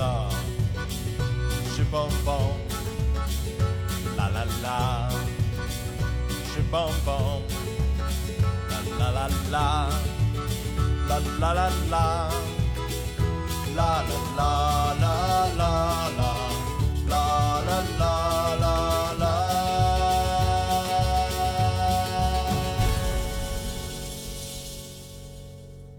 [0.00, 0.28] 啦，
[1.76, 2.32] 是蹦蹦，
[4.16, 5.10] 啦啦啦，
[6.54, 7.12] 是蹦蹦，
[8.70, 9.58] 啦啦啦啦，
[11.08, 12.32] 啦啦啦啦，
[13.76, 14.02] 啦
[15.00, 15.04] 啦
[15.58, 16.09] 啦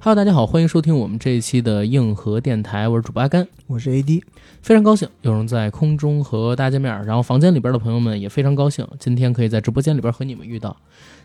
[0.03, 4.23] Hello，大家好，欢迎收听我们这一期的硬核电台，我是主播阿甘，我是 AD，
[4.63, 10.75] 非常高兴有人在空中和大家见面，然后房间里边的朋友们也非常高兴，今天可以在直播间里边和你们遇到。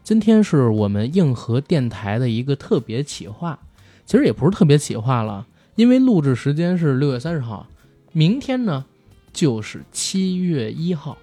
[0.04, 3.58] 今天是我们硬核电台的一个特别企划，
[4.04, 5.46] 其实也不是特别企划了，
[5.76, 7.66] 因为录制时间是六月三十号，
[8.12, 8.84] 明天呢
[9.32, 11.16] 就是七月一号，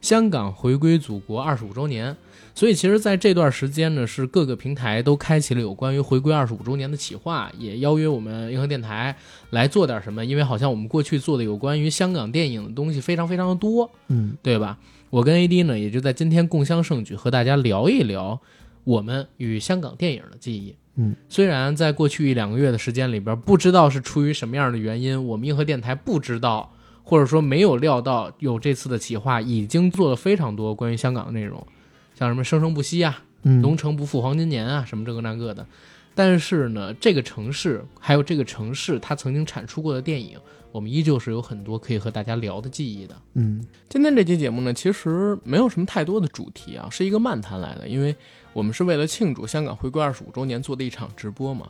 [0.00, 2.16] 香港回归祖国二十五周年。
[2.54, 9.16] 所以其实，在这段时间呢，是各个平台都开启了有关于回归二十五周年的企划，也邀约我们银河电台
[9.50, 10.24] 来做点什么。
[10.24, 14.76] 因为好像我们过去做的有关于香港电影的东西非常非常的多，嗯，对吧？
[15.10, 18.40] 我跟 AD 呢，也就在今天共襄盛举，和大家聊一聊
[18.82, 20.74] 我们与香港电影的记忆。
[20.96, 26.72] 嗯，虽然在过去一两个月的时间里边，不知道是出于什么样的原因，我们硬核电台不知道，
[27.08, 31.66] 或者说没有料到有这次的企划，已经做了非常多关于香港的内容，
[32.14, 35.66] 像什么生生不息啊，嗯，龙城不负黄金年啊，什么这个那个的。
[36.14, 40.36] 但是呢，这个城市还有这个城市它曾经产出过的电影，
[40.70, 43.16] 我们依旧是有很多可以和大家聊的记忆的。
[43.32, 48.14] 嗯今天这期节目呢，其实没有什么太多的主题啊，是一个漫谈来的，因为
[48.52, 51.68] 我们是为了庆祝香港回归二十五周年做的一场直播嘛。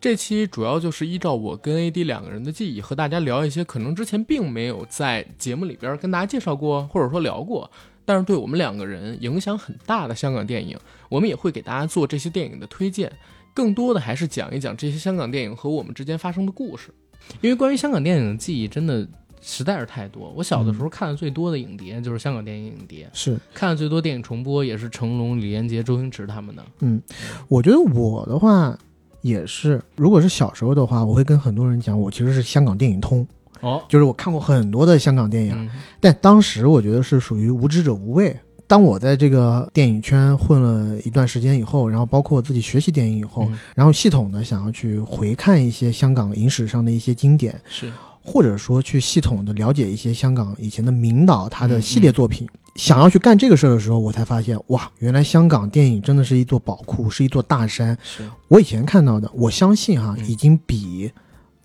[0.00, 7.68] 这期主要就是依照我跟 AD 两个人的记忆，和大家聊一些可能之前并没有在节目里边跟大家介绍过，或者说聊过，
[8.04, 13.10] 但是对我们两个人影响很大的香港电影，我们也会给大家做这些电影的推荐，
[13.52, 16.90] 更多的还是讲一讲这些香港电影和我们之间发生的故事。
[17.40, 19.06] 因为关于香港电影的记忆真的
[19.42, 26.64] 实在是太多，我小的时候看的最多的影碟就是香港电影影碟，是，看的最多电影重播也是成龙、李连杰、周星驰他们的。
[26.78, 27.02] 嗯
[27.48, 28.78] 我觉得我的话
[29.20, 33.26] 也是，如果是小时候的话，我会跟很多人讲，我其实是香港电影通，
[33.60, 35.68] 哦，就是我看过很多的香港电影，嗯。
[36.00, 38.36] 但当时我觉得是属于无知者无畏。
[38.66, 43.58] 当我在这个电影圈混了一段时间以后，然后包括我自己学习电影以后，嗯。
[43.74, 47.90] 然后系统的想要去回看一些香港影史上的一些经典，是，
[48.22, 57.98] 或者说去系统的了解一些香港以前的名导他的系列作品，嗯想要去干这个事儿的时候，我才发现哇，原来香港电影真的是一座宝库，是一座大山。
[58.04, 61.10] 是，我以前看到的，我相信哈，嗯已经比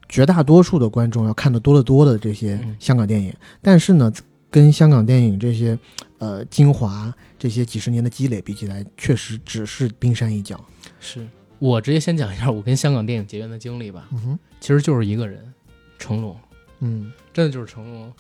[0.10, 3.32] 绝大多数的观众要看的多得多的这些嗯香港电影，
[3.62, 4.12] 但是呢，
[4.50, 5.78] 跟香港电影这些
[6.18, 10.60] 呃精华这些几十年的积累比起来，确实只是冰山一角。
[11.00, 11.28] 是
[11.60, 14.08] 我直接先讲一下我跟香港电影结缘的经历吧。
[14.12, 15.54] 嗯哼，其实就是一个人，
[16.00, 16.36] 成龙，
[16.80, 18.12] 嗯真的就是成龙。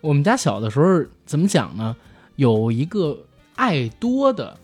[0.00, 1.94] 我们家小的时候怎么讲呢？
[2.40, 4.56] 有一个爱多的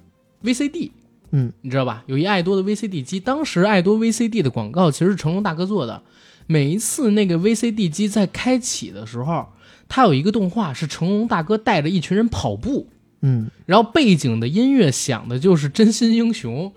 [0.42, 0.92] VCD，
[1.30, 2.02] 嗯，你知道吧？
[2.06, 6.02] 有一爱多的 VCD 机，当时爱多 VCD 的广告其实是成龙大哥做的。
[6.46, 9.48] 每一次那个 VCD 机在开启的时候，
[9.88, 12.88] 它有一个动画是成龙大哥带着一群人跑步，
[13.20, 16.68] 嗯然后背景的音乐响的就是《真心英雄》。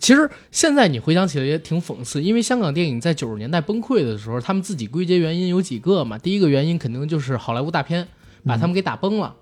[0.00, 6.18] 其实现在你回想起来也挺讽刺，因为香港电影在九十年代崩溃的时候，他们自己归结原因有几个嘛。
[6.18, 8.08] 第一个原因肯定就是好莱坞大片
[8.44, 9.36] 把他们给打崩了，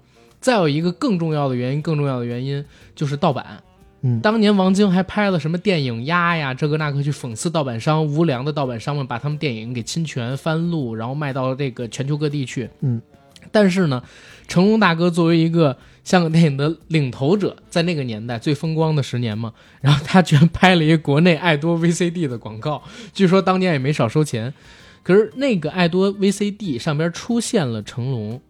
[0.47, 2.65] 再有一个更重要的原因，更重要的原因
[2.95, 3.65] 就是盗版。
[4.03, 12.71] 嗯当年王晶还拍了什么电影鸭呀，这个那个去讽刺盗版商，无良的盗版商们把他们电影给侵权翻录，然后卖到这个全球各地去。
[12.79, 13.03] 嗯，
[13.51, 14.01] 但是呢，
[14.47, 24.55] 成龙大哥作为一个香港电影的领头者，在那个年代最风光的十年嘛，然后他居然拍了一个国内爱多 VCD 的广告，据说当年也没少收钱。
[25.03, 28.41] 可是那个爱多 VCD 上边出现了成龙，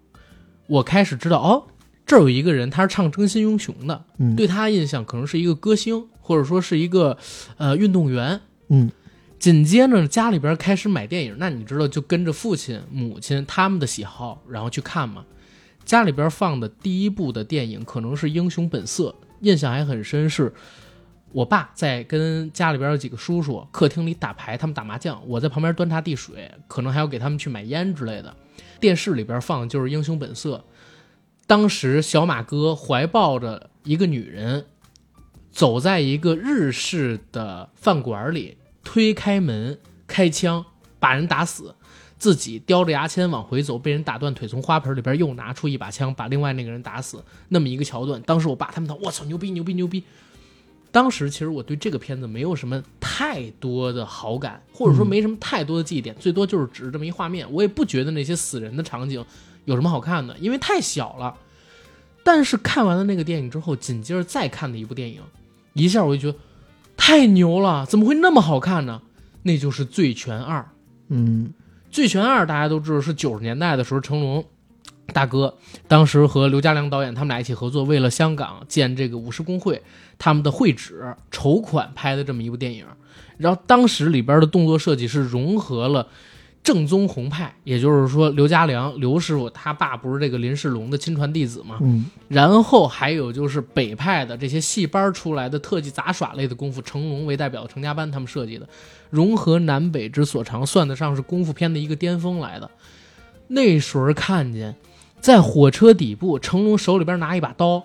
[0.67, 1.65] 我开始知道哦，
[2.07, 7.19] 这儿有一个人他是唱《真心英雄》的，嗯，对他印象可能是一个歌星，或者说是一个
[7.59, 8.41] 呃运动员。
[8.69, 8.91] 嗯
[9.39, 15.25] 紧接着家里边开始买电影，那你知道就跟着父亲、母亲他们的喜好，然后去看嘛。
[15.85, 20.53] 家里边放的第一部的电影可能是《英雄本色》，印象还很深，是
[21.33, 28.35] 我爸在跟家里边有几个叔叔客厅里打牌，他们打麻将，我在旁边端茶递水，可能还要给他们去买烟之类的。
[28.81, 30.57] 电视里边放的就是《英雄本色》，
[31.47, 34.67] 当时小马哥怀抱着一个女人，
[35.53, 40.65] 走在一个日式的饭馆里，推开门开枪
[40.99, 41.75] 把人打死，
[42.19, 48.21] 自己叼着牙签往回走，被人打断腿，从花盆里边又拿出一把枪把另外那个人打死，那么一个桥段。
[48.23, 50.03] 当时我爸他们都我操牛逼牛逼牛逼！
[50.91, 57.47] 当时其实我对这个片子没有什么太多的好感，或者说嗯没什么太多的记忆点，最多就是只是这么一画面。
[57.53, 59.25] 我也不觉得那些死人的场景
[59.67, 61.35] 有什么好看的，因为太小了。
[62.25, 65.21] 但是看完了那个电影之后，紧接着再看的一部电影，
[65.75, 66.43] 一下我就觉得
[66.97, 69.03] 太牛了，怎么会那么好看呢？
[69.43, 70.61] 那就是《醉拳二》。
[71.09, 71.53] 嗯
[71.95, 74.45] 《醉拳二》大家都知道是九十年代的时候，成龙
[75.13, 79.81] 大哥当时和刘家良导演他们俩一起合作，为了香港建这个武师工会
[80.19, 82.85] 他们的会址筹款拍的这么一部电影。
[83.39, 86.09] 然后当时里边的动作设计是融合了
[86.67, 91.79] 正宗红派，也就是说刘家良刘师傅他爸不是这个林世龙的亲传弟子吗？
[91.81, 98.69] 嗯然后还有就是北派的这些戏班出来的特技杂耍类的功夫，成龙为代表的成家班他们设计的，
[99.11, 102.69] 融合南北之所长，算得上是功夫片的一个巅峰来的。
[103.47, 104.75] 那时候看见，
[105.21, 107.85] 在火车底部，成龙手里边拿一把刀，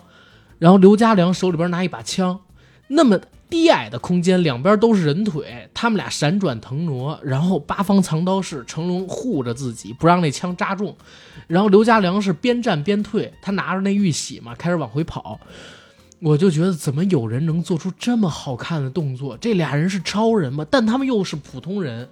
[0.57, 2.39] 然后刘家良手里边拿一把枪，
[2.87, 3.19] 那么
[3.51, 10.95] 低矮的空间，两边都是人腿，他们俩闪转腾挪，然后八方藏刀式，成龙护着自己，不让那枪扎中。
[11.47, 15.39] 然后刘家良是边战边退，他拿着那玉玺嘛，开始往回跑。
[16.19, 19.35] 我就觉得怎么有人能做出这么好看的动作？
[19.37, 20.65] 这俩人是超人吗？
[20.71, 22.07] 但他们又是普通人，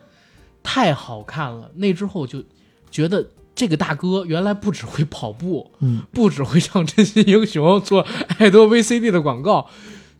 [0.62, 1.72] 太好看了。
[1.76, 2.44] 那之后就
[2.92, 3.26] 觉得
[3.56, 8.06] 这个大哥原来不只会跑步，嗯，不只会唱真心英雄，做
[8.40, 9.70] 爱多 VCD 的广告，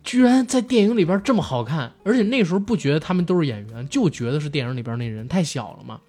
[0.02, 1.92] 居然在电影里边这么好看。
[2.04, 6.00] 而且那时候不觉得他们都是演员，就觉得是电影里边那人太小了嘛，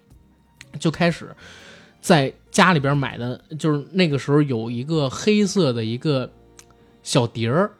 [0.78, 1.28] 就开始
[2.00, 6.30] 在家里边买的，就是那个时候有一个黑色的一个
[7.02, 7.70] 小碟儿。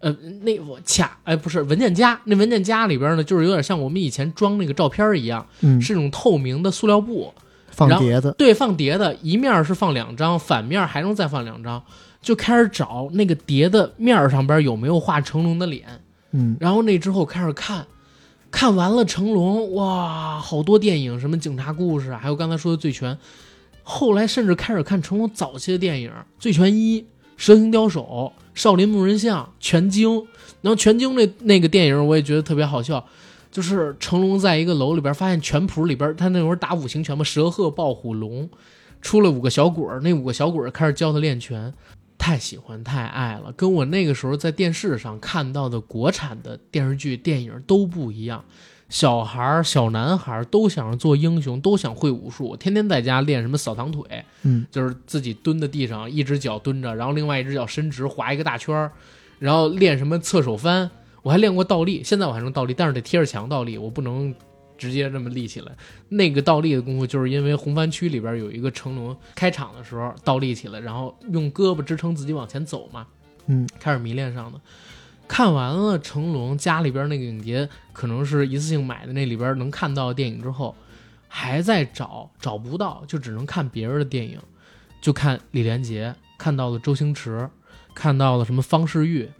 [0.00, 0.12] 呃，
[0.42, 7.34] 那我卡哎，不是文件夹，那文件夹里边呢，就是有点像我们以前装那个照片一样，嗯，是那种透明的塑料布，
[7.72, 11.82] 放碟子，对，放碟子，一面是放两张，反面还能再放两张，
[12.20, 15.86] 就开始找那个碟的面上边有没有画成龙的脸，
[16.32, 16.56] 嗯。
[16.60, 17.86] 然后那之后开始看，
[18.50, 23.16] 看完了成龙，哇，好多电影，什么警察故事啊，还有刚才说的醉拳，
[23.82, 27.00] 后来甚至开始看成龙早期的电影，《醉拳一》
[27.36, 30.08] 《蛇形刁手》《少林木人像》《拳经》，
[30.60, 33.04] 然后《拳经那》那个电影我也觉得特别好笑。
[33.50, 38.46] 就是成龙在一个楼里边发现拳谱里边，他那会儿打五行拳嘛，蛇鹤豹虎龙，
[39.00, 41.72] 出了五个小鬼儿，那五个小鬼儿开始教他练拳，
[42.28, 48.44] 太喜欢太爱了，跟我那个时候在电视上看到的国产的电视剧、电影都不一样。
[48.90, 52.54] 小孩儿、小男孩儿都想着做英雄，都想会武术。
[52.54, 58.92] 天天在家练什么扫堂腿，嗯，就是自己蹲在地上，一只脚蹲着，然后另外一只脚伸直，划一个大圈儿，
[59.38, 60.90] 然后练什么侧手翻。
[61.22, 64.34] 我还练过倒立，现在我还能倒立，但是得贴着墙倒立，我不能
[64.78, 65.72] 直接这么立起来。
[66.08, 73.06] 那个倒立的功夫，就是因为红番区里边有一个成龙开场的时候倒立起来，然后用胳膊支撑自己往前走嘛，
[73.46, 74.58] 嗯，开始迷恋上的。
[75.26, 80.74] 看完了成龙家里边那个影碟，可能是一次性买的，那里边能看到的电影之后，
[81.28, 84.40] 还在找找不到，就只能看别人的电影，
[85.02, 87.46] 就看李连杰，看到了周星驰，
[87.94, 89.32] 看到了什么方世玉，嗯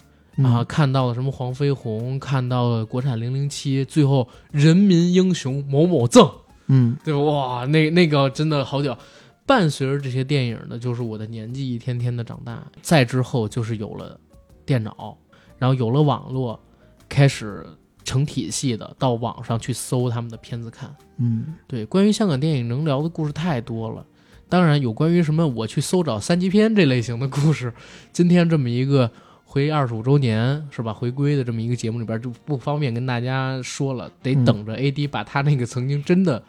[0.45, 6.31] 啊，看到了什么黄飞鸿，看到了国产零零七，最后人民英雄某某赠，
[6.69, 7.21] 嗯对吧？
[7.21, 8.97] 哇，那那个真的好屌。
[9.45, 14.21] 伴随着这些电影呢，就是我的年纪一天天的长大，再之后就是有了
[14.67, 15.17] 电脑，
[15.57, 16.61] 然后有了网络，
[17.09, 17.67] 开始
[18.05, 20.95] 成体系的到网上去搜他们的片子看。
[21.17, 24.05] 嗯对，关于香港电影能聊的故事太多了。
[24.51, 27.73] 当然，有关于什么我去搜找三级片这类型的故事，
[28.13, 29.11] 今天这么一个
[29.51, 30.93] 回二十五周年是吧？
[30.93, 36.43] 回归的这么一个节目里边就不方便跟大家说了，得嗯等着 AD 把他那个曾经真的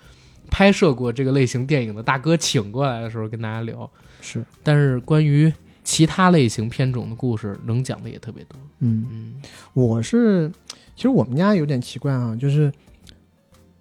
[0.52, 3.90] 拍摄过这个类型电影的大哥请过来的时候跟大家聊。
[4.20, 5.52] 是，但是关于
[5.82, 8.60] 其他类型片种的故事，能讲的也特别多。
[8.80, 9.34] 嗯，嗯
[9.74, 10.52] 我是，
[10.94, 12.70] 其实我们家有点奇怪啊，就是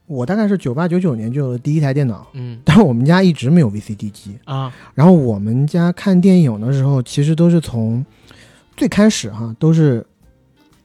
[0.06, 4.38] 我大概是九八九九年就有了第一台电脑，嗯但是我们家一直没有 VCD 机。
[4.44, 8.06] 啊然后我们家看电影的时候，其实都是从
[8.78, 10.06] 最开始哈，都是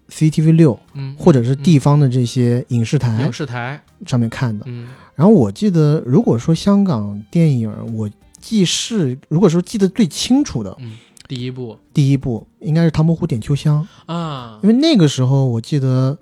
[0.09, 4.65] CCTV 六嗯，或者是地方的这些影视台影视台，上面看的。
[4.67, 4.89] 嗯。
[5.15, 8.09] 然后我记得，如果说香港电影，我
[8.39, 10.97] 记事，如果说记得最清楚的嗯，
[11.27, 11.77] 第一部。
[11.93, 14.59] 第一部，应该是《唐伯虎点秋香》，啊。
[14.63, 16.17] 因为那个时候我记得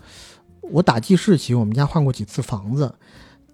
[0.61, 2.93] 我打记事起，我们家换过几次房子。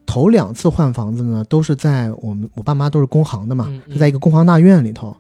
[0.08, 3.94] 头两次换房子呢，都是在我们我爸妈都是工行的嘛，嗯嗯。
[3.94, 5.16] 是在一个工行大院里头。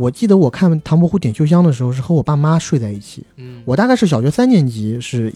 [0.00, 3.22] 我记得我看《唐伯虎点秋香》的时候，是和我爸妈睡在一起。
[3.36, 5.30] 嗯，我大概是小学三年级是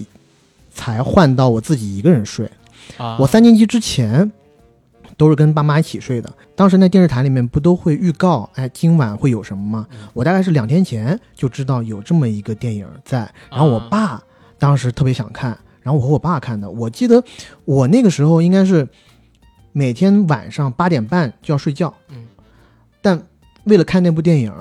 [0.72, 2.50] 才换到我自己一个人睡。
[2.96, 4.32] 啊我三年级之前
[5.18, 6.32] 都是跟爸妈一起睡的。
[6.56, 9.86] 当时那电视台里面不都会预告，哎，今晚会有什么吗？
[9.92, 14.22] 嗯我大概是两天前就知道有这么一个电影在，然后我啊爸
[14.58, 15.50] 当时特别想看，
[15.82, 16.70] 然后我和我爸看的。
[16.70, 17.22] 我记得
[17.66, 18.88] 我那个时候应该是
[19.72, 22.24] 每天晚上八点半就要睡觉，嗯，
[23.02, 23.22] 但
[23.64, 24.52] 为了看那部电影，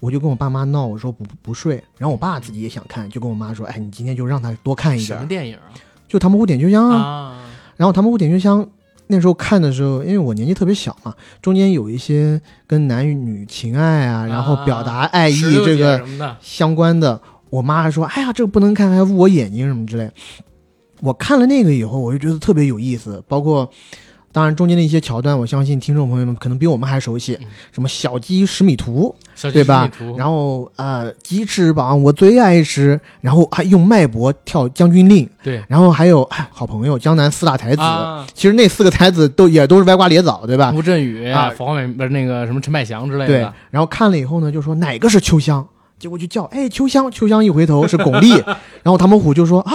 [0.00, 1.76] 我就跟我爸妈闹，我说不不睡。
[1.96, 5.06] 然后我爸自己也想看，就跟我妈说：“哎，你今天就让他多看一点。
[5.06, 5.70] 什么”电影啊？
[6.08, 6.98] 就《唐伯虎点秋香》啊。
[6.98, 7.44] 啊，
[7.76, 8.64] 然后《唐伯虎点秋香》
[9.06, 16.04] 那时候看的时候，因为我年纪特别小嘛，中间有一些跟男女情爱啊，然后表达爱意这个
[16.40, 20.10] 相关的，我妈还说：“哎呀，这个不能看，还捂我眼睛什么之类。”
[21.00, 23.70] 我看了那个以后，我就觉得特别有意思，包括。
[24.32, 27.46] 当然，中间的一些桥段，我相信听众朋友们可能比我们还熟悉，嗯。
[27.70, 29.90] 什么小鸡十米图，小对吧？
[30.16, 35.62] 然后呃鸡翅膀我最爱吃，然后还用脉搏跳将军令，对。
[35.68, 40.72] 然后还有哎好朋友江南四大才子，啊，其实那四个才子都也都是歪瓜裂枣，对吧？
[40.74, 43.26] 吴镇宇啊冯伟不是那个什么陈百祥之类的。
[43.26, 45.66] 对，，然后看了以后呢，就说哪个是秋香，
[45.98, 48.42] 结果就叫哎秋香，秋香一回头是巩俐，
[48.82, 49.74] 然后唐伯虎就说啊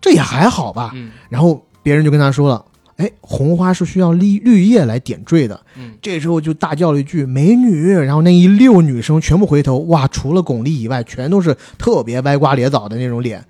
[0.00, 1.10] 这也还好吧，嗯。
[1.28, 2.64] 然后别人就跟他说了，
[2.96, 13.44] 哎红花是需要绿绿叶来点缀的，嗯，这时候就大叫了一句美女，然后那一溜女生全部回头，哇，除了巩俐以外，全都是特别歪瓜裂枣的那种脸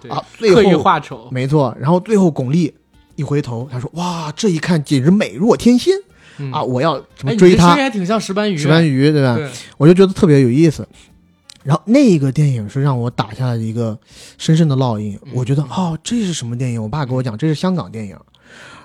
[0.00, 2.72] 对啊，最刻意后画丑，没错，然后最后巩俐
[3.14, 5.94] 一回头，她说哇这一看简直美若天仙
[6.38, 7.74] 嗯啊，我要什么追她。
[7.74, 9.36] 还挺像石斑鱼，石斑鱼，对吧？
[9.36, 10.88] 对，我就觉得特别有意思。
[11.62, 13.96] 然后那个电影是让我打下了一个
[14.38, 15.16] 深深的烙印。
[15.26, 16.82] 嗯我觉得哦，这是什么电影？
[16.82, 18.16] 我爸给我讲这是香港电影，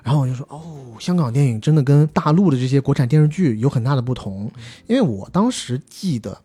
[0.08, 0.62] 然后我就说哦，
[1.00, 4.50] 香港电影真的跟大陆的这些国产电视剧有很大的不同。
[4.56, 6.38] 嗯因为我当时记得，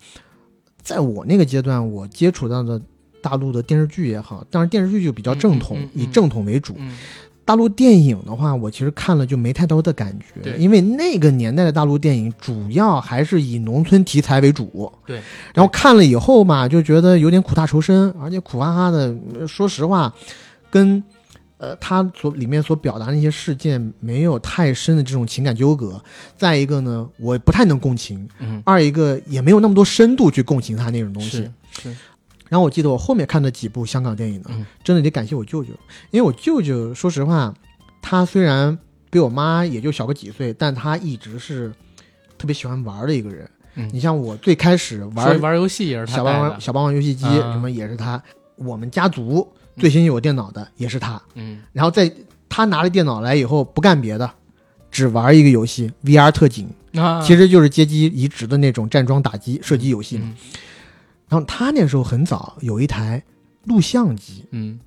[0.83, 2.83] 在我那个阶段，我接触到的
[3.23, 6.75] 大陆的电视剧也好，当然电视剧就比较正统，嗯嗯嗯嗯以正统为主。
[6.77, 6.93] 嗯
[7.45, 14.93] 大陆电影的话，我其实看了就没太多的感觉，因为那个年代的大陆电影主要还是以农村题材为主。
[15.07, 15.21] 对，
[15.55, 19.15] 然后看了以后嘛，就觉得有点苦大仇深，而且苦哈哈的。
[19.39, 20.13] 呃说实话，
[20.71, 21.03] 跟
[21.63, 26.03] 呃他所里面所表达的那些事件没有太深的这种情感纠葛。
[26.37, 31.31] 再一个呢，我不太能共情；嗯，二一个也没有那么多深度去共情他那种东西。
[31.31, 31.53] 是。
[31.83, 31.97] 是，
[32.49, 34.67] 然后我记得我后面看的几部香港电影呢，嗯。
[34.83, 35.71] 真的得感谢我舅舅，
[36.11, 37.55] 因为我舅舅说实话，
[38.03, 38.77] 他虽然
[39.09, 41.73] 比我妈也就小个几岁，但他一直是
[42.37, 43.49] 特别喜欢玩的一个人。
[43.77, 43.89] 嗯。
[43.93, 47.53] 你像我最开始玩玩游戏也是他小霸王、，小霸王游戏机啊。
[47.53, 48.21] 什么也是他，
[48.57, 51.21] 我们家族最先有电脑的也是他。
[51.35, 52.13] 嗯然后在
[52.49, 54.31] 他拿了电脑来以后，不干别的，
[54.91, 60.25] 只玩一个游戏 VR 特警，啊，其实就是街机移植的那种站桩打击射击游戏嘛。
[60.27, 60.37] 嗯
[61.29, 63.23] 然后他那时候很早有一台
[63.65, 64.79] 录像机，嗯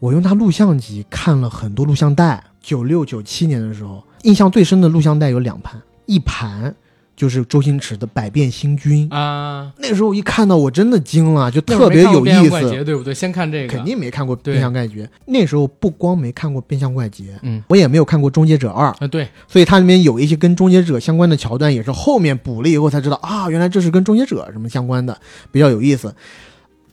[0.00, 2.42] 我用他录像机看了很多录像带。
[2.60, 6.74] 九六九七年的时候，印象最深的录像带有两盘，一盘
[7.16, 9.08] 就是周星驰的《百变星君》。
[9.14, 12.84] 啊，那时候一看到我真的惊了，就特别有意思。
[12.84, 13.14] 对不对？
[13.14, 25.18] 先看这个，肯定没看过《变相怪杰》，那时候不光没看过《变相怪杰》，嗯我也没有看过《终结者二》，啊，对，所以它里面有一些跟《终结者》相关的桥段，也是后面补了以后才知道啊，原来这是跟《终结者》什么相关的，
[25.50, 26.14] 比较有意思。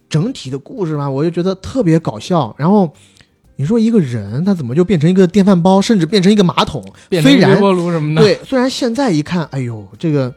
[0.10, 2.56] 整体的故事吧，我就觉得特别搞笑。
[2.58, 2.94] 然后
[3.56, 6.84] 你说一个人他怎么就变成一个电饭煲，甚至变成一个马桶？
[7.10, 10.30] 虽然变成微波炉什么的，对，虽然现在一看，哎呦，这个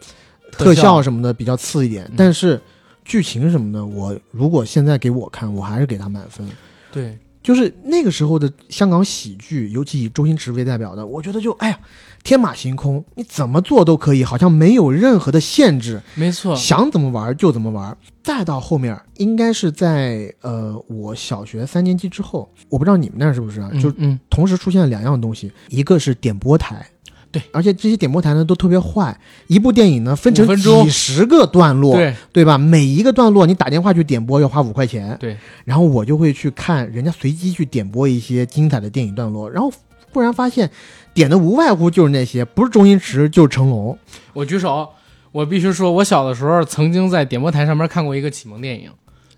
[0.53, 2.61] 特特效效什么的比较次一点，嗯但是
[3.05, 6.47] 剧情什么的，我如果现在给我看，我还是给他满分。
[6.93, 11.79] 对，就是那个时候的香港喜剧，尤其以周星驰为代表的，我觉得就哎呀，
[12.25, 17.97] 天马行空，你怎么做都可以，好像没有任何的限制，没错，想怎么玩就怎么玩。
[18.25, 23.71] 再到后面，应该是在呃我小学三年级之后，我不知道你们那儿是不是啊？
[23.81, 23.95] 就
[24.29, 26.85] 同时出现了两样东西，一个是点播台。
[27.39, 32.15] 对，而且这些点播台呢都特别坏，一部电影呢分成几十个段落，对。
[32.33, 32.57] 对吧？
[32.59, 39.73] 每一个段落你打电话去点播要花五块钱，对，然后我就会去看人家随机去点播一些精彩的电影段落，然后
[40.13, 40.71] 忽然发现
[41.15, 43.99] 点的无外乎就是那些，不是周星驰就是成龙，
[44.35, 44.89] 我举手，
[45.33, 48.91] 我必须说，我小的时候曾经在点播台上面看过一个启蒙电影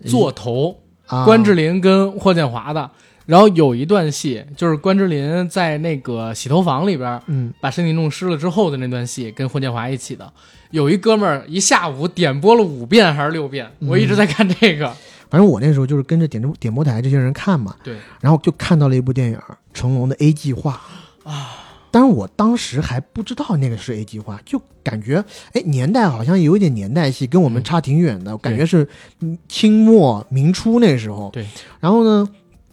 [0.09, 0.75] 《座头》，
[1.15, 2.91] 啊，关之琳跟霍建华的。
[3.29, 10.33] 然后有一段戏，就是关之琳在那个洗头房里边嗯，把身体弄湿了之后的那段戏，跟霍建华一起的。
[10.71, 14.91] 有一哥们儿一下午点播了五遍还是六遍，我一直在看这个。
[15.29, 19.39] 反正我那时候就是跟着点播点播台这些人看嘛，对，然后就看到了一部电影
[19.75, 20.81] 成龙的 A 计划
[21.23, 21.67] 啊。
[21.91, 28.87] 但是，我当时还不知道那个是 A 计划，就感觉哎，年代好像有一点年代戏，跟我们嗯差挺远的，感觉是
[29.21, 31.31] 嗯清末明初那时候。
[31.33, 31.45] 对，
[31.79, 32.29] 然后呢，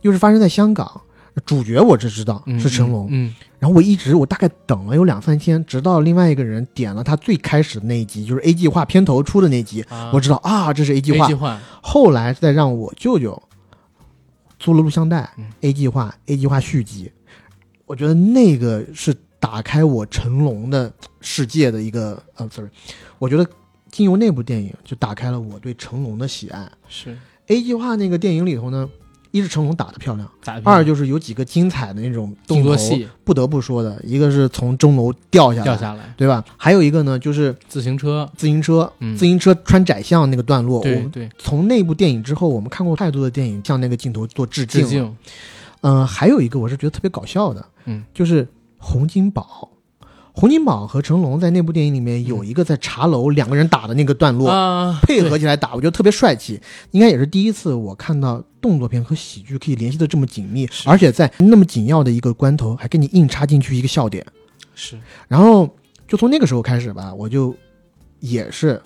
[0.06, 1.00] 又是发生在香港，
[1.44, 11.34] 主角我只知道嗯是成龙，嗯，然后我一直我大概等了有两三天，直到另外一个人点了他最开始的那一集，就是 A 计划片头出的那集，我知道啊，这是 A 计 A 划计。
[11.34, 13.42] 划，后来再让我舅舅
[14.60, 15.46] 租了录像带、嗯。
[15.62, 17.10] A 计划、A 计划续集，
[17.84, 22.70] 我觉得那个是打开我成龙的世界的一个呃，sorry，
[23.18, 23.44] 我觉得
[23.90, 26.70] 经由那部电影就打开了我对成龙的喜爱。
[26.88, 27.18] 是。
[27.48, 28.88] A 计划那个电影里头呢，
[29.30, 30.60] 一是成龙打得漂亮，咋？
[30.64, 36.44] 二就是有几个精彩的那种动作戏不得不说的，一个是从钟楼掉下来，掉下来，对吧？
[36.56, 40.82] 还有一个呢，就是自行车，自行车，嗯自行车穿窄巷那个段落。
[40.82, 44.82] 对对，从那部电影之后，我们看过太多的电影向那个镜头做致敬。
[44.82, 45.16] 致敬，
[45.82, 48.46] 嗯、还有一个我是觉得特别搞笑的，嗯，就是
[48.78, 49.70] 洪金宝。
[50.38, 56.60] 洪金宝和成龙在那部电影里面有一个在茶楼两个人打的那个段落，啊，配合起来打，我觉得特别帅气。
[56.90, 64.26] 应该也是第一次我看到动作片和喜剧可以联系的这么紧密，而且在那么紧要的一个关头还给你硬插进去一个笑点。
[64.74, 64.98] 是。
[65.28, 65.72] 然后
[66.08, 67.54] 就从那个时候开始吧，我就
[68.18, 68.82] 也是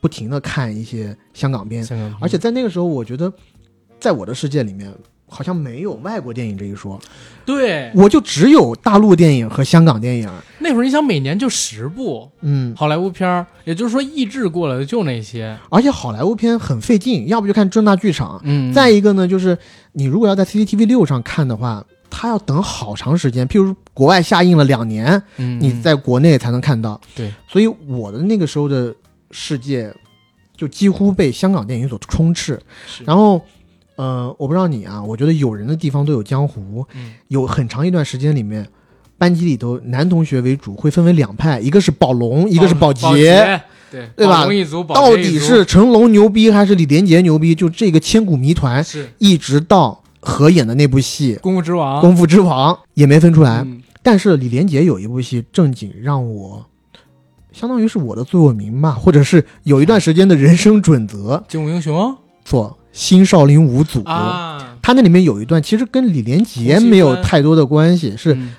[0.00, 3.30] 不停的看一些香港片，香港片，而且在那个时候，我觉得
[3.98, 4.90] 在我的世界里面
[5.30, 7.00] 好像没有外国电影这一说，
[7.46, 7.90] 对。
[7.94, 10.28] 我就只有大陆电影和香港电影。
[10.58, 19.56] 那会儿，你想每年就十部嗯，好莱坞片儿，也就是说译制过来的就那些，而且好莱坞片很费劲，要不就看正大剧场，嗯，再一个呢，就是
[19.92, 25.58] 你如果要在 CCTV 六上看的话，它要等好长时间，譬如国外下映了两年，嗯。
[25.60, 27.00] 你在国内才能看到。
[27.14, 28.92] 对，所以我的那个时候的
[29.30, 29.92] 世界
[30.56, 32.60] 就几乎被香港电影所充斥。
[33.06, 33.40] 然后，
[34.00, 38.66] 呃，我不知道你啊，我觉得有人的地方都有江湖，嗯有很长一段时间里面。
[39.18, 47.54] 班级里头，男同学为主，会分为两派，一个是宝龙，一个是宝宝洁，，对对吧宝龙一族，宝一族底是成龙牛逼还是李连杰牛逼？
[47.54, 53.58] 就这个千古谜团，是一直到合演的那部戏功夫之王，《功夫之王》也没分出来。
[53.58, 56.64] 嗯但是李连杰有一部戏正经让我，
[57.52, 68.54] 相当于是我的座右铭吧，或者是有一段时间的人生准则，精武英雄做《新少林五祖》啊，他那里面有一段其实跟李连杰没有太多的关系，是嗯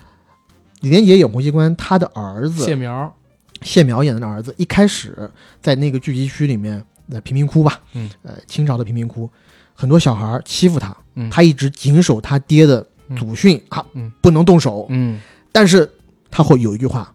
[0.82, 3.14] 李连杰演洪熙官，他的儿子谢苗，
[3.62, 5.30] 谢苗演的儿子，一开始
[5.62, 9.30] 在那个聚集区里面，在贫民窟吧，嗯，呃，清朝的贫民窟，
[9.76, 11.30] 很多小孩欺负他，嗯。
[11.30, 12.84] 他一直谨守他爹的
[13.18, 14.12] 祖训、啊，嗯。
[14.22, 14.88] 不能动手。
[14.90, 15.20] 嗯，
[15.52, 15.88] 但是
[16.32, 17.14] 他会有一句话：“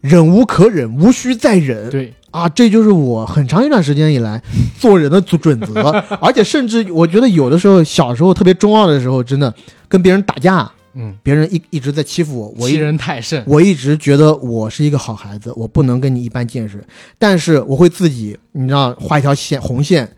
[0.00, 4.40] 忍无可忍，无需再忍。”对，啊，这就是我很长一段时间以来
[4.78, 5.90] 做人的准准则，
[6.20, 9.52] 而且甚至我觉得有的时候小时候特别中二的时候，真的
[9.88, 16.84] 跟别人打架，嗯，别人一一直在欺负我，我欺人太甚，我一直觉得我是一个好孩子，我不能跟你一般见识，
[17.18, 20.08] 但是我会自己，你知道，画一条线红线，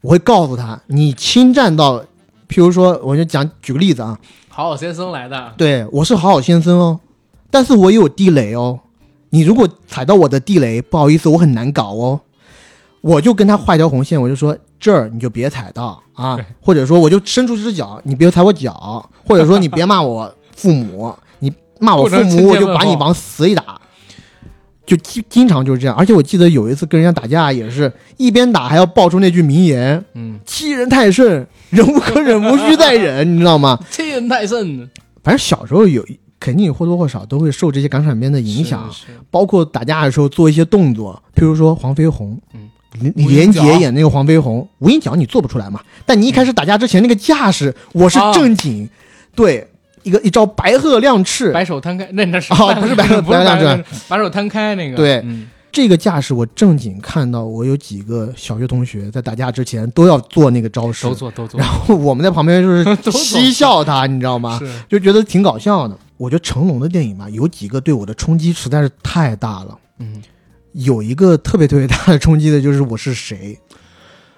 [0.00, 1.98] 我会告诉他，你侵占到，
[2.48, 7.00] 譬如说，我就讲举个例子啊，好好先生来的，对我是好好先生哦，
[7.50, 8.80] 但是我也有地雷哦，
[9.34, 12.20] 你如果踩到我的地雷，不好意思，我很难搞哦，
[13.00, 23.80] 我就跟他画一条红线，我就说这儿你就别踩到啊，或者说我就伸出只脚，你别踩我脚，或者说你别骂我父母， 你骂我父母，我就把你往死里打。
[24.84, 33.78] 就经经常就是这样，而且我记得有一次跟人家打架，也是一边打还要爆出那句名言嗯，“欺人太甚，忍无可忍，无需再忍”，你知道吗？
[33.90, 34.90] 欺人太甚，
[35.22, 36.04] 反正小时候有
[36.42, 38.90] 肯定或多或少都会受这些港产片的影响，
[39.30, 48.90] 包括打架的时候做一些动作，譬如说黄飞鸿，嗯，李李连杰演那个黄飞鸿，无影脚你做不出来嘛，但你一开始打架之前那个架势，我是啊正经，
[49.36, 49.64] 对，
[50.02, 64.58] 一个一招白鹤亮翅，白手摊开，那那是哦不是白鹤 不是白手白手摊开那个，对嗯这个架势我正经看到，我有几个小学同学在打架之前都要做那个招式都，做都做然，后我们在旁边就是 嬉笑他，你知道吗？
[64.60, 65.96] 是就觉得挺搞笑的。
[66.22, 69.76] 我觉得成龙的电影吧，有几个对我的冲击实在是太大了。
[69.98, 70.22] 嗯，
[70.70, 73.58] 有一个特别特别大的冲击的就是《我是谁》，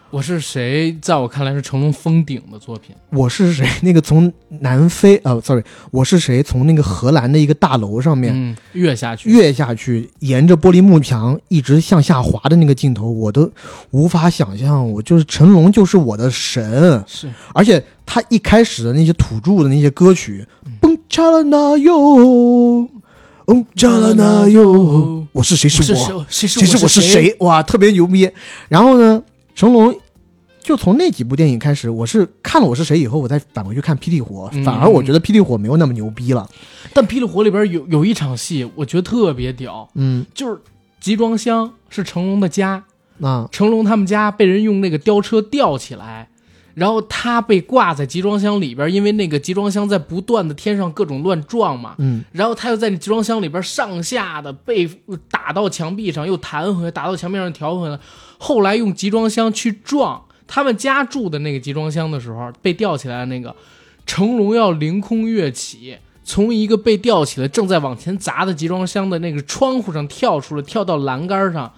[0.08, 0.96] 我是谁？
[1.02, 3.68] 在我看来是成龙封顶的作品，我是谁？
[3.82, 6.42] 那个从南非呃，sorry，我是谁？
[6.42, 13.52] 从那个荷兰的一个大楼上面嗯，跃下去，跃下去，沿着玻璃幕墙一直向下滑的那个镜头，我都
[13.90, 14.90] 无法想象。
[14.90, 17.04] 我就是成龙，就是我的神。
[17.06, 22.88] 是而且他一开始的那些土著的那些歌曲嗯，蹦恰了那哟，
[23.46, 25.68] 嗯恰了那哟，我是谁？
[25.68, 26.48] 是我，谁？
[26.48, 26.88] 是我？
[26.88, 27.00] 是？
[27.00, 27.36] 谁？
[27.38, 28.28] 哇，特别牛逼。
[28.68, 29.22] 然后呢，
[29.54, 29.96] 成龙
[30.60, 34.64] 就从那几部电影开始，我是看了《我是谁》以后，我再返回去看《霹雳火》，嗯。
[34.64, 36.48] 反而我觉得《霹雳火》没有那么牛逼了。
[36.92, 40.58] 但《霹雳火》里边有有一场戏，我觉得特别屌，嗯，就是
[40.98, 42.82] 集装箱是成龙的家，
[43.20, 43.48] 啊。
[43.52, 46.28] 成龙他们家被人用那个吊车吊起来，
[46.74, 52.24] 然后他被挂在集装箱里边，因为那个集装箱在不断的天上各种乱撞嘛，嗯。
[52.32, 54.88] 然后他又在那集装箱里边上下的被
[55.30, 57.98] 打到墙壁上，又弹回来，打到墙面上调回来，
[58.38, 63.54] 后来用集装箱去撞他们家住的那个集装箱的时候，被吊起来的那个，
[64.04, 71.72] 成龙要凌空跃起，从一个被吊起来正在往前砸的集装箱的那个窗户上跳出来，跳到栏杆上，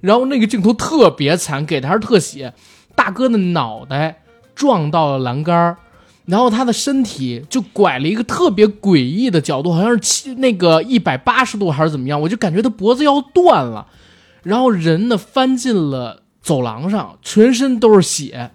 [0.00, 2.52] 然后那个镜头特别惨，给的还是特写，
[2.94, 4.21] 大哥的脑袋
[4.62, 5.76] 撞到了栏杆。
[6.24, 13.88] 然后他的身体就拐了一个特别诡异的角度，好像是七那个一百八十度还是怎么样，我就感觉他脖子要断了。
[14.44, 18.52] 然后人呢翻进了走廊上，全身都是血。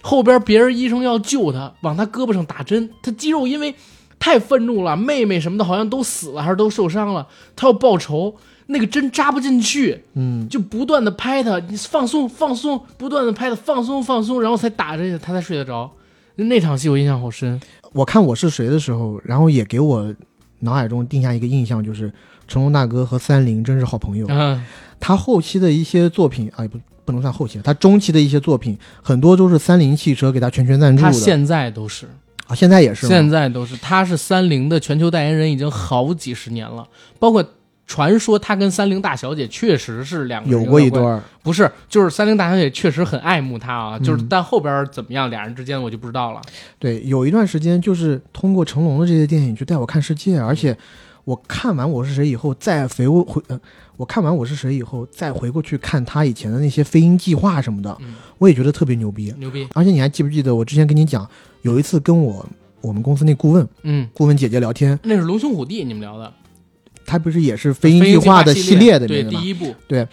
[0.00, 3.74] 后边别人医生要救他，往他胳膊上打针，他肌肉因为
[4.18, 8.34] 太愤怒了，妹妹什么的好像都死了还是都受伤了，他要报仇，
[8.72, 15.90] 那个针扎不进去，嗯，就不断的拍他，你放松放松，不断的拍他放松放松，然后才打着他才睡得着。
[16.36, 17.60] 那场戏我印象好深，
[17.92, 20.14] 我看我是谁的时候，然后也给我
[20.60, 22.10] 脑海中定下一个印象，就是
[22.46, 24.26] 成龙大哥和三菱真是好朋友。
[24.30, 24.64] 嗯，
[24.98, 31.10] 他后期的一些作品啊，也不不能算后期，他中期的一些作品很多都是三菱汽车给他全权赞助的。
[31.10, 32.06] 他现在都是，
[32.46, 36.86] 啊，现在也是，现在都是，他是三菱的全球代言人，已经好几十年了。
[37.18, 37.44] 包括
[37.90, 41.20] 传说他跟三菱大小姐确实是两个人有过一段。
[41.42, 46.40] 不是，就是三菱大小姐确实很爱慕他啊，就是嗯但后边怎么样，俩人之间我就不知道了。
[46.78, 50.76] 对，有一段时间就是通过成龙的这些电影去带我看世界，而且
[51.24, 53.60] 我看完《我是谁》以后，再回过回呃，
[53.96, 59.34] 我看完《我是谁》以后，再回过去看他以前的那些飞鹰计划什么的，嗯我也觉得特别牛逼。
[59.38, 61.28] 牛逼，而且你还记不记得我之前跟你讲，
[61.62, 62.46] 有一次跟我
[62.82, 66.32] 我们公司那顾问嗯，顾问姐姐聊天，那是龙兄虎弟，你们聊的
[67.10, 69.40] 她不是也是飞鹰计划的系系列的对那个吗？
[69.40, 70.06] 第一部，对，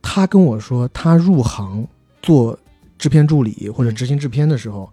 [0.00, 1.84] 他跟我说，他入行
[2.22, 2.56] 做
[2.96, 4.88] 制片助理或者执行制片的时候，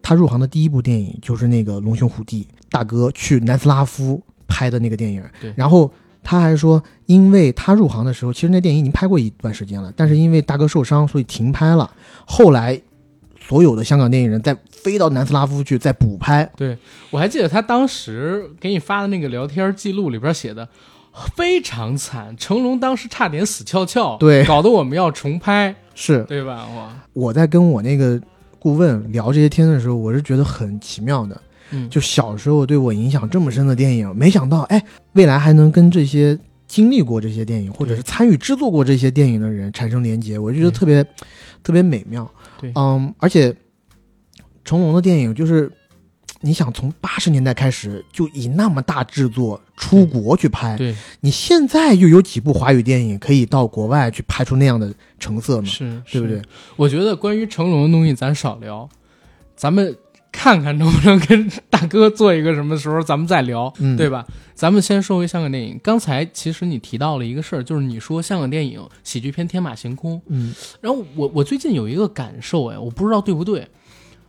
[0.00, 5.22] 他入行的第一部电影就是那个《龙兄虎弟》，大哥去南斯拉夫拍的那个电影。
[5.38, 5.92] 对然后
[6.22, 11.90] 他还说，因为他入行的时候，其实那电影已经拍过一段时间了，但是因为大哥受伤，所以停拍了。
[12.24, 12.80] 后来，
[13.48, 16.48] 所有的香港电影人再飞到南斯拉夫去再补拍。
[16.56, 16.76] 对
[17.10, 20.68] 我还记得他当时给你发的那个聊天记录里边写的
[21.34, 26.68] 非常惨，成龙当时差点死翘翘，对搞得我们要重拍，是对吧？
[26.70, 26.92] 我，
[27.28, 28.20] 我在跟我那个
[28.58, 31.40] 顾问聊这些天的时候，我是觉得很奇妙的。
[31.70, 34.82] 嗯，就小时候对我影响这么深的电影，没想到哎，
[35.14, 41.02] 未来还能跟这些经历过这些电影，或者是参与制作过这些电影的人产生连接，我就觉得特别、
[41.62, 42.30] 特别美妙。
[42.60, 43.54] 对嗯，而且
[44.64, 45.70] 成龙的电影就是，
[46.40, 55.66] 你想从八十年代开始就以那么大制作出国去拍，对，你现在又有几部华语电影可以到国外去拍出那样的成色呢？
[55.66, 56.42] 是，对不对？？
[56.76, 58.88] 我觉得关于成龙的东西咱少聊，
[59.56, 59.96] 咱们
[60.32, 64.26] 看看能不能跟大哥做一个什么时候咱们再聊，嗯，对吧？
[64.54, 65.78] 咱们先说回香港电影。
[65.82, 73.66] 刚才其实你提到了一个事儿，就是你说香港电影喜剧片天马行空，嗯然后我我最近有一个感受，哎，我不知道对不对。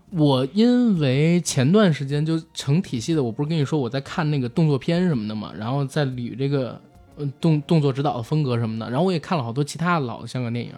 [0.09, 6.79] 我因为前段时间就成体系的，我不是跟你说我在看那个动作片什么的嘛，然后在捋这个
[7.17, 10.71] 呃动动作指导的风格什么的，然后我也看了好多其他的老的香港电影。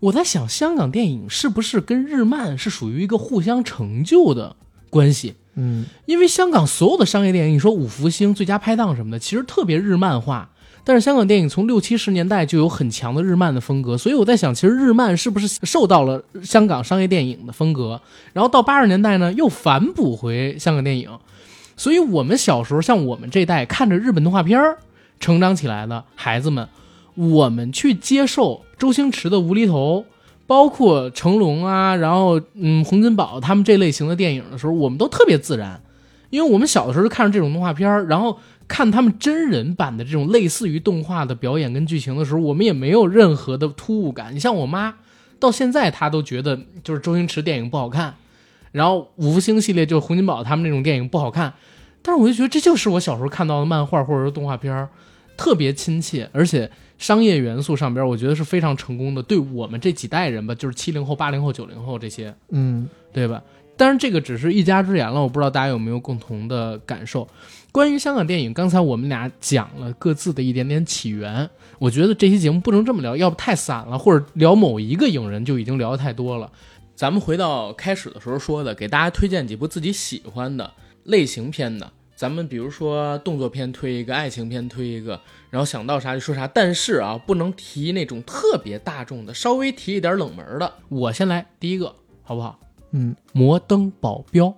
[0.00, 4.56] 我在想，香港电影是不是跟日漫是属于一个互相成就的
[4.88, 5.34] 关系？
[5.56, 10.48] 嗯因为香港所有的商业电影，你说五福星、最佳拍档什么的，其实特别日漫化。
[10.82, 18.00] 但是香港电影从六七十年代就有很强的日漫的风格，所以我在想，其实日漫是不是受到了香港商业电影的风格？
[18.32, 21.10] 然后到八十年代呢，又反哺回香港电影。
[21.76, 24.78] 所以我们小时候，像我们这代看着日本动画片儿
[25.18, 26.66] 成长起来的孩子们，
[27.14, 30.06] 我们去接受周星驰的无厘头，
[30.46, 35.80] 包括成龙啊，然后嗯洪金宝他们这类型的电影的时候，我们都特别自然，
[36.30, 44.34] 因为我们小的时候就看着这种动画片，然后看他们真人版的这种类似于动画的表演跟剧情的时候，我们也没有任何的突兀感。
[44.34, 44.94] 你像我妈，
[45.38, 48.14] 到现在她都觉得就是周星驰电影不好看，
[48.72, 51.52] 然后五福星系列就是洪金宝他们那种电影不好看，
[52.00, 54.88] 但是我就觉得这就是我小时候看到的漫画或者说动画片，
[55.36, 59.22] 特别亲切，而且商业元素上边我觉得是非常成功的。
[59.22, 63.42] 对我们这几代人吧，就是七零后、八零后、九零后这些，嗯对吧？
[63.78, 67.26] 当然，这个只是一家之言了，我不知道大家有没有共同的感受。
[67.72, 76.52] 关于香港电影，刚才我们俩讲了各自的一点点起源，我觉得这期节目不能这么聊，要不太散了，或者聊某一个影人就已经聊得太多了。
[76.94, 80.70] 咱们回到开始的时候说的，给大家推荐几部自己喜欢的
[81.04, 81.90] 类型片的。
[82.20, 86.46] 咱们比如说动作片推一个，爱情片推一个，然后想到啥就说啥。
[86.46, 90.70] 但是啊，不能提那种特别大众的，稍微提一点冷门的。
[90.90, 92.60] 我先来第一个，好不好？
[92.90, 94.54] 嗯摩登保镖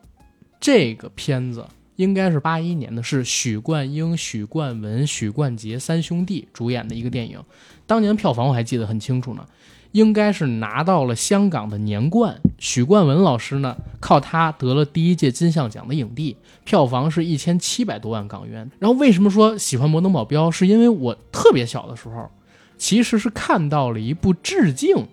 [0.58, 7.40] 这个片子应该是八一年的，是许冠英、许冠文、许冠杰三兄弟主演的一个电影。
[7.86, 9.46] 当年票房我还记得很清楚呢。
[9.92, 12.40] 应该是拿到了香港的年冠。
[12.58, 18.70] 许冠文老师呢，靠他得了第一届金像奖的影帝，票房是一千七百多万港元。
[18.78, 20.48] 然后为什么说喜欢《摩登保镖》？
[20.50, 22.30] 是因为我特别小的时候，
[22.76, 25.06] 其实是看到了一部致敬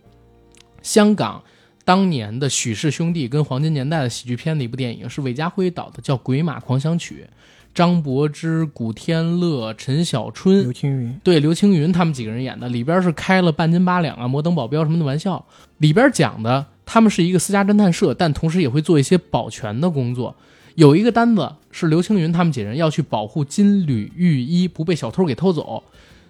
[0.82, 1.44] 香港
[1.84, 7.26] 当年的许氏兄弟跟黄金年代的喜剧片的一部电影，是韦家辉导的，叫《鬼马狂想曲》，
[7.74, 15.46] 张柏芝、古天乐、陈小春、刘青云，对刘青云他们几个人演的，里边是开了半斤八两啊、摩登保镖什么的玩笑。
[15.78, 20.36] 里边讲的他们是一个私家侦探社，但同时也会做一些保全的工作。
[20.76, 25.84] 有一个单子是刘青云他们几人要去保护金缕玉衣不被小偷给偷走，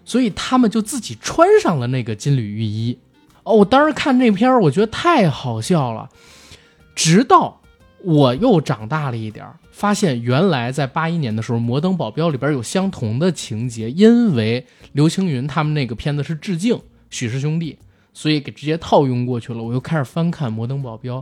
[0.06, 2.97] 所以他们就自己穿上了那个金缕玉衣。
[3.43, 6.10] 哦，我当时看这片儿，我觉得太好笑了。
[6.95, 7.62] 直到
[8.04, 16.77] 我又长大了一点儿，发现原来在八一年的时候，《摩登保镖》里边有相同的情节，因为刘青云他们那个片子是致敬
[17.09, 17.77] 许氏兄弟，
[18.13, 19.63] 所以给直接套用过去了。
[19.63, 21.21] 我又开始翻看《摩登保镖》，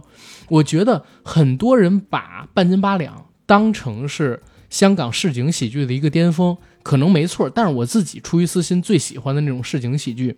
[0.49, 4.41] 我觉得很多人把半斤八两当成是
[4.71, 10.35] 香港市井喜剧的一个巅峰，可能没错，但是我自己出于私心最喜欢的那种市井喜剧。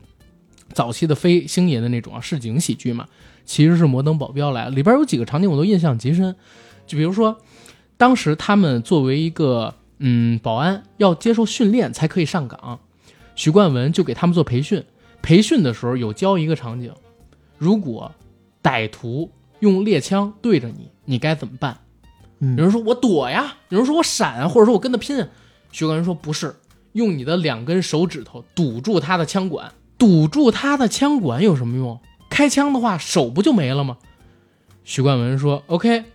[0.74, 3.08] 早期的非星爷的那种啊市井喜剧嘛，
[3.46, 6.36] 其实是《摩登保镖》来，里边有几个场景我都印象极深，
[6.86, 7.40] 就比如说，
[8.00, 12.80] 当时他们作为一个嗯保安要接受训练才可以上岗，
[13.36, 14.86] 许冠文就给他们做培训，
[15.22, 16.94] 培训的时候有教一个场景，
[17.58, 18.10] 如果
[18.64, 21.78] 歹徒用猎枪对着你，你该怎么办？
[22.40, 25.28] 嗯有人说我躲呀，有人说我闪啊，或者说我跟他拼。
[25.74, 26.56] 许冠文说不是，
[26.94, 29.74] 用你的两根手指头堵住他的枪管。
[29.98, 32.00] 堵住他的枪管有什么用？
[32.30, 33.98] 开枪的话手不就没了吗？
[34.86, 36.06] 许冠文说：“OK，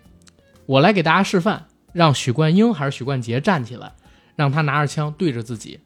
[0.65, 3.93] 我来给大家示范，让许冠英还是许冠杰站起来，
[4.37, 5.81] 让他拿着枪对着自己，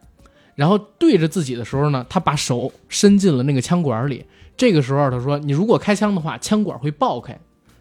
[0.57, 4.25] 然后对着自己的时候呢，他把手伸进了那个枪管里。
[4.57, 7.39] 这个时候他说：你如果开枪的话，枪管会爆开。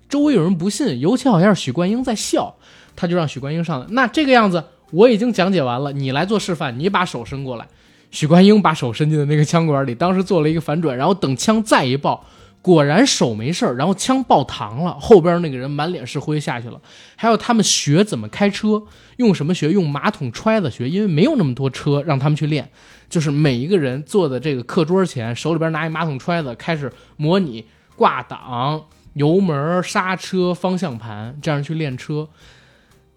[0.08, 2.56] 周围有人不信，尤其好像是许冠英在笑，
[2.96, 3.88] 他就让许冠英上来。
[3.90, 7.68] 那这个样子我已经讲解完了，你来做示范，你把手伸过来。”
[8.10, 12.26] 许冠英把手伸进了那个枪管里，当时做了一个反转，然后等枪再一爆，
[12.68, 16.82] 果然手没事儿，然后枪爆膛了，后边那个人满脸是灰下去了。
[17.16, 18.84] 还有他们学怎么开车，
[19.16, 19.72] 用什么学？
[19.72, 22.70] 用马桶揣子学，因为没有那么多车让他们去练，
[23.10, 27.64] 就是每一个人坐在这个课桌前，手里边拿一马桶揣子，开始模拟
[27.96, 32.28] 挂档、油门、刹车、方向盘，这样去练车。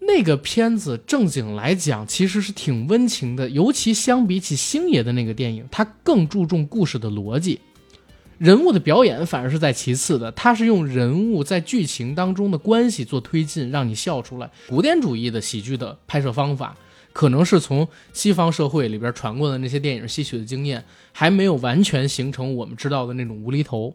[0.07, 7.59] 那个片子正经来讲，其实是挺温情的，尤其相比起星爷的那个电影，它更注重故事的逻辑，
[8.41, 10.31] 人物的表演反而是在其次的。
[10.31, 14.49] 它是用人物在剧情当中的关系做推进，让你笑出来。
[14.67, 16.75] 古典主义的喜剧的拍摄方法，
[17.13, 23.93] 可能是从西方社会里边传过的那些电影吸取的经验，还没有完全形成我们知道的那种无厘头。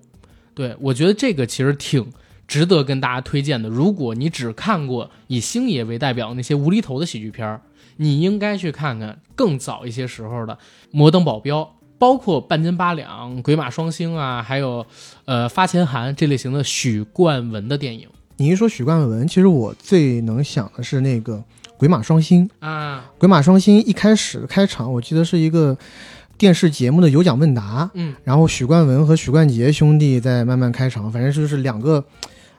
[0.55, 2.13] 对我觉得这个其实挺。
[2.47, 7.61] 值得跟大家推荐的，如果你只看过以星爷为代表的那些无厘头的喜剧片儿，
[7.97, 10.55] 你应该去看看更早一些时候的
[10.93, 11.63] 《摩登保镖》，
[11.99, 14.85] 包括《半斤八两》《鬼马双星》啊，还有
[15.25, 21.37] 呃《发钱函》这类型的许冠文的电影你一说许冠文，其实我最能想的是那个
[21.79, 22.47] 《鬼马双星》。
[22.61, 25.77] 啊，《鬼马双星》一开始开场，我记得是一个
[26.37, 32.05] 电视节目的有奖问答，嗯，然后许冠文和许冠杰兄弟在慢慢开场，反正就是两个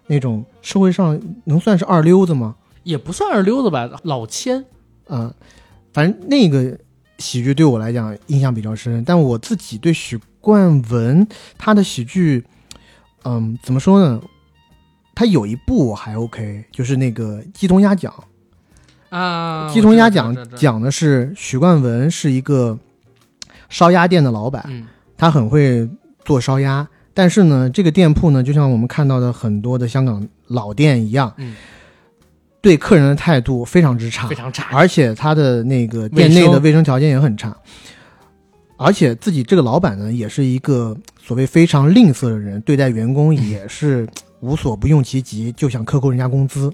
[0.07, 2.55] 那种社会上能算是二流子吗？
[2.83, 4.65] 也不算二溜子吧，老千，
[5.09, 5.31] 嗯、
[5.93, 6.79] 反正那个
[7.19, 11.27] 喜剧对我来讲印象比较深，但我自己对许冠文
[11.57, 12.45] 他的喜剧，
[13.23, 14.21] 嗯，怎么说呢？
[15.15, 18.13] 他有一部我还 OK，就是那个《鸡同鸭讲》。
[19.15, 22.77] 啊，鸡同鸭讲讲的是许冠文是一个
[23.69, 25.89] 烧鸭店的老板，嗯他很会
[26.23, 31.55] 做烧鸭，但是呢，这个店铺呢，就像我们看到的很多的香港老店一样，嗯，
[32.61, 37.55] 对客人的态度非常之差非，常差，而且他的那个店内的卫生条件也很差，
[38.77, 44.07] 而且自己这个老板呢，也是一个所谓非常吝啬的人，对待员工也 是
[44.41, 46.71] 无所不用其极，就想克扣人家工资。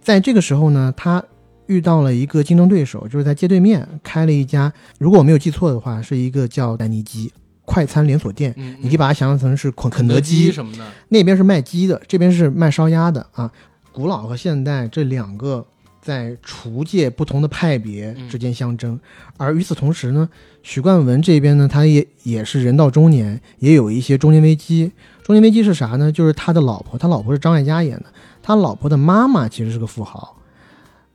[0.00, 1.22] 在这个时候呢，他
[1.66, 7.30] 遇到了一个竞争对手，就是在街对面开了一家，如果我没有记错的话，是一个叫丹尼基
[7.66, 8.54] 快餐连锁店。
[8.56, 13.50] 嗯，你可以把它想象成是肯肯德基，什么的，那边是卖鸡的，这边是卖烧鸭的啊。
[13.98, 15.66] 古老和现代这两个
[16.00, 18.96] 在厨界不同的派别之间相争，
[19.36, 20.28] 而与此同时呢，
[20.62, 24.92] 许冠文这边呢，他也也是人到中年，也有一些中年危机。
[25.24, 26.12] 中年危机是啥呢？
[26.12, 28.04] 就是他的老婆，他老婆是张艾嘉演的，
[28.40, 30.36] 他老婆的妈妈其实是个富豪，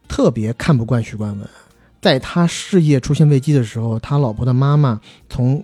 [0.09, 1.47] 特别看不惯许冠文。
[2.01, 5.63] 在他事业出现危机的时候，他老婆的妈妈从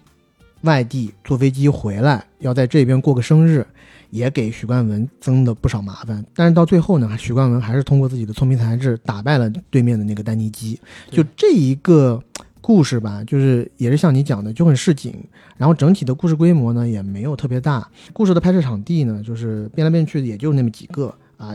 [0.62, 3.68] 外地坐飞机回来，要在这边过个生日，
[4.10, 6.26] 也给许冠文增了不少麻烦。
[6.36, 10.80] 但是到最后呢，许冠文还是通过自己的聪明才智打败了对面的那个丹尼基。
[11.10, 12.22] 就这一个
[12.62, 15.14] 故事吧，就是也是像你讲的，就很市井。
[15.58, 17.88] 然后整体的故事规模呢，也没有特别大。
[18.14, 21.50] 故事的拍摄场地呢，就是变来变去的，也就那么几个啊，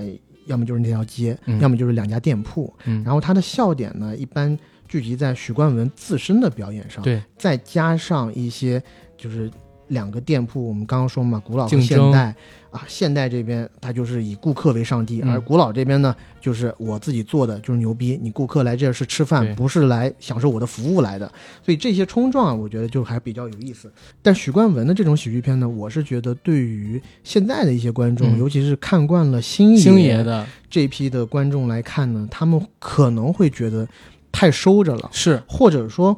[0.47, 2.73] 要么就是那条街，嗯要么就是两家店铺。
[2.85, 8.83] 嗯，然后它的笑点呢，一般聚集在许冠文自身的表演上，对，再加上一些
[9.17, 9.51] 就是
[9.95, 12.35] 两个店铺，我们刚刚说嘛，古老和现代
[12.71, 15.33] 啊，现代这边它就是以顾客为上帝，嗯。
[15.33, 21.27] 而古老这边呢，就是我自己做的就是牛逼，你顾客来这儿是吃饭，不是来享受我的服务来的，
[21.65, 23.91] 所以这些冲撞啊，我觉得就还比较有意思。
[24.21, 28.39] 但许冠文的这种喜剧片呢，我是觉得对于现在的一些观众，嗯。
[28.39, 30.45] 尤其是看惯了星星爷的。
[30.69, 33.87] 这批的观众来看呢，他们可能会觉得
[34.33, 35.41] 太收着了，是。
[35.47, 36.17] 或者说，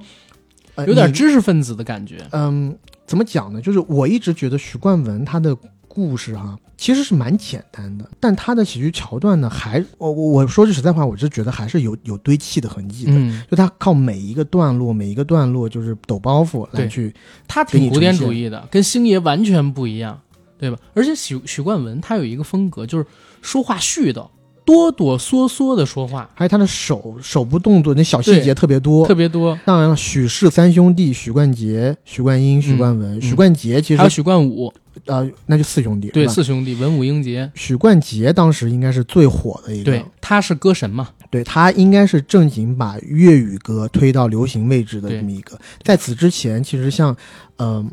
[0.77, 2.17] 呃、有点知识分子的感觉。
[2.33, 2.75] 嗯，
[3.07, 3.61] 怎么讲呢？
[3.61, 13.13] 就是我一直觉得许冠文他的故事哈、其实是蛮简单的，但他的喜剧桥段呢，还我我我说句实在话，我是觉得还是有有堆砌的痕迹的。
[13.15, 17.15] 嗯，就他靠每一个段落，每一个段落就是抖包袱来去，
[17.49, 20.21] 他挺古典主义的，跟星爷完全不一样，
[20.59, 20.77] 对吧？
[20.93, 23.07] 而且许许冠文他有一个风格，就是
[23.41, 24.29] 说话絮叨，
[24.67, 29.07] 哆哆嗦嗦的说话，还有他的手手部动作那小细节特别多。
[29.07, 29.15] 特。
[29.15, 29.59] 别多。
[29.65, 33.23] 当然了，许氏三兄弟许冠杰、许冠英、许冠文、嗯。
[33.23, 34.71] 许冠杰其实还有许冠武，
[35.07, 45.59] 呃，那就四兄弟对，四兄弟文武英杰，许冠杰当时应该是最火的一个，对，他是歌神嘛，对他应该是正经把粤语歌推到流行位置的这么一个。
[45.83, 47.17] 在此之前，其实像，
[47.57, 47.91] 嗯、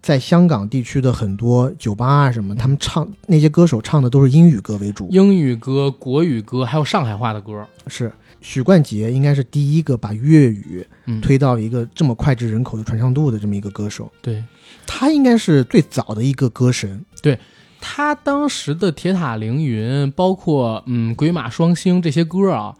[0.00, 5.08] 在香港地区的很多酒吧啊什么，他们唱那些歌手唱的都是英语歌为主。
[5.10, 14.10] 英语歌、国语歌，还有上海话的歌，是许冠杰应该是第一个把粤语嗯，推到一个这么脍炙人口的传唱度的这么一个歌手。
[14.22, 14.42] 对。
[14.90, 17.04] 他应该是最早的一个歌神。
[17.20, 17.38] 对
[17.78, 22.74] 他当时的《铁塔凌云》，包括嗯《鬼马双星》这些歌啊，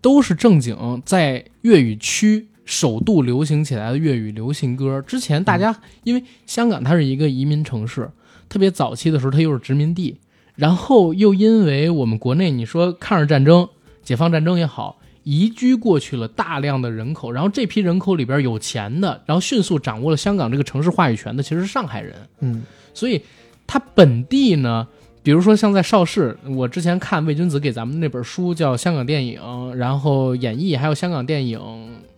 [0.00, 5.02] 都是正经在粤语区首度流行起来的粤语流行歌。
[5.02, 8.10] 之前大家因为香港它是一个移民城市，
[8.48, 10.18] 特别早期的时候它又是殖民地，
[10.54, 13.68] 然后又因为我们国内你说抗日战争、
[14.02, 14.98] 解放战争也好。
[15.24, 22.16] 移居过去了大量的人口，然后这批人口里边有钱的，然后迅速掌握了香港这个城市话语权的，其实是上海人。
[22.40, 23.22] 嗯，所以
[23.64, 24.84] 它本地呢，
[25.22, 29.40] 比如说像在邵氏，我之前看魏君子给咱们那本书叫《香港电影》，
[29.72, 31.60] 然后演绎还有香港电影，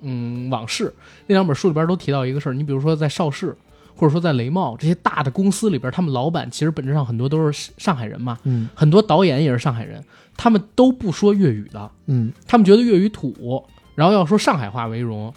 [0.01, 0.93] 嗯，往事
[1.27, 3.57] 那两本书里边都提到一个事儿，你比如说在邵氏。
[3.97, 10.03] 或者说在雷茂这些大的公司里边，他们老板其实本质上很多都是上海人嘛，嗯很多导演也是上海人，
[10.37, 13.65] 他们都不说粤语的，嗯，他们觉得粤语土，
[13.95, 15.33] 然后要说上海话为荣，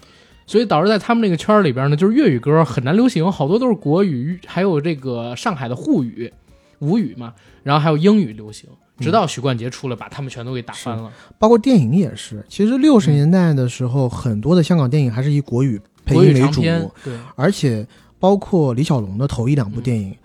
[0.48, 6.34] 所以导致在他们那个圈儿里边呢，就是粤语歌很难流行，好多都是国语，还有这个上海的沪语、
[6.80, 7.36] 吴语嘛，
[7.68, 11.12] 然后还有英语流行，直到许冠杰出来，把他们全都给打翻了。
[11.38, 12.42] 包括电影也是。
[12.48, 16.62] 其实六十年代的时候，很多的香港电影还是以国语配音为主，
[17.04, 17.86] 对，而且
[18.22, 20.16] 包括李小龙的头一两部电影，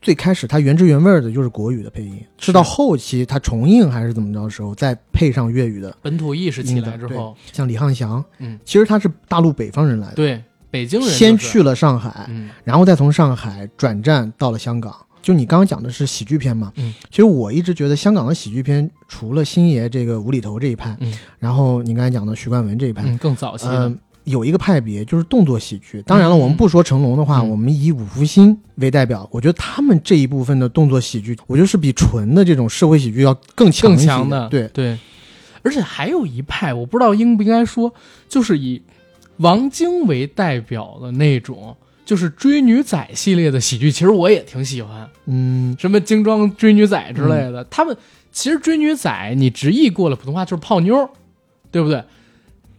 [0.00, 14.96] 最开始他原汁原味的就是国语的配音，是到后期他重映还是怎么着的时候，再配上粤语的，本土意识起来之后，像李汉祥，嗯，其实他是大陆北方人来的，对，北京人、就是、先去了上海，嗯，然后再从上海转战到了香港。
[15.22, 26.02] 就你刚刚讲的是喜剧片嘛，嗯，其实我一直觉得香港的喜剧片，除了星爷这个无厘头这一派，嗯，然后你刚才讲的徐冠文这一派，嗯，更早期的，嗯，有一个派别就是动作喜剧。
[26.02, 27.50] 当然了，嗯我们不说成龙的话，嗯。
[27.50, 34.98] 我们以五福星为代表，我觉得他们这一部分的动作喜剧，我觉得是比纯的这种社会喜剧要更强更强的，对，对，
[35.62, 37.92] 而且还有一派，我不知道应不应该说，
[38.28, 38.80] 就是以
[39.38, 41.76] 王晶为代表的那种，
[42.10, 47.62] 就是追女仔系列的喜剧，其实我也挺喜欢，嗯，什么精装追女仔之类的。
[47.70, 47.96] 他们
[48.32, 51.08] 其实追女仔，你直译过了普通话就是泡妞，
[51.70, 52.02] 对不对？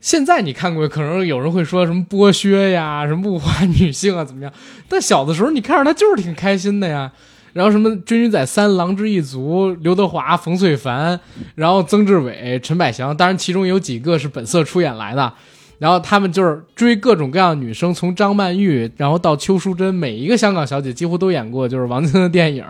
[0.02, 4.52] 现在你看过，可能有人会说什么剥削呀，什么物化女性啊，怎么样？
[4.90, 7.10] 但小的时候你看着他就是挺开心的呀。
[7.54, 11.18] 然后什么追女仔三、狼之一族、刘德华、冯淬帆，
[11.56, 15.34] 然后曾志伟、陈百祥，当然其中有几个是本色出演来的。
[15.82, 22.64] 然后他们就是追各种各样的女生，从张曼玉，然后到邱淑贞，每一个香港小姐几乎都演过，就是王晶的电影。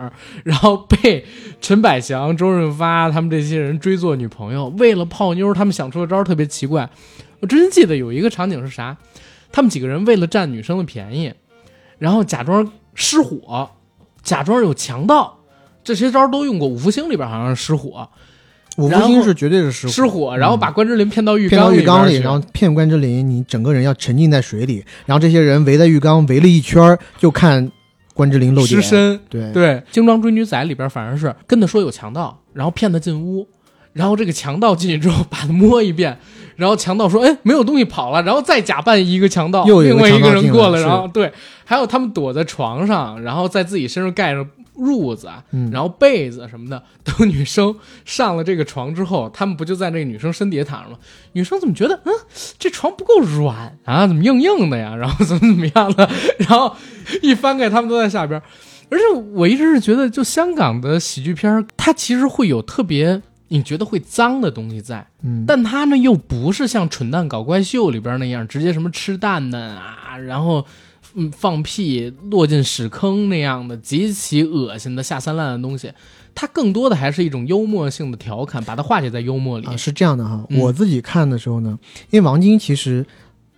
[0.44, 1.22] 然后被
[1.60, 6.88] 陈百祥、周润发他们这些人追做女朋友，为了泡妞，他们想出的招特别奇怪。
[7.40, 8.96] 我真记得有一个场景是啥？
[9.52, 11.34] 他们几个人为了占女生的便宜，
[11.98, 13.68] 然后假装失火，
[14.22, 15.40] 假装有强盗，
[15.84, 16.66] 这些招都用过。
[16.66, 18.08] 五福星里边好像是失火，
[18.78, 27.70] 五福星是绝对是失失火，然后把关之琳骗到浴骗到浴缸里，然后骗关之琳，你整个人要沉浸在水里，然后这些人围在浴缸围了一圈儿，就看
[28.14, 28.80] 关之琳露点。
[28.80, 29.20] 失身。
[29.28, 33.46] 对对，《精装追女仔》里边反而是跟他说有强盗，然后骗他进屋，
[33.92, 36.18] 然后这个强盗进去之后把他摸一遍，
[36.56, 41.30] 然后强盗说：“哎，没有东西跑了。”然后再假扮一个强盗，又有一个另外一个人过来，然后对，
[41.64, 44.46] 还有他们躲在床上，然后在自己身上盖着
[44.76, 46.82] 褥子，啊然后被子什么的。
[47.04, 50.98] 等女生上了这个床之后，他们不就在那个女生身底下躺着吗？
[51.32, 52.12] 女生怎么觉得，嗯，
[52.58, 54.94] 这床不够软啊，怎么硬硬的呀？
[54.96, 56.08] 然后怎么怎么样的？
[56.38, 56.74] 然后
[57.22, 58.40] 一翻开，他们都在下边。
[58.90, 70.64] 而且我一直是觉得，就香港的喜剧片，它其实会有特别你觉得会脏的东西在，嗯，但它呢又不是像《蠢蛋搞怪秀》里边那样，直接什么吃蛋蛋啊，然后
[71.14, 75.92] 嗯放屁落进屎坑那样的极其恶心的下三滥的东西。
[76.34, 79.66] 它更多的还是一种幽默性的调侃，把它化解在幽默里。
[79.66, 80.42] 啊，是这样的哈。
[80.48, 81.78] 嗯我自己看的时候呢，
[82.10, 83.04] 因为王晶其实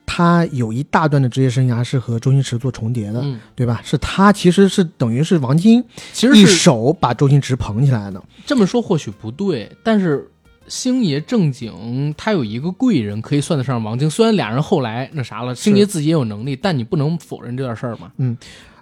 [0.05, 3.81] 他有一大段的职业生涯是和周星驰做重叠的，嗯，对吧？
[3.85, 5.83] 是他其实是等于是王晶
[6.13, 8.23] 其实是手把周星驰捧起来的。
[8.45, 10.29] 这么说或许不对，但是
[10.69, 18.13] 星爷正经他有一个贵人可以算得上王晶，虽然俩人后来那啥了，星爷自己也有能力，但你不能否认这件事儿嘛。
[18.17, 18.37] 嗯。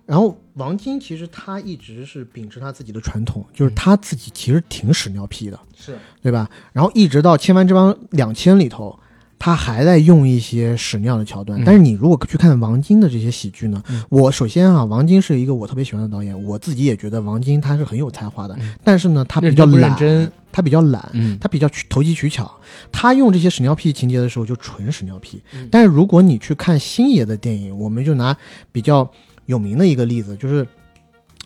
[0.04, 6.50] 然后王晶其实他一直是秉持他自己的传统，就是他自己其实挺屎尿屁的，是，对吧？
[6.72, 8.98] 然后一直到《千帆之邦两千》里头，
[9.44, 11.60] 他还在用一些屎尿的桥段。
[11.60, 20.32] 嗯但是你如果去看王晶的这些喜剧呢，嗯我首先啊，王晶是一个我特别喜欢的导演，我自己也觉得王晶他是很有才华的，嗯但是呢，他比较懒，认真？
[20.52, 21.10] 他比较懒。
[21.12, 22.48] 嗯，他比较投机取巧，
[22.92, 25.42] 他用这些屎尿屁情节的时候就纯屎尿屁。
[25.54, 28.36] 嗯但是如果你去看星爷的电影，我们就拿
[28.70, 29.10] 比较
[29.46, 30.64] 有名的一个例子，就是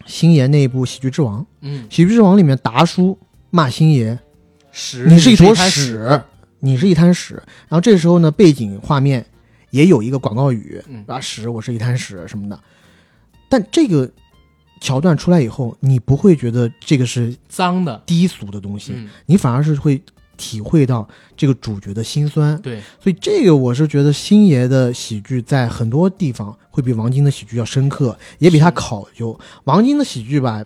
[0.05, 1.41] 星爷那一部《喜剧之王》。
[1.63, 3.19] 嗯，《喜剧之王》里面达叔
[3.49, 4.19] 骂星爷
[4.71, 6.21] 屎，你是一坨屎，
[6.67, 7.35] 你是一滩屎。
[7.69, 9.25] 然后这时候呢，背景画面
[9.71, 12.61] 也有一个广告语嗯啊，屎，我是一滩屎什么的。
[13.49, 14.11] 但这个
[14.81, 18.03] 桥段出来以后，你不会觉得这个是脏的。
[18.05, 20.03] 低俗的东西，嗯，你反而是会
[20.37, 22.61] 体会到这个主角的心酸。
[22.61, 29.39] 对，所以这个我是觉得星爷的喜剧在很多地方会比王晶的喜剧要深刻，也比他考究。
[29.65, 30.63] 王晶的喜剧吧，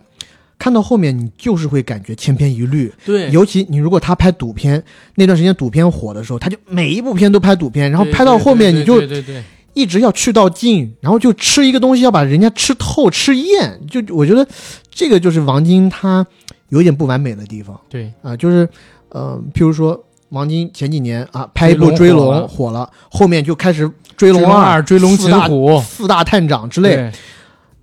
[0.61, 2.93] 看到后面你就是会感觉千篇一律。
[3.03, 4.83] 对，尤其你如果他拍赌片
[5.15, 9.43] 那段时间，赌片火的时候，他就每一部片都拍赌片，然后拍到后面你就对对对，
[9.73, 13.81] 一直要去到尽，然后就吃一个东西要把人家吃透吃厌。
[13.89, 14.47] 就我觉得
[14.91, 16.23] 这个就是王晶他
[16.69, 17.75] 有点不完美的地方。
[17.89, 18.69] 对啊，就是
[19.09, 19.99] 呃，譬如说
[20.29, 27.11] 王晶前几年啊拍一部《追追龙龙》火了，后面就开始《追追龙二》、追龙四大擒虎四大探长之类，《对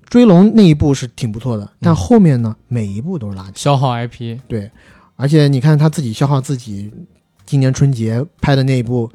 [0.08, 3.58] 追龙》那一部是挺不错的，但嗯后面呢每一部都是垃圾。
[3.58, 4.70] 消耗 IP，对，
[5.16, 6.90] 而且你看他自己消耗自己，
[7.44, 9.10] 今年春节拍的那一部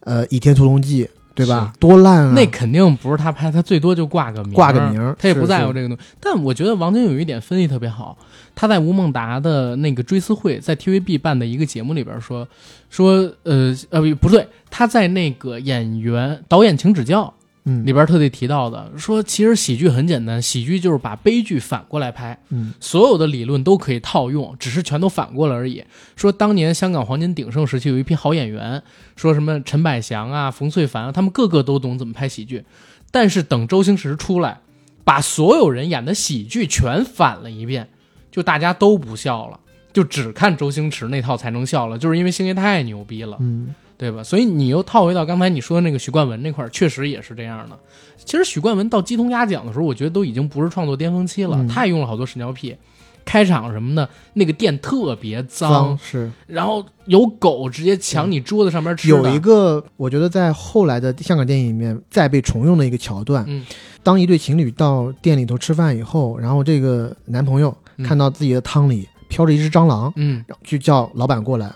[0.00, 1.72] 呃《倚天屠龙记》，对吧？
[1.78, 2.32] 多烂啊！
[2.34, 6.02] 那肯定不是他拍，他最多就挂个名儿，挂个名儿他也不在乎这个东西。
[6.20, 8.16] 但我觉得王晶有一点分析特别好，
[8.54, 12.46] 他在吴孟达的那个追思会，在 TVB 办的一个节目里边说
[12.90, 17.32] 说呃呃不不对，他在那个演员导演请指教
[17.66, 17.84] 嗯。
[17.84, 22.72] 里边特地提到的，说其实喜剧很简单，喜剧就是把悲剧反过来拍，嗯。
[22.80, 25.84] 所有的理论都可以套用，只是全都反过来而已。
[26.16, 28.82] 说当年香港黄金鼎盛时期有一批好演员，
[29.14, 32.64] 说什么陈百祥啊、冯淬凡啊，他们个个都懂怎么拍喜剧，
[33.10, 34.60] 但是等周星驰出来，
[35.04, 37.88] 把所有人演的喜剧全反了一遍，
[38.30, 39.60] 就大家都不笑了，
[39.92, 43.36] 就只看周星驰那套才能笑了，就是因为星爷太牛逼了。
[43.40, 44.22] 嗯对吧？
[44.22, 47.78] 所以你又套回到刚才你说的那个许冠文那块儿，确实也是这样的。
[48.24, 52.76] 其实许冠文到鸡同鸭讲的时候，我觉得都已经不是创作巅峰期了，嗯他也用了好多屎尿屁。
[53.24, 59.16] 开场什么的，那个店特别脏，脏是然后有狗直接抢你桌子上面吃的。
[59.16, 63.66] 有一个，我觉得在后来的香港电影里面再被重用的一个桥段，嗯
[64.04, 71.72] 当一对情侣到店里头吃饭以后，然后这个男朋友嗯看到自己的汤里飘着一只蟑螂，嗯，然后就叫老板过来，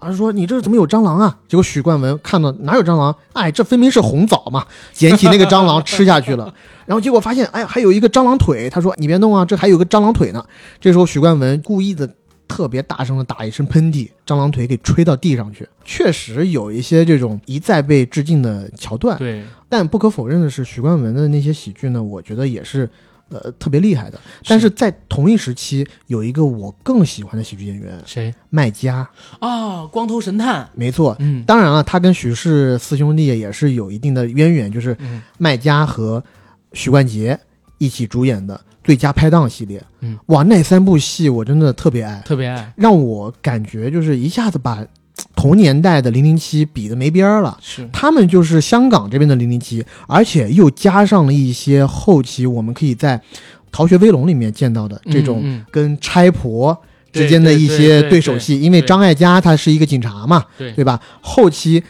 [0.00, 1.38] 啊说你这怎么有蟑螂啊？
[1.46, 3.14] 结果许冠文看到哪有蟑螂？
[3.34, 4.66] 哎，这分明是红枣嘛！
[4.92, 6.52] 捡起那个蟑螂 吃下去了，
[6.86, 8.68] 然后结果发现，哎，还有一个蟑螂腿。
[8.68, 10.44] 他说你别弄啊，这还有个蟑螂腿呢。
[10.80, 12.10] 这时候许冠文故意的。
[12.50, 15.64] 特别大声的打一声喷嚏，蟑螂腿给吹到地上去。
[15.84, 22.90] 确实有一些这种一再被致敬的桥段，对，但不可否认的是，许冠文的那些喜剧呢，我觉得也是
[23.30, 24.20] 呃特别厉害的。
[24.46, 29.08] 但是在同一时期，有一个我更喜欢的喜剧演员谁麦嘉，
[29.38, 29.86] 啊？
[29.86, 31.16] 光头神探，没错。
[31.18, 36.22] 嗯当然了，他跟许氏四兄弟也是有一定的渊源，就是嗯麦嘉和
[36.72, 37.38] 许冠杰
[37.78, 38.54] 一起主演的
[38.84, 44.84] 《最佳拍档系列，嗯，哇，那三部戏我真的特别爱，特别爱，让我感觉就是一下子把
[45.34, 47.58] 同年代的零零七比的没边儿了。
[47.62, 47.88] 是。
[47.92, 53.16] 他们就是香港这边的零零七，而且又加上了一些后期我们可以在
[53.72, 56.76] 《逃学威龙》里面见到的这种跟差婆
[57.12, 60.72] 之间的一些对对手戏，因为张艾嘉他是一个警察嘛，对。
[60.72, 61.00] 对吧？
[61.20, 61.82] 后期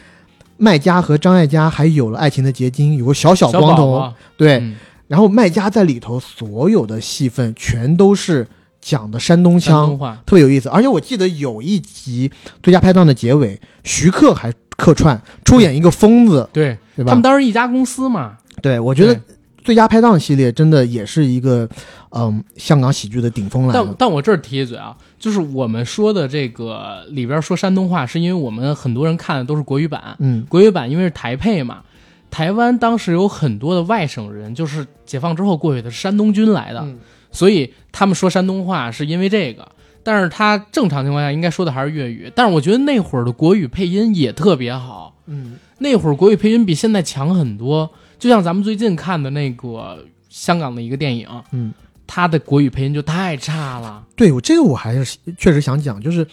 [0.57, 4.75] 麦家和张艾嘉还有了爱情的结晶，有个小小小光头，对，嗯。
[5.07, 8.47] 然后麦家在里头所有的戏份全都是
[8.81, 10.67] 讲的山东腔东，话，特别有意思。
[10.69, 12.31] 而且我记得有一集
[12.63, 17.11] 最佳拍档的结尾，徐克还客串出演一个疯子，对对吧？
[17.11, 19.19] 他们当时一家公司嘛，对我觉得
[19.63, 21.69] 最佳拍档系列真的也是一个
[22.09, 23.73] 嗯香港喜剧的顶峰了。
[23.73, 23.95] 但了。
[23.99, 30.43] 但我这儿提一嘴啊，就是我们说的这个里边说山东话，是因为我们很多人看的都是国语版，嗯。
[30.49, 31.83] 国语版因为是台配嘛，
[32.31, 36.97] 台湾当时有很多的外省人，就是解放之后过去的是山东军来的，嗯
[37.31, 39.67] 所以他们说山东话是因为这个。
[40.03, 47.87] 但是他正常情况下应该说的还是粤语，但是我觉得那会儿的国语配音也特别好，嗯那会儿国语配音比现在强很多。
[48.17, 51.71] 就像咱们最近看的那个香港的一个电影，嗯，
[52.07, 54.03] 他的国语配音就太差了。
[54.15, 56.25] 对我这个我还是确实想讲，就是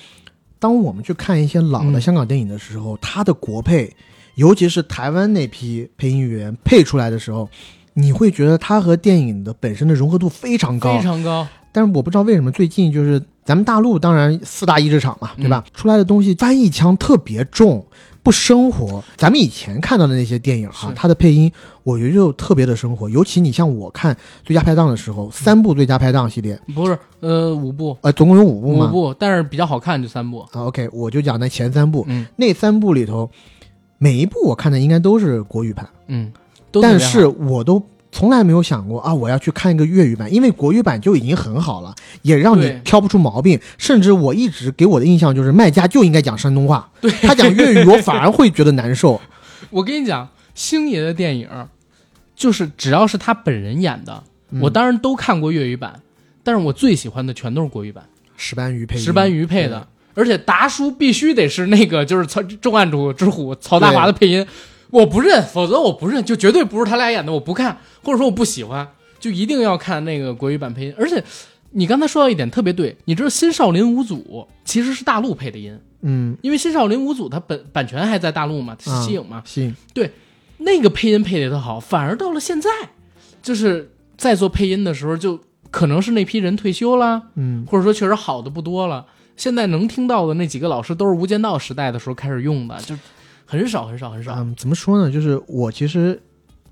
[0.58, 3.94] 当我们去看一些老的嗯香港电影的时候，他的国配，
[4.36, 7.48] 尤其是台湾那批配音员配出来的时候，
[8.00, 11.02] 你会觉得它和电影的本身的融合度非常高非。
[11.02, 15.64] 常高，但是我不知道为什么最近就是咱们大陆当然四大译制厂嘛，对吧？
[15.66, 17.84] 嗯出来的东西翻译腔特别重，
[18.22, 19.02] 不生活。
[19.16, 21.50] 咱们以前看到的那些电影哈是，它的配音
[21.82, 23.08] 我觉得就特别的生活。
[23.10, 28.86] 尤其你像我看最佳拍档的时候，三部最佳拍档系列，不是呃五部呃，总共有五部嘛。
[28.86, 30.40] 五部，但是比较好看就三部。
[30.52, 33.28] 啊，OK，我就讲那前三部，嗯那三部里头，
[33.98, 36.32] 每一部我看的应该都是国语版，嗯，
[36.72, 43.60] 但是我都从来没有想过啊，我要去看一个粤语版，因为国语版就已经很好了，也让你挑不出毛病。
[43.76, 47.10] 甚至我一直给我的印象就是卖家就应该讲山东话， 对。
[47.22, 49.20] 他讲粤语我反而会觉得难受。
[49.70, 51.48] 我跟你讲，星爷的电影，
[52.34, 54.60] 就是只要是他本人演的，嗯。
[54.60, 56.00] 我当然都看过粤语版，
[56.42, 58.04] 但是我最喜欢的全都是国语版，
[58.36, 59.02] 石斑鱼配音。
[59.02, 64.46] 石斑鱼配的，而且达叔必须得是那个就是曹重案组之虎曹大华的配音，
[64.90, 70.94] 我不认，否则我不认，就绝对不是他俩演的，我不看，或者说我不喜欢，就一定要看那个国语版配音。
[70.96, 71.22] 而且
[71.72, 79.74] 你刚才说到一点特别对，你知道新少林五祖其实是大陆配的音，嗯因为新少林五祖它本版权还在大陆嘛，啊西影嘛，行，
[80.58, 82.70] 那个配音配的特好，反而到了现在，
[83.42, 85.38] 就是在做配音的时候，就
[85.70, 89.04] 可能是那批人退休了，嗯或者说确实好的不多了。
[89.36, 92.96] 现在能听到的那几个老师都是《无间道》时代的时候开始用的，就
[93.50, 94.34] 很少很少很少。
[94.36, 95.10] 嗯，怎么说呢？
[95.10, 96.20] 就是我其实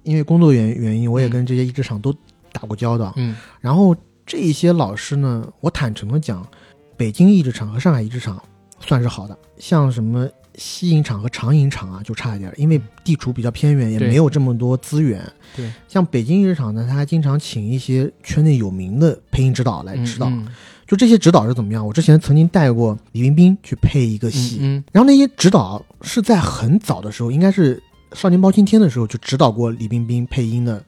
[0.03, 2.15] 因为工作原原因，我也嗯跟这些译制厂都
[2.53, 3.15] 打过交道。
[3.17, 3.97] 嗯然后
[4.27, 6.47] 这一些老师呢，我坦诚的讲，
[6.95, 8.41] 北京译制厂和上海译制厂
[8.79, 15.21] 算是好的，像什么西影厂和长影厂啊，就差一点，因为地处比较偏远，也没有这么多资源。
[15.57, 20.29] 对，像北京译制厂呢，他还经常请一些圈内有名的配音指导来指导。
[20.29, 20.47] 嗯
[20.87, 21.87] 就这些指导是怎么样？
[21.87, 27.77] 我之前曾经带过李冰冰去配一个戏，嗯然后那些指导是在很早的时候，应该是
[28.17, 30.83] 《少年包青天》的时候就指导过李冰冰配音的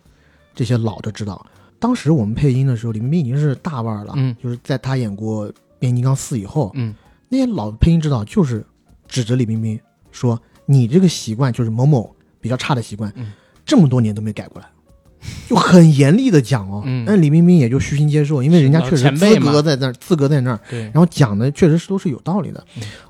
[0.54, 1.44] 这些老的指导。
[1.80, 6.94] 当时我们配音的时候，李冰冰已经是大腕了，嗯就是在他演过《变形金刚四》以后，嗯
[7.28, 8.64] 那些老配音指导就是
[9.08, 9.78] 指着李冰冰
[10.12, 13.32] 说：“你这个习惯就是某某比较差的习惯，嗯
[13.66, 14.68] 这么多年都没改过来。”
[15.48, 17.04] 就很严厉的讲哦，嗯。
[17.06, 22.64] 那李冰冰也就虚心接受，因为人家确实资格在那儿，资格在那儿，对，然后讲的确实是都是有道理的，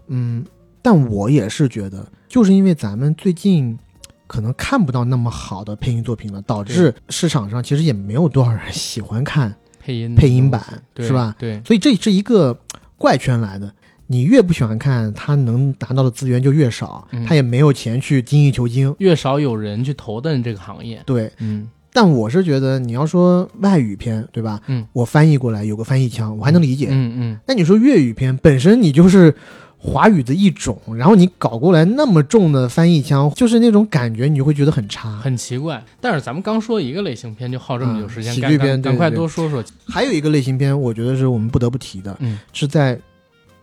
[0.08, 0.44] 嗯，
[0.82, 3.78] 但我也是觉得，就是因为咱们最近
[4.26, 10.62] 可能看不到那么好的配音作品了，导致市场上其实也没有多少人喜欢看配音配音版，
[10.98, 11.34] 是吧？
[11.38, 12.58] 对，所以这是一个
[12.96, 13.72] 怪圈来的。
[14.10, 17.26] 你越不喜欢看，他能拿到的资源就越少，嗯。
[17.26, 18.94] 他也没有钱去精益求精。
[19.00, 21.02] 越少有人去投奔这个行业。
[21.04, 21.68] 对，嗯
[22.00, 24.60] 但我是觉得你要说外语片，对吧？
[24.68, 26.86] 嗯，我翻译过来有个翻译腔，我还能理解。
[26.92, 29.34] 嗯嗯，那你说粤语片本身你就是
[29.76, 35.16] 华语的一种，然后你搞过来那么重的翻译腔，就是那种感觉，你会觉得很差。
[35.16, 35.84] 很奇怪。
[36.00, 39.60] 但是咱们刚说一个类型片就耗这么久时间，喜剧片赶赶快多说说。
[39.88, 42.96] 还有一个类型片，我觉得是我们不得不提的，嗯，是在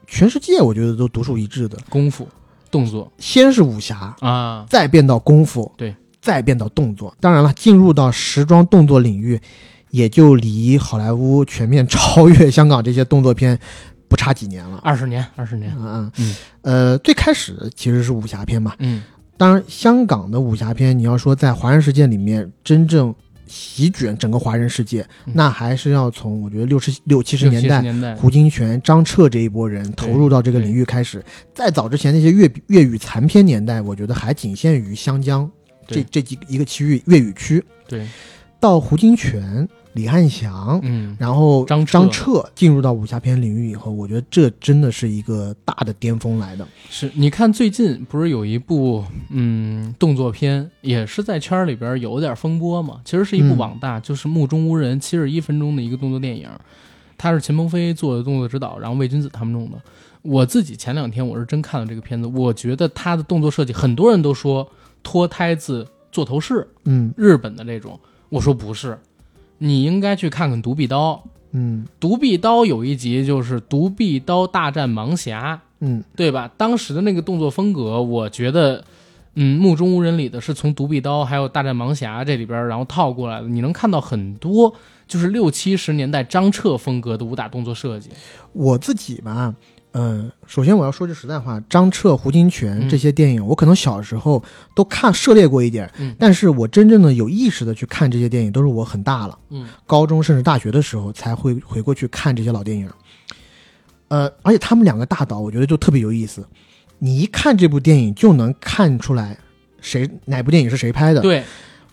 [0.07, 1.77] 全世界我觉得都独树一帜的。
[1.87, 2.27] 功夫
[2.69, 5.95] 动作先是武侠，啊，再变到功夫，对，
[6.25, 7.15] 再变到动作。
[7.19, 9.39] 当然了，进入到时装动作领域，
[9.91, 13.59] 也就离好莱坞全面超越香港这些动作片
[14.07, 14.79] 不差几年了。
[14.81, 15.71] 二十年，二十年。
[15.77, 19.03] 嗯嗯嗯呃，最开始其实是武侠片嘛，嗯
[19.37, 23.13] 当然，香港的武侠片，你要说在华人世界里面真正
[23.45, 27.81] 席卷整个华人世界，嗯那还是要从我觉得六十六七十年代。
[27.81, 31.23] 年代，胡金铨、张彻这一波人投入到这个领域开始，
[31.53, 35.47] 再早之前那些粤粤语残片年代，我觉得还仅限于湘江
[35.87, 37.63] 这这几一个区域粤语区。
[37.87, 38.07] 对，
[38.59, 46.67] 到胡金铨、李汉祥，嗯，然后张张彻进入到武侠片领域以后，我觉得这真的是一个大的巅峰来的。
[46.89, 52.99] 是你看最近不是有一部嗯动作片，也是在圈儿里边有点风波嘛？
[53.05, 56.49] 其实是一部嗯网大，就是《目中无人》七十一分钟的一个动作电影，
[57.17, 59.77] 它是秦鹏飞做的动作指导，然后魏君子他们弄的。
[60.23, 64.67] 我自己前两天我是真看了这个片子，我觉得他的动作设计，很多人都说
[65.05, 67.99] 脱胎自座头市嗯日本的这种，
[68.29, 68.97] 我说不是，
[69.59, 71.13] 你应该去看看《独臂刀》。
[71.57, 76.51] 嗯独臂刀有一集就是独臂刀大战盲侠，嗯，对吧？
[76.57, 78.83] 当时的那个动作风格，我觉得，
[79.35, 84.73] 嗯，《目中无人》里的是从独臂刀还有大战盲侠这里边然后套过来的，你能看到很多
[85.07, 88.09] 就是六七十年代张彻风格的武打动作设计。
[88.51, 89.55] 我自己吧，
[89.95, 92.89] 呃，首先我要说句实在话，张彻、胡金铨嗯。
[92.89, 94.43] 这些电影，我可能小时候
[94.75, 96.13] 都看涉猎过一点，嗯。
[96.19, 102.89] 但是我真正的有意识的去看这些电影，都是我很大了，嗯，高中甚至大学的时候才会回过去看这些老电影。
[104.09, 106.45] 呃，而且他们两个大导，我觉得就特别有意思，
[106.99, 109.37] 你一看这部电影就能看出来
[109.79, 111.21] 谁哪部电影是谁拍的。
[111.21, 111.41] 对。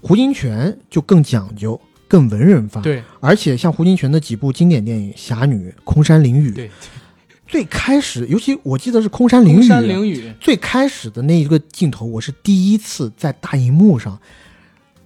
[0.01, 2.83] 胡金铨就更讲究，更文人范。
[2.83, 3.01] 对。
[3.21, 6.69] 而且像胡金铨的几部经典电影《侠女》《空山灵雨》，对，
[7.53, 14.19] 最开始，尤其我记得是《空山灵雨空》山灵雨，最开始的那一个镜头，我是第一次在大荧幕上，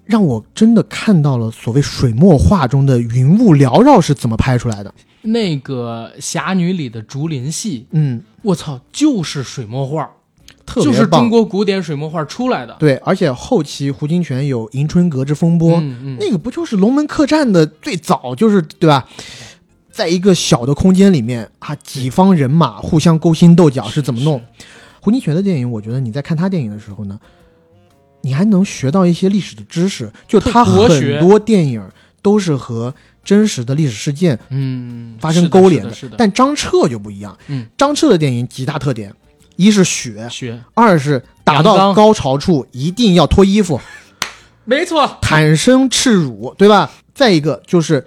[0.05, 4.95] 让我真的看到了所谓水墨画中的云雾缭绕是怎么拍出来的。
[5.23, 10.09] 那个侠女里的竹林戏，嗯，我操，就是水墨画，
[10.65, 10.93] 特别棒。
[10.93, 12.77] 就是中国古典水墨画出来的。
[12.79, 19.09] 对，而且后期胡金铨有《迎春阁之风波》嗯嗯，那个不就是龙门客栈的最早就是对吧？
[19.97, 24.39] 在一个小的空间里面啊，几方人马互相勾心斗角是怎么弄？
[25.01, 27.19] 胡金铨的电影，我觉得你在看他电影的时候呢，
[28.21, 30.13] 你还能学到一些历史的知识。
[30.29, 31.83] 就他很多电影
[32.21, 32.95] 都是和
[33.25, 36.17] 真实的历史事件嗯，发生勾连是的。
[36.19, 37.35] 但张彻就不一样。
[37.47, 39.11] 嗯，张彻的电影几大特点：
[39.57, 43.81] 一是血，血二是打到高潮处一定要脱衣服。
[44.67, 46.91] 没错，坦身赤乳，对吧？
[47.15, 48.05] 再一个就是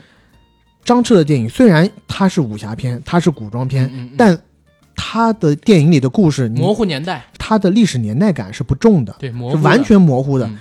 [0.89, 4.41] 张彻的电影，虽然它是武侠片，它是古装片，嗯嗯但
[4.95, 10.57] 他的电影里的故事，模糊年代，他的历史年代感是不重的，对模糊是完全模糊的，嗯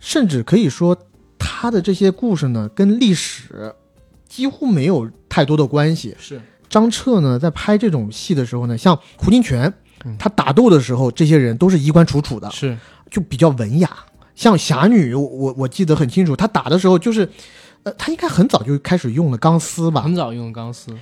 [0.00, 0.96] 甚至可以说
[1.38, 3.72] 他的这些故事呢，跟历史
[4.28, 6.16] 几乎没有太多的关系。
[6.18, 9.72] 是张彻呢，在拍这种戏的时候呢，像胡金铨
[10.04, 12.76] 嗯，他打斗的时候，这些人都是衣冠楚楚的，是，
[13.08, 13.88] 就比较文雅。
[14.34, 17.28] 像侠女，我我我记得很清楚，他打的时候就是，
[17.82, 20.02] 呃，他应该很早就开始用了钢丝吧？
[20.02, 20.96] 很早用钢丝。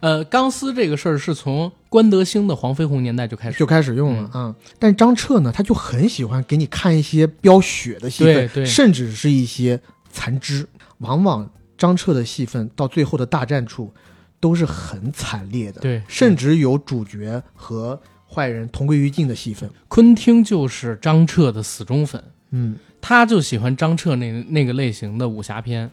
[0.00, 9.80] 呃，钢丝这个事儿是从关德兴的黄飞鸿年代就开始，就开始用了啊、但张彻呢，他就很喜欢给你看一些飙血的戏份，对对甚至是一些
[10.12, 10.66] 残肢。
[10.98, 13.92] 往往张彻的戏份到最后的大战处
[14.40, 19.68] 都是很惨烈的，对甚至有主角和坏人同归于尽的戏份。
[19.88, 25.90] 昆汀就是张彻的死忠粉，嗯，他就喜欢张彻那那个类型的武侠片，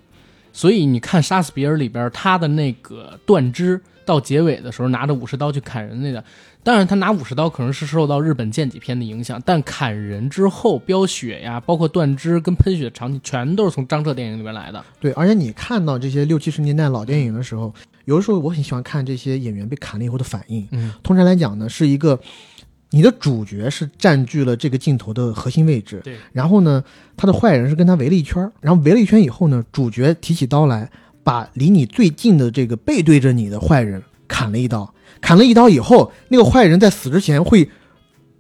[0.56, 6.24] 所以你看《杀死比尔》里边他的那个断肢到结尾的时候拿着武士刀去砍人那个，
[6.64, 14.82] 当然他拿武士刀可能是受到日本剑戟片的影响，但砍人之后飙血呀，包括断肢跟喷血的场景，全都是从张彻电影里边来的。
[15.02, 17.74] 对，而且你看到这些六七十年代老电影的时候，
[18.06, 20.66] 有的时候我很喜欢看这些演员被砍了以后的反应。
[20.72, 22.18] 嗯，通常来讲呢，是一个
[22.96, 26.82] 你的主角是占据了这个镜头的核心位置，对，然后呢，
[27.18, 30.90] 他的坏人是跟他围了一圈，然后围了一圈以后呢，主角提起刀来，
[31.22, 37.70] 把离你最近的这个背对着你的坏人砍了一刀，砍了一刀以后，那个坏人在死之前会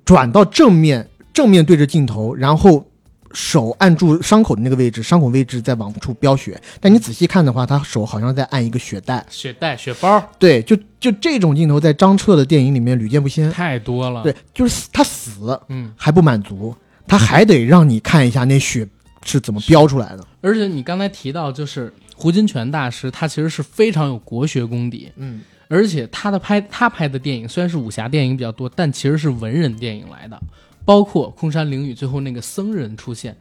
[0.06, 2.88] 转到正面，正面对着镜头，然后
[3.36, 6.60] 手按住伤口的那个位置，伤口位置在往出飙血。
[6.80, 9.24] 但你仔细看的话，他手好像在按一个血袋。
[9.30, 13.52] 血袋、血包对，就就这种镜头在张彻的电影里面屡见不鲜。
[13.52, 16.74] 太多了。，对，就是他死嗯，还不满足，
[17.06, 18.88] 他还得让你看一下那血
[19.26, 20.26] 是怎么飙出来的。
[20.42, 30.42] 而且你刚才提到，就是胡金铨大师，他其实是非常有国学功底，嗯，而且他的拍他拍的电影虽然是武侠电影比较多，但其实是文人电影来的，
[30.86, 33.36] 包括空山灵雨最后那个僧人出现。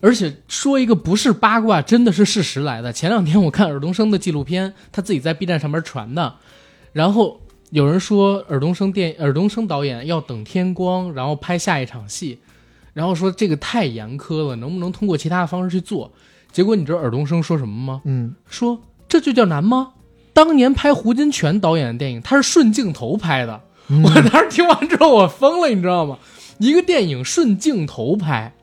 [0.00, 2.92] 而且说一个不是八卦，真的是事实来的。
[2.92, 6.34] 前两天我看尔冬升的纪录片，他自己在 B 站上面传的，
[6.92, 7.40] 然后
[7.70, 12.40] 有人说尔冬升电尔冬升导演要等天光，然后拍下一场戏，
[12.94, 16.10] 然后说这个太严苛了，能不能通过其他的方式去做？
[16.50, 18.02] 结果你知道尔冬升说什么吗？
[18.04, 19.92] 嗯说这就叫难吗？
[20.32, 23.60] 当年拍胡金铨导演的电影，他是顺镜头拍的。
[23.86, 26.18] 嗯我当时听完之后我疯了，你知道吗？
[26.62, 28.54] 一个电影顺镜头拍，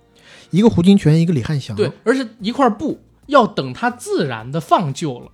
[0.52, 5.30] 一个胡金铨，一个李翰祥，对，，而且一块布要等它自然的放旧了，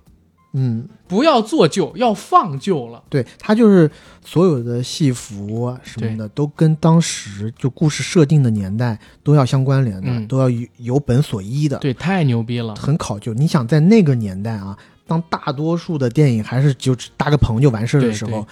[0.54, 3.04] 嗯，不要做旧，要放旧了。
[3.08, 3.88] 对他就是
[4.24, 10.26] 所有的戏服啊什么的，都跟当时就故事设定的年代都要相关联的，嗯。
[10.26, 12.74] 都要有有本所依的，对，太牛逼了。
[12.74, 13.32] 很考究。
[13.32, 18.44] 你想在那个年代啊，当大多数的电影还是就只搭个棚就完事儿的时候，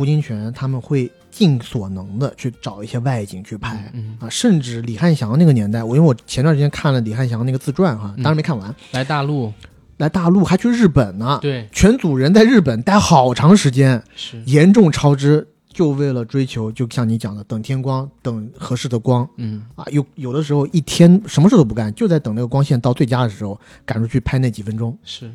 [0.00, 3.90] 胡金铨他们会尽所能的去找一些外景去拍。
[3.92, 9.52] 嗯，啊，甚至李汉祥那个年代，我因为我前段时间看了李汉祥那个自传哈，嗯当然没看完，来大陆，
[9.98, 19.84] 来大陆还去日本呢，对，全组人在日本待好长时间，是，严重超支，就为了追求，就像你讲的，等天光，等合适的光嗯，啊。
[19.90, 24.96] 有有的时候一天什么事都不干，就在等那个光线到最佳的时候赶出去拍那几分钟。
[25.04, 25.30] 是。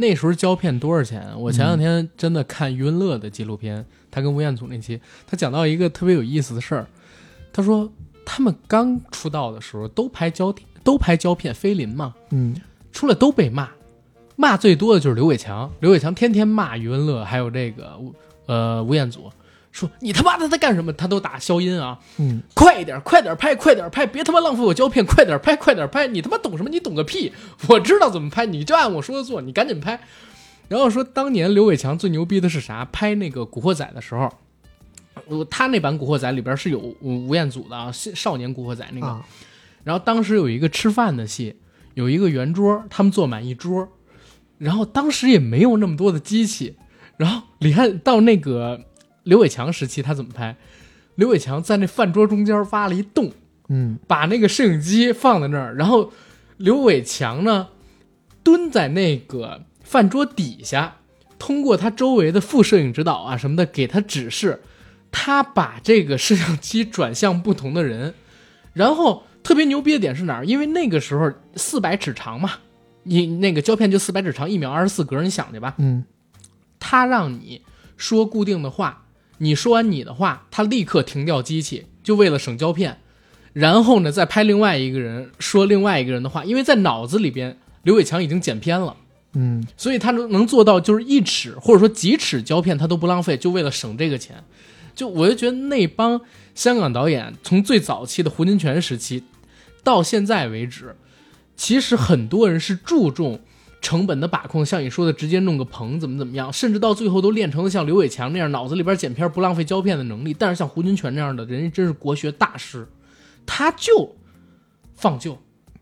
[0.00, 1.30] 那时候胶片多少钱？
[1.38, 6.86] 我前两天真的看余文乐的纪录片，他跟吴彦祖那期，他讲到一个特别有意思的事儿。
[7.52, 7.92] 他说
[8.24, 12.56] 他们刚出道的时候都拍胶都拍胶片，菲林嘛，嗯
[12.92, 13.68] 出来都被骂，
[14.36, 15.70] 骂最多的就是刘伟强。
[15.80, 18.14] 刘伟强天天骂余文乐，还有这个吴
[18.46, 19.30] 呃吴彦祖，
[19.72, 20.92] 说你他妈的在干什么？
[20.92, 26.06] 他都打消音啊，嗯，快一点，快点拍，快点拍，别他妈浪费我胶片，快点拍，快点拍！
[26.08, 26.68] 你他妈懂什么？
[26.68, 27.32] 你懂个屁！
[27.68, 30.00] 我知道怎么拍，你就按我说的做，你赶紧拍。
[30.68, 32.84] 然后说当年刘伟强最牛逼的是啥？
[32.86, 34.28] 拍那个《古惑仔》的时候，
[35.26, 39.06] 呃他那版《古惑仔》里边是有吴吴彦祖的啊，少少年古惑仔那个。
[39.06, 39.24] 啊，
[39.84, 41.56] 然后当时有一个吃饭的戏，
[41.94, 43.88] 有一个圆桌，他们坐满一桌，
[44.58, 46.76] 然后当时也没有那么多的机器，
[47.16, 48.84] 然后李汉到那个
[49.24, 50.56] 刘伟强时期，他怎么拍？
[51.16, 53.32] 刘伟强在那饭桌中间挖了一洞，
[53.68, 56.12] 嗯把那个摄影机放在那儿，然后
[56.56, 57.68] 刘伟强呢
[58.42, 60.96] 蹲在那个饭桌底下，
[61.38, 64.62] 通过他周围的副摄影指导啊什么的给他指示，
[65.12, 68.14] 他把这个摄像机转向不同的人，
[68.72, 70.46] 然后特别牛逼的点是哪儿？
[70.46, 72.52] 因为那个时候四百尺长嘛，
[73.02, 75.74] 你那个胶片就四百尺长，一秒二十四格，你想去吧。
[75.78, 76.04] 嗯
[76.78, 77.60] 他让你
[77.98, 79.04] 说固定的话，
[79.42, 82.98] 你说完你的话，他立刻停掉机器，就为了省胶片。
[83.52, 88.96] 然后呢，再拍另外一个人说另外一个人的话，因为在脑子里边，刘伟强已经剪片了，
[89.32, 94.44] 嗯所以他能能做到就是一尺或者说几尺胶片他都不浪费，就为了省这个钱。
[94.94, 96.20] 就我就觉得那帮
[96.54, 99.24] 香港导演，从最早期的胡金铨时期
[99.82, 100.94] 到现在为止，
[101.56, 103.40] 其实很多人是注重
[103.80, 110.34] 成本的把控，像你说的，直接弄个棚怎么怎么样，甚至到最后都练成了像刘伟强那样脑子里边剪片不浪费胶片的能力。
[110.38, 112.86] 但是像胡金铨那样的人家真是国学大师，
[113.46, 114.14] 他就
[114.94, 115.38] 放旧，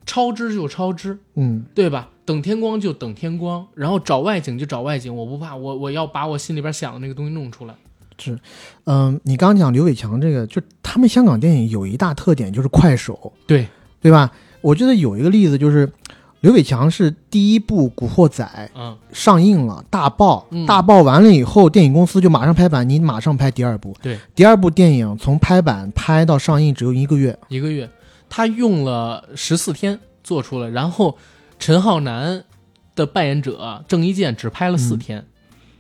[0.07, 2.11] 超支就超支，嗯对吧？
[2.25, 7.75] 等天光就等天光，然后找外景就找外景，我不怕，我我要把我心里边想的那个东西弄出来。
[8.19, 8.39] 是
[8.85, 13.67] 嗯，你刚刚讲刘伟强这个，就他们香港电影有一大特点就是快手，对，
[14.01, 14.31] 对吧？
[14.61, 15.91] 我觉得有一个例子就是。
[16.41, 18.45] 刘伟强是第一部《古惑仔》
[18.79, 23.93] 嗯，上映了，大爆，嗯大爆完了以后，电影公司就马上拍板，你马上拍第二部。
[24.01, 27.37] 对，第二部电影从拍板拍到上映只有一个月。
[27.49, 27.91] 一个月，
[28.29, 31.19] 他用了十四天做出了，然后
[31.59, 32.45] 陈浩南
[32.95, 35.25] 的扮演者郑伊健只拍了四天。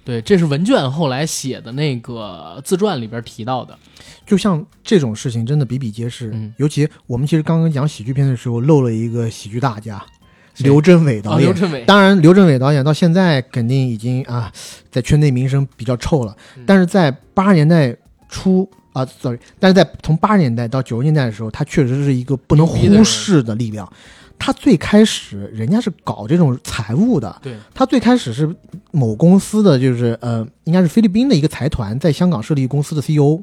[0.05, 3.79] 对，这是文卷后来写的那个自传里边提到的。
[4.27, 10.18] 就像这种事情真的比比皆是，嗯尤其我们其实刚刚讲喜剧片的时候漏了一个喜剧大家，谁
[10.59, 11.45] 刘镇伟导啊，演。
[11.45, 14.53] 刘镇伟，当然，刘镇伟导演到现在肯定已经啊，
[14.91, 16.37] 在圈内名声比较臭了。
[16.57, 17.95] 嗯但是在八十年代
[18.29, 23.91] 初啊，sorry，但是在从八十年代到九十年代的时候，他确实是一个不能忽视的力量。
[24.41, 28.49] 他最开始人家是搞这种财务的，对，他最开始是
[28.93, 33.43] 某公司的，就是呃，应该是菲律宾的一个财团在香港设立公司的 CEO，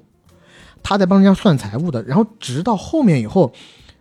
[0.82, 2.01] 他在帮人家算财务的。
[2.03, 3.51] 然后直到后面以后，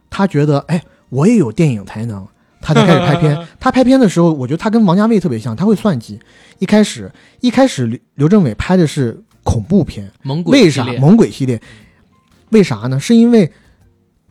[0.08, 2.24] 他觉得哎，我也有电影才能，
[2.64, 3.38] 他才开始拍片。
[3.60, 6.18] 他拍片的时候，我觉得他跟王家卫特别像，他会算计。
[6.58, 7.10] 一开始
[7.40, 11.60] 一开始刘刘镇伟拍的是恐怖片，猛鬼为啥猛鬼系列？
[12.50, 12.98] 为啥呢？
[12.98, 13.50] 是因为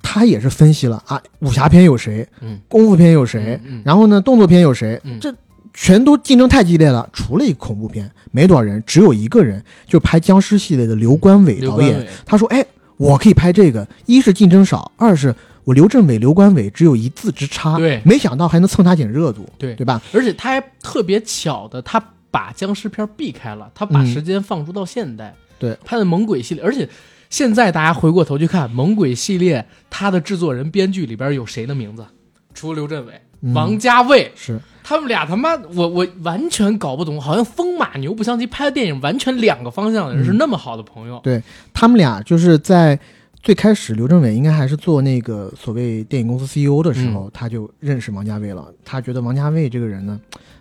[0.02, 5.34] 他也是分析了啊，武侠片有谁，嗯，功夫片有谁，嗯嗯然后呢，动作片有谁，嗯这
[5.74, 7.10] 全都竞争太激烈了。
[7.14, 12.08] 除了一个恐怖片，没多少人，只有一个人，就拍僵尸系列的刘关伟导演。
[12.26, 12.64] 他说：“哎，
[12.98, 17.78] 我可以拍这个，一是竞争少，二是我刘镇伟、刘关伟只有一字之差。
[17.78, 20.01] 对没想到还能蹭他点热度，对对吧？
[20.14, 26.88] 而且他还特别巧的，他把僵尸片避开了，他把嗯时间放逐到现代，对，拍的猛鬼系列，而且
[27.30, 32.05] 现在大家回过头去看猛鬼系列，他的制作人、编剧里边有谁的名字？
[32.53, 41.20] 除了刘镇伟，嗯王家卫，是他们俩他妈，我我完全搞不懂，好像风马牛不相及，拍的电影完全两个方向的人嗯是那么好的朋友。
[41.24, 41.41] 对
[41.74, 42.99] 他们俩就是在
[43.44, 48.74] 最开始，刘镇伟应该还是做那个所谓电影公司 CEO 的时候，他就认识王家卫了。
[48.86, 50.18] 他觉得王家卫这个人呢，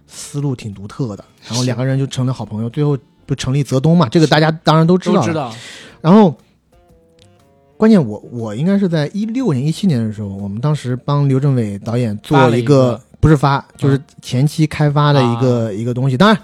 [0.09, 2.69] 思路挺独特的，然后两个人就成了好朋友。
[2.69, 5.55] 最后不成立泽东嘛，这个大家当然都知道
[6.01, 6.37] 然后，
[7.77, 16.17] 关键我我应该是在一六年、一七年的时候，我们当时帮刘镇伟导演做了一一个个不是发，就是前期开发的一个、一个东西。
[16.17, 16.37] 当然，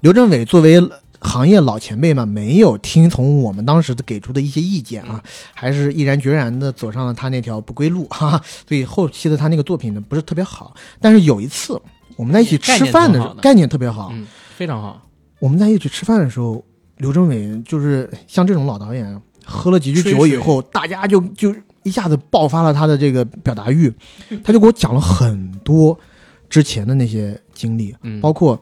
[0.00, 0.78] 刘镇伟作为
[1.20, 5.22] 行业老前辈们，没有听从我们当时的给出的一些意见啊，
[5.54, 8.44] 还是毅然决然的走上了他那条不归路哈、哈。
[8.68, 10.74] 所以后期的他那个作品呢，不是特别好。
[11.00, 11.80] 但是有一次
[12.16, 14.10] 我们在一起吃饭的时候，概念特别好。
[14.12, 15.08] 嗯，非常好。
[15.38, 16.64] 我们在一起吃饭的时候，
[16.98, 23.92] 刘镇伟就是像这种老导演，喝了几句酒以后，大家就就一下子爆发了他的这个表达欲，
[24.42, 25.98] 他就给我讲了很多
[26.48, 28.58] 之前的那些经历，嗯，包括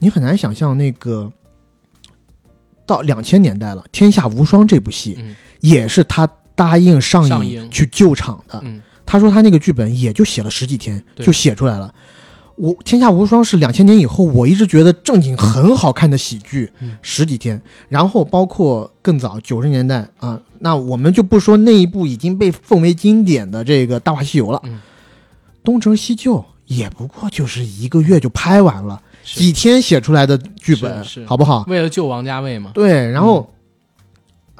[0.00, 1.32] 你很难想象那个
[2.88, 5.36] 到两千年代了，《天下无双》这部戏嗯。
[5.60, 8.60] 也是他答应上映去救场的。
[8.64, 8.80] 嗯。
[9.06, 11.94] 他说他那个剧本也就写了十几天就写出来了。
[12.56, 16.96] 我《天下无双》是两千年以后，我一直觉得正经很好看的喜剧，嗯。
[17.02, 17.60] 十几天。
[17.88, 24.80] 然后包括更早九十年代啊，那我们就不说那一部已经被奉为经典的这个《大话西游》了，嗯。
[25.62, 26.36] 东成西就》
[26.66, 31.64] 也不过就是一个月就拍完了，是几天写出来的剧本，好不好？
[31.68, 32.70] 为了救王家卫嘛。
[32.74, 33.48] 对，然后。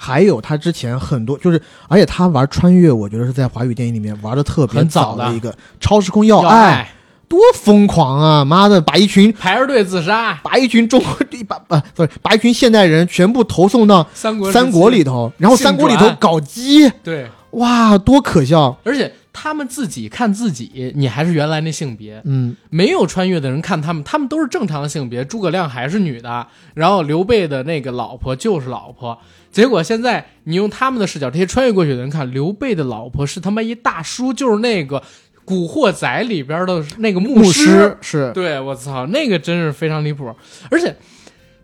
[0.00, 6.88] 还有他之前很多，就是而且他玩穿越，我觉得是在华语电影里面玩的特别早的一个超时空要要爱，
[7.26, 8.44] 多疯狂啊！
[8.44, 18.78] 妈的，把一群排着队自杀，把一群中国把把不是把一群现代人全部投送到三国三国里头，然后三国里头搞基，对，哇，多可笑！
[18.84, 25.24] 而且他们自己看自己，你还是原来那性别，嗯，没有穿越的人看他们，他们都是正常的性别。
[25.24, 29.16] 诸葛亮还是女的，然后刘备的那个老婆就是老婆。
[29.52, 34.98] 结果现在你用他们的视角，这些穿越过去的人看，刘备的老婆是他妈一大叔，就是那个
[35.44, 37.64] 《古惑仔》里边的那个牧师。
[37.64, 40.34] 师是对我操，那个真是非常离谱，
[40.68, 40.96] 而且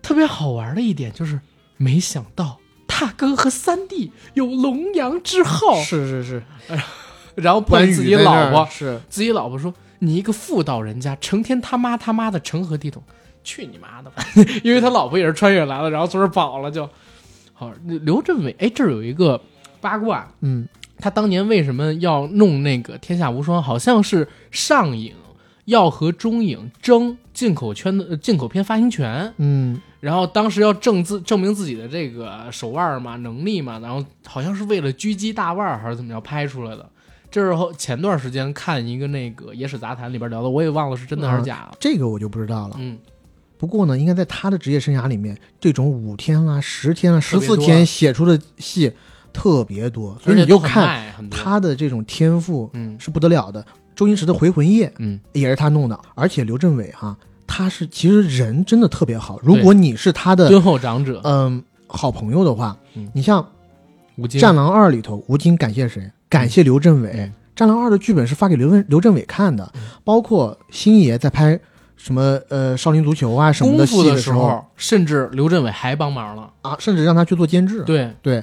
[0.00, 1.40] 特别好玩的一点就是，
[1.76, 6.42] 没想到大哥和三弟有龙阳之好，是是是，
[7.34, 13.02] 然后碰自己老婆，是自己老婆说：“你一个妇道人家，成天他妈他妈的成何体统？
[13.42, 14.24] 去你妈的吧！”
[14.64, 16.88] 因为他老婆也是穿越来了，然后从这儿跑了就。
[17.56, 19.40] 好，刘镇伟，哎，这儿有一个
[19.80, 20.66] 八卦，嗯
[20.98, 23.58] 他当年为什么要弄那个《天下无双》？
[23.62, 25.14] 好像是上影
[25.66, 36.88] 要和中影争进口圈的呃进口片发行权，嗯然后当时要证自证明自己的这个手腕嘛、能力嘛，然后好像是为了狙击大腕儿还是怎么着拍出来的。
[37.34, 41.76] 这是后前段时间看一个那个《野史杂谈》里边聊的，我也忘了是真的还是假的。
[41.80, 42.76] 这个我就不知道了。
[42.78, 42.96] 嗯，
[43.58, 48.92] 不过呢，应该在他的职业生涯里面，这种五天啦、十天啦、十四天写出的戏
[49.32, 51.12] 特别多，所以你就看。
[51.28, 53.66] 他的这种天赋嗯是不得了的。
[53.96, 57.18] 周星驰的《回魂夜》嗯，也是他弄的，而且刘镇伟哈，
[57.48, 59.40] 他是其实人真的特别好。
[59.42, 63.44] 如果你是他的敦厚长者嗯好朋友的话嗯，你像
[64.40, 66.08] 《战狼二》里头，吴京感谢谁？
[66.34, 67.10] 感谢刘镇伟。
[67.14, 69.72] 嗯战狼二》的剧本是发给刘镇刘镇伟看的，
[70.02, 71.56] 包括星爷在拍
[71.96, 76.50] 什么呃少林足球啊什么功夫的时的候，甚至刘镇伟还帮忙了。
[76.62, 77.84] 啊，甚至让他去做监制。
[77.84, 78.42] 对，对，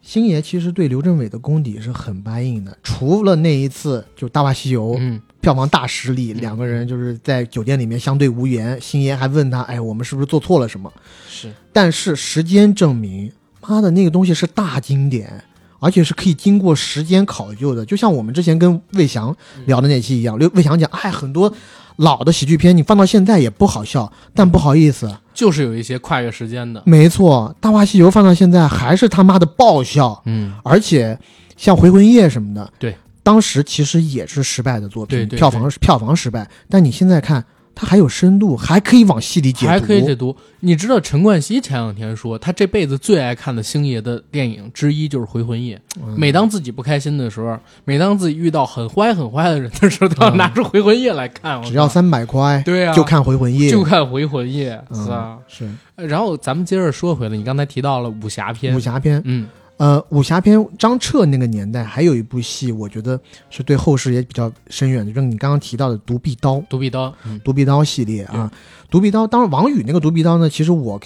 [0.00, 10.90] 星爷其实对刘镇伟的功底是很答应的，除了那一次就《大话西游》嗯，票房大失利，嗯两个人就是在酒店里面相对无言，星爷还问他，哎，我们是不是做错了什么？
[11.28, 15.44] 是但是时间证明，妈的那个东西是大经典，
[15.82, 17.84] 而且是可以经过时间考究的。
[17.84, 21.52] 就像我们之前跟魏翔聊的那期一样，刘魏翔讲，哎，很多
[21.96, 26.80] 老的喜剧片你放到现在也不好笑，但不好意思，就是有一些跨越时间的。
[26.86, 31.18] 没错，《大话西游》放到现在还是他妈的爆笑，嗯，而且
[31.56, 37.44] 像《回魂夜》什么的，对，当时其实也是失败的作品，对对票房票房失败，但你现在看。
[37.74, 40.34] 它还有深度，还可以往戏里解读，还可以解读。
[40.60, 45.76] 你知道陈冠希前两天说，他这辈子最爱看的星爷的电影之一就是《回魂夜》。
[46.00, 51.60] 嗯每当自己不开心的时候，每当自己遇到很坏很坏的人的时候，都要拿出《回魂夜》来看。
[51.62, 55.38] 只要三百块，对啊，就看《回魂夜》，就看《回魂夜》嗯是吧？
[55.48, 59.20] 是然后咱们接着说回来，你刚才提到了武侠片武，侠片。
[59.24, 59.48] 嗯
[59.82, 63.20] 呃，武侠片张彻那个年代还有一部戏，我觉得
[63.50, 66.58] 是对后世也比较深远的，就是你刚刚提到的《独臂刀》。
[66.68, 68.48] 独臂刀，嗯独臂刀系列啊，
[68.88, 71.00] 独臂刀，当然王宇那个独臂刀呢，其实我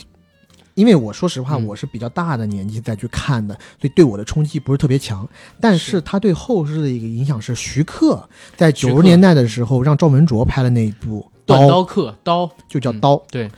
[0.74, 5.26] 因为我说实话，嗯我是比较大的年纪再去看的，所以对我的冲击不是特别强。
[5.58, 13.16] 但是是他对后世的一个影响是，徐克在九十年代的时候让赵文卓拍了那一部《断刀客刀，嗯就叫刀。
[13.30, 13.50] 对，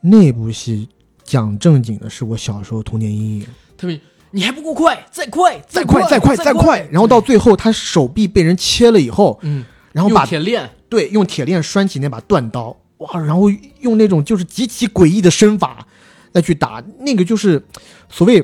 [0.00, 0.88] 那部戏
[1.24, 3.46] 讲正经的，是我小时候童年阴影。
[3.76, 4.00] 特别
[4.32, 6.86] 你还不够快，再快，再快，再快，再快！
[6.90, 13.18] 然后到最后，他手臂被人切了以后，嗯，然后把用铁链，对用铁链拴起那把断刀，哇！
[13.20, 13.48] 然后
[13.80, 15.86] 用那种就是极其诡异的身法
[16.32, 17.62] 再去打，那个就是
[18.08, 18.42] 所谓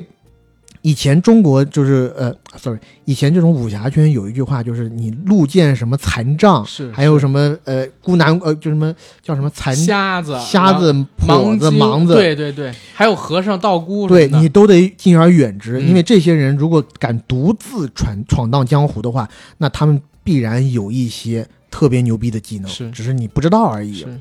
[0.83, 10.93] 以前中国就是呃，sorry，以前这种武侠圈有一句话就是你路见什么残障，是还有什么呃孤男呃就什么叫什么残瞎子，瞎子、
[11.25, 15.87] 跛子、盲子，对对对，还有和尚、道姑对你都得敬而远之，嗯。
[15.87, 19.27] 因为这些人如果敢独自闯闯荡江湖的话，
[19.59, 22.91] 那他们必然有一些特别牛逼的技能，是。
[22.91, 23.99] 只是你不知道而已。
[23.99, 24.19] 是。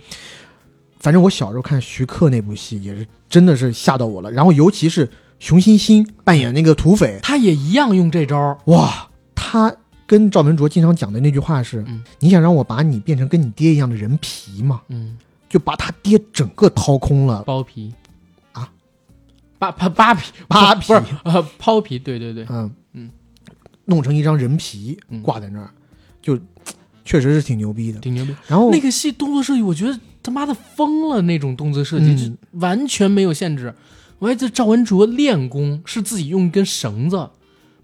[1.01, 5.09] 反正我小时候看徐克那部戏也是真的是吓到我了，然后尤其是
[5.43, 9.75] 熊欣欣扮演那个土匪，他也一样用这招，哇，他
[10.07, 14.83] 跟赵文卓经常讲的那句话是：嗯你想让我把你变成跟你爹一样的人皮吗？
[14.87, 15.19] 嗯，
[15.49, 17.93] 就把他爹整个掏空了，剥皮。
[18.53, 18.71] 啊，
[19.59, 20.31] 扒扒扒皮。
[20.47, 20.93] 扒皮。
[20.93, 22.71] 不是皮，对对对，嗯。
[22.93, 23.11] 嗯，
[23.87, 25.21] 弄成一张人皮嗯。
[25.23, 25.71] 挂在那儿，
[26.23, 26.39] 就
[27.05, 27.99] 确实是挺牛逼的。
[27.99, 28.33] 挺牛逼。
[28.47, 32.17] 然后那个戏动作设计，我觉得他妈的疯了，那种动作设计、嗯。
[32.17, 33.75] 就完全没有限制。
[34.23, 37.29] 我还记得赵文卓练功是自己用一根绳子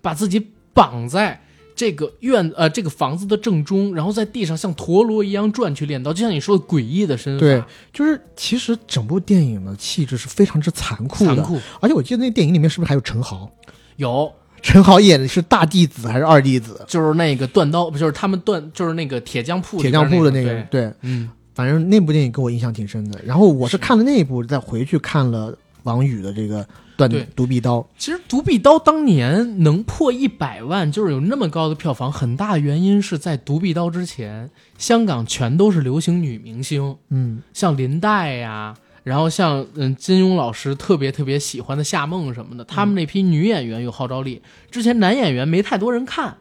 [0.01, 1.43] 把自己绑在
[1.75, 7.61] 这个院呃这个房子的正中，然后在地上像陀螺一样转去练刀，就像你说的诡异的身法，对，
[7.93, 11.59] 就是其实整部电影的气质是非常之残酷的，残酷。
[11.81, 13.51] 而且我记得那电影里面是不是还有陈豪？
[13.97, 14.33] 有
[14.63, 16.85] 陈豪演的是大弟子还是二弟子？
[16.87, 23.21] 就是那个断刀，不就是他们断就是那个铁匠铺里铁匠铺的那个，对，嗯，反正那部电影给我印象挺深的。
[23.25, 25.57] 然后我是看了那一部，再回去看了
[25.89, 26.63] 王宇的这个
[26.97, 27.79] 《断对独臂刀》。
[27.97, 44.43] 其实《独臂刀》当年能破一百万，就是有那么高的票房，很大的原因是在《独臂刀》之前，香港全都是流行女明星，嗯，像林黛呀，然后像嗯金庸老师特别特别喜欢的夏梦什么的，他们那批女演员有号召力。
[44.71, 46.37] 之前男演员没太多人看，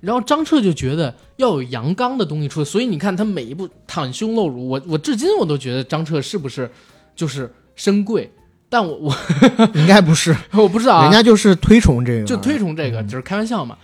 [0.00, 6.70] 然后张彻就觉得要有阳刚的东西出来，所以你看他每一部袒胸露乳，我我至今我都觉得张彻是不是
[7.16, 8.30] 就是深贵，
[8.72, 9.14] 但我我
[9.76, 13.76] 应该不是， 我不知道啊，人家就是推崇这个，就推崇这个，就是开玩笑嘛。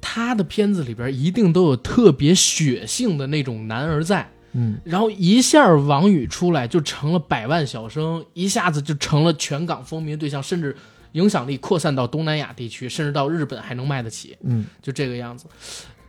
[0.00, 10.76] 他的片子里边一定都有特别血性的那种男儿在，嗯，然后一下王宇出来就成了百万小生，一下子就成了全港风靡对象，甚至
[11.12, 15.46] 影响力扩散到东南亚地区，甚至到日本还能卖得起，嗯，就这个样子。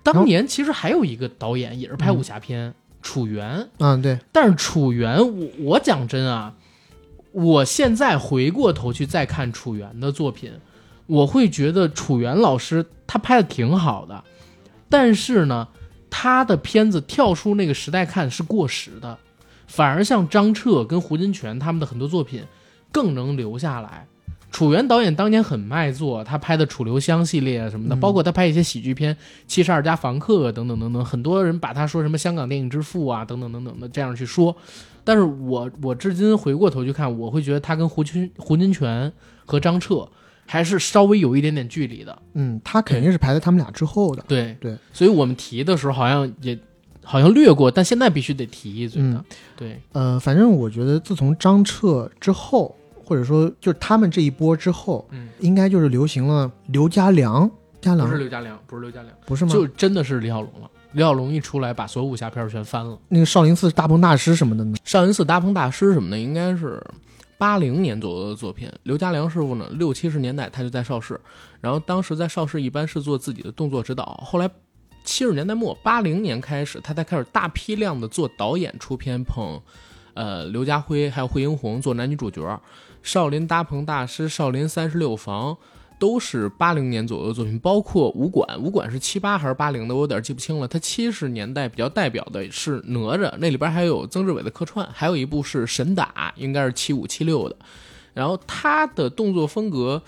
[0.03, 6.53] 当年其实还有一个导演也是拍武侠片，楚原，嗯，对，但是楚原，我我讲真啊，
[7.31, 10.51] 我现在回过头去再看楚原的作品，
[11.07, 14.23] 我会觉得楚原老师他拍的挺好的，
[14.89, 15.67] 但是呢，
[16.09, 19.17] 他的片子跳出那个时代看是过时的，
[19.67, 22.43] 反而像张彻跟胡金铨他们的很多作品
[22.91, 24.07] 更能留下来。
[24.51, 29.15] 楚原导演当年很卖座，他拍的《楚留香》系列啊什么的，嗯包括他拍一些喜剧片
[29.47, 34.55] 《七十二家房客》等等等等，很多人把他说什么香港电影之父啊等等等等的这样去说。
[35.03, 39.11] 但是我我至今回过头去看，我会觉得他跟胡金胡金铨
[39.45, 40.07] 和张彻
[40.45, 42.21] 还是稍微有一点点距离的。
[42.33, 44.23] 嗯，他肯定是排在他们俩之后的。
[44.27, 46.59] 对对，所以我们提的时候好像也
[47.03, 49.09] 好像略过，但现在必须得提一嘴的。
[49.09, 49.25] 嗯
[49.55, 52.75] 对，呃，反正我觉得自从张彻之后，
[53.11, 57.51] 或者说就是他们这一波之后，嗯，应该就是流行了刘家良，
[57.81, 59.51] 家良不是刘家良，不是刘家良，不是吗？
[59.51, 60.71] 就真的是李小龙了。
[60.93, 62.97] 李小龙一出来，把所有武侠片儿全翻了。
[63.09, 64.77] 那个少林寺大鹏大师什么的呢？
[64.85, 66.81] 少林寺大鹏大师什么的，应该是
[67.37, 68.71] 八零年左右的作品。
[68.83, 71.19] 刘家良师傅呢，六七十年代他就在邵氏，
[71.59, 74.49] 然后当时在邵氏一般是做自己的动作指导，后来
[75.03, 79.61] 七十年代末八零年开始，他才开始大批量的做导演出片，捧
[80.13, 82.61] 呃刘家辉还有惠英红做男女主角。
[83.03, 85.57] 少林大鹏大师、少林三十六房
[85.99, 90.67] 都是八零年左右的作品，包括武馆，武馆是七八还是八零的，我有点记不清了。
[90.67, 97.55] 他七十年代比较代表的是哪吒，那里边还有曾志伟的客串，还有一部是神打，应该是七五七六的。
[98.13, 100.01] 然后他的动作风格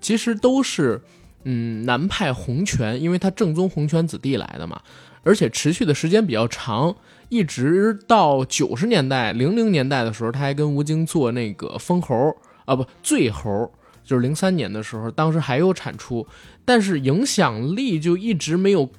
[0.00, 1.02] 其实都是
[1.44, 4.80] 嗯南派洪拳，因为他正宗洪拳子弟来的嘛，
[5.22, 6.96] 而且持续的时间比较长，
[7.30, 13.72] 一直到九十年代、零零年代的时候，他还跟吴京做那个封猴啊不醉猴，
[14.04, 16.26] 就是零三年的时候，当时还有产出，
[16.64, 18.90] 但是影响力就一直没有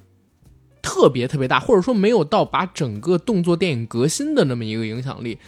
[0.80, 5.38] 特别特别大，或者说没有到把整个动作电影革新的那么一个影响力。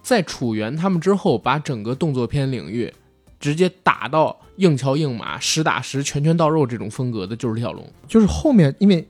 [0.00, 2.90] 在楚原他们之后，把整个动作片领域
[3.38, 7.84] 直接打到硬桥硬马、实打实、拳拳到肉这种风格的，就是李小龙。
[8.06, 9.06] 就是后面因为，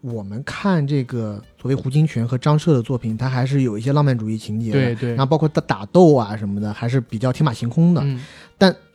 [0.00, 8.00] 我们看这个所谓胡金铨和张彻的作品，它还是有一些浪漫主义情节的，对对然后包括他打斗啊什么的，还是比较天马行空的。
[8.04, 8.20] 嗯，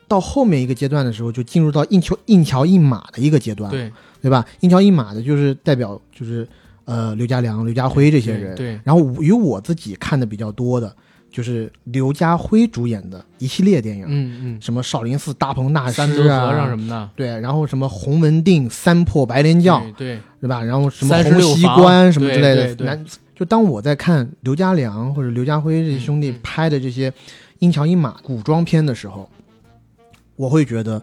[0.08, 3.90] 到后面一个阶段的时候，就进入到硬桥硬桥硬马的一个阶段，对
[4.22, 4.46] 对吧？
[4.60, 6.46] 硬桥硬马的就是代表就是
[6.84, 8.54] 呃刘家良、刘家辉这些人。
[8.56, 10.94] 对，然后与我自己看的比较多的，
[11.32, 20.62] 就是刘家辉主演的一系列电影，嗯嗯，什么少林寺大鹏大师三尊和尚啊，什么的，对，然后什么洪文定、三破白莲教，对对，吧？
[20.62, 23.00] 然后什么36洪熙官什么之类的，对
[23.34, 27.12] 就当我在看刘家良或者刘家辉这些兄弟拍的这些
[27.60, 29.28] 英桥英马古装片的时候，
[30.36, 31.02] 我会觉得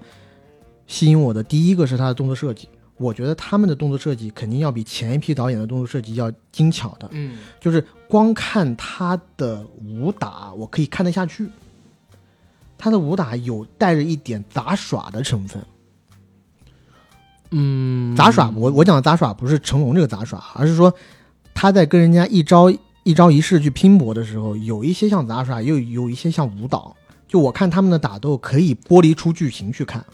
[0.87, 2.69] 吸引我的第一个是他的动作设计。
[2.99, 7.39] 我觉得他们的动作设计肯定要比前一批导演的动作设计要精巧的，嗯。
[7.61, 11.49] 就是光看他的武打，我可以看得下去。
[12.77, 15.61] 他的武打有带着一点杂耍的成分，
[17.51, 20.95] 嗯，杂耍，我我讲的杂耍不是成龙这个杂耍，而是说
[21.55, 22.71] 他在跟人家一招
[23.03, 26.95] 一招一式去拼搏的时候，有一些像杂耍，又有有一些像舞蹈。
[27.27, 30.05] 就我看他们的打斗，可以剥离出剧情去看，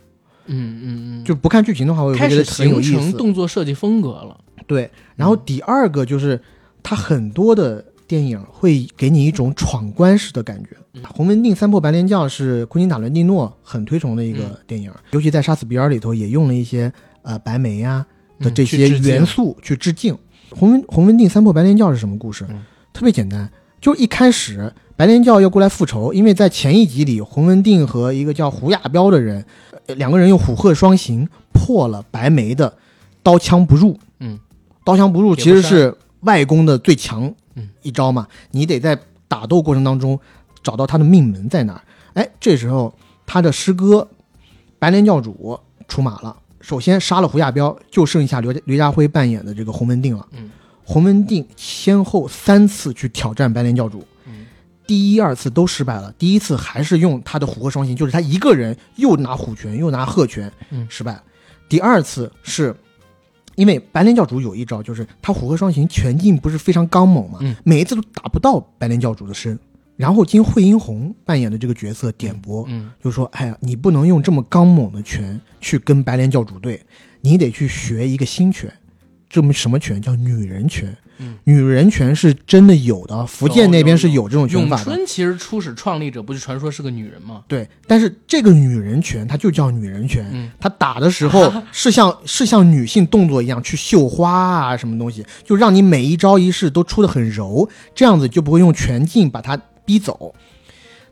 [0.46, 3.12] 嗯嗯嗯，就不看剧情的话，我开觉得始形成。
[3.12, 4.38] 动作设计风格了。
[4.66, 6.40] 对，然后第二个就是
[6.82, 10.70] 他很多的电影会给你一种闯关式的感觉。
[10.94, 16.92] 嗯洪文定三破白莲教是昆汀塔伦蒂诺很推崇的一个嗯电影，尤其在《杀死比尔》里头也用了一些
[17.22, 18.06] 呃白眉啊
[18.38, 20.16] 的嗯这些元素去致敬。
[20.50, 22.46] 洪文洪文定三破白莲教是什么故事？
[22.48, 29.44] 嗯特别简单，就一开始白莲教要过来复仇，因为在前一集里，洪文定和一个叫胡亚彪的人，呃
[29.86, 32.76] 两个人用虎鹤双形破了白眉的
[33.22, 33.98] 刀枪不入。
[34.20, 34.38] 嗯，
[34.84, 40.18] 刀枪不入其实是外功的最强嗯一招嘛，你得在打斗过程当中
[40.62, 41.82] 找到他的命门在哪儿。
[42.14, 42.94] 哎，这时候
[43.26, 44.08] 他的师哥
[44.78, 45.58] 白莲教主
[45.88, 50.26] 出马了，首先杀了胡亚彪，就剩下刘家刘家辉扮演的这个洪文定了。
[50.32, 50.50] 嗯，
[50.84, 54.04] 洪文定先后三次去挑战白莲教主，嗯
[54.86, 56.12] 第一、二次都失败了。
[56.18, 61.20] 第一次还是用他的虎鹤双形，就是他一个人又拿虎拳又拿鹤拳，嗯失败。
[61.68, 62.74] 第二次是
[63.56, 69.58] 因为白莲教主有一招，就是他虎鹤双形拳劲不是非常刚猛嘛，嗯每一次都打不到白莲教主的身。
[69.96, 76.84] 然后经惠英红扮演的这个角色点拨，嗯就说：“哎呀，你不能用这么刚猛的拳去跟白莲教主对，
[77.20, 78.68] 你得去学一个新拳。
[79.30, 80.96] 这么什么拳叫女人拳？
[81.18, 84.84] 嗯女人拳是真的有的，福建那边是有这种拳咏法的。
[84.84, 87.42] 春其实初始创立者不是传说是个女人吗？
[87.46, 100.34] 对，但是这个女人拳它就叫女人拳，嗯她打的时候 是像是像女性动作一样去绣花啊什么东西，就让你每一招一式都出的很柔，这样子就不会用拳劲把她逼走。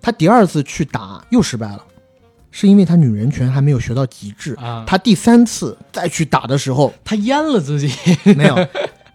[0.00, 1.80] 他第二次去打又失败了，
[2.50, 4.52] 是因为他女人拳还没有学到极致。
[4.56, 7.88] 啊，她第三次再去打的时候，他淹了自己。
[8.34, 8.56] 没有，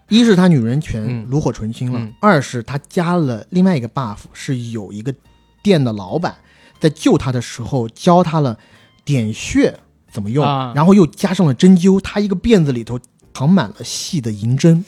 [0.08, 5.14] 一是他女人拳嗯炉火纯青了，嗯二是他加了另外一个 buff，是有一个
[5.62, 6.34] 店的老板
[6.80, 8.58] 在救他的时候教他了
[9.04, 9.78] 点穴
[10.10, 12.98] 怎么用，啊然后又加上了针灸，他一个辫子里头
[13.32, 14.84] 藏满了细的银针，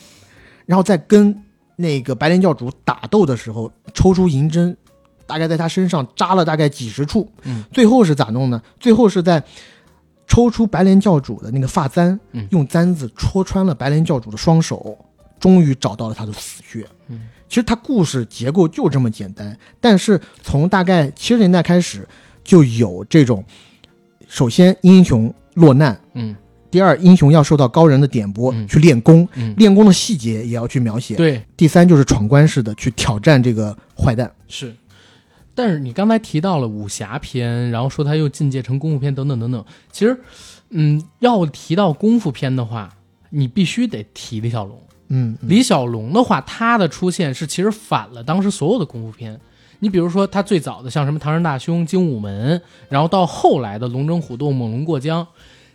[0.66, 1.42] 然后在跟
[1.76, 4.76] 那个白莲教主打斗的时候抽出银针。
[5.26, 8.60] 大概在他身上扎了大概几十处，嗯，最后是咋弄呢？
[8.80, 9.40] 最后是在
[10.26, 14.98] 抽出白莲教主的那个发簪，嗯用簪子戳穿了白莲教主的双手，
[15.41, 16.86] 终于找到了他的死穴。
[17.09, 22.07] 嗯，其实他故事结构就这么简单，但是从大概七十年代开始，
[22.45, 23.45] 就有这种，
[24.28, 26.36] 首先英雄落难，嗯
[26.70, 31.17] 第二英雄要受到高人的点拨、嗯去练功，嗯，练功的细节也要去描写。
[31.17, 34.33] 对，第三就是闯关式的去挑战这个坏蛋。
[34.46, 34.72] 是。
[35.53, 39.62] 但是你刚才提到了武侠片，然后说他又进阶成功夫片等等等等。
[39.91, 40.17] 其实，
[40.71, 42.88] 嗯，要提到功夫片的话，
[43.30, 44.80] 你必须得提李小龙。
[45.11, 49.38] 嗯，嗯李小龙的话，他的出现是其实反了当时所有的功夫片。
[49.82, 52.58] 你比如说，他最早的像什么《唐山大兄》《精武门》，
[52.91, 55.22] 然后到后来的《龙争虎斗》《猛龙过江》，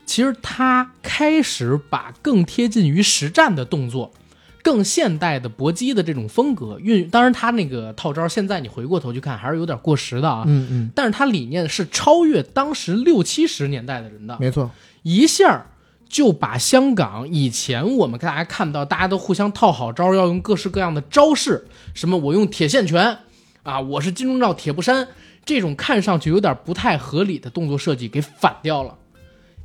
[0.05, 4.11] 其实他开始把更贴近于实战的动作、
[4.61, 7.09] 更现代的搏击的这种风格运。
[7.09, 10.43] 当然，他那个套招现在你回过头去看还是有点过时的啊。
[10.45, 14.37] 嗯嗯，但是他理念是超越当时六七十年代的人的。
[14.39, 14.69] 没错。
[15.01, 15.65] 一下儿
[16.07, 23.17] 就把香港以前我们大家看到大家都互相套好招，要用各式各样的招式，什么我用铁线拳
[23.63, 25.07] 啊，我是金钟罩铁布衫，
[25.43, 28.97] 这种看上去有点不太合理的动作设计给反掉了。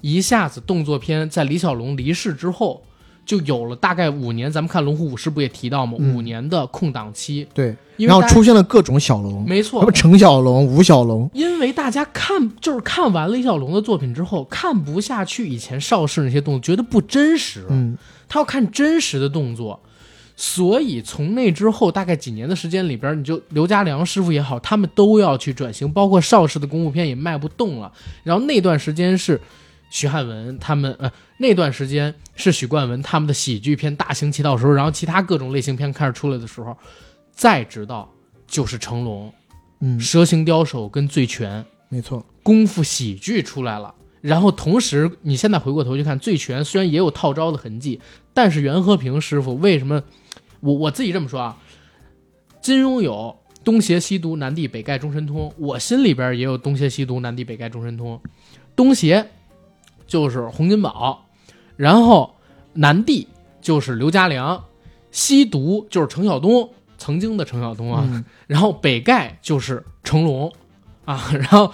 [0.01, 2.85] 一下子动作片在李小龙离世之后，
[3.31, 4.51] 就有了大概五年。
[4.51, 5.95] 咱们看《龙虎武师》不也提到吗？
[6.01, 17.65] 嗯五年的空档期，对，然后出现了各种小龙，没错什么，程小龙、吴小龙，因为大家看就是看完了李小龙的作品之后，看不下去以前邵氏那些动作，觉得不真实。
[17.71, 17.97] 嗯，
[18.29, 19.79] 他要看真实的动作，
[20.35, 27.93] 所以从那之后大概几年的时间里边，你就刘家良师傅也好，他们都要去转型，包括邵氏的功夫片也卖不动了。
[28.25, 29.41] 然后那段时间是
[29.91, 36.75] 徐汉文他们，呃，那段时间是许冠文他们的喜剧片大行其道的时候，然后其他各种类型片开始出来的时候，
[37.33, 38.11] 再直到
[38.47, 39.31] 就是成龙、
[39.81, 41.65] 嗯，蛇形刁手跟醉拳。
[41.89, 43.95] 没错，功夫喜剧出来了。
[44.21, 48.01] 然后同时，你现在回过头去看《醉拳》，虽然也有套招的痕迹，
[48.33, 50.03] 但是袁和平师傅为什么？
[50.61, 51.59] 我我自己这么说啊，
[52.61, 53.35] 金庸有
[53.65, 58.21] 东邪西毒南帝北丐中神通，我心里边也有东邪西毒南帝北丐中神通。
[58.77, 59.27] 东邪
[60.11, 61.25] 就是洪金宝，
[61.77, 62.35] 然后
[62.73, 63.29] 南帝
[63.63, 64.65] 就是刘家良，
[65.13, 66.69] 西毒就是程晓东，
[66.99, 70.53] 曾经的程晓东啊，嗯 然后北丐就是成龙
[71.05, 71.73] 啊， 然后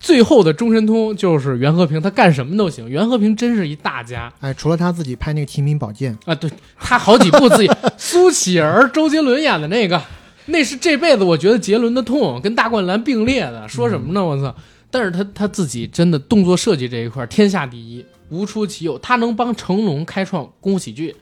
[0.00, 2.88] 最后的中神通就是袁和平，他干什么都行。
[2.88, 10.02] 袁和平真是一大家哎，除了他自己拍那个《提名宝剑》，啊，对他好几部自己 苏乞儿、周杰伦演的那个，
[10.46, 13.68] 那是这辈子我觉得杰伦的痛，跟大灌篮并列的。
[13.68, 14.24] 说什么呢？
[14.24, 14.52] 我操！
[14.90, 18.98] 但是他他自己真的动作设计这一块天下第一，无出其右。
[18.98, 21.14] 他能帮成龙开创功夫喜剧，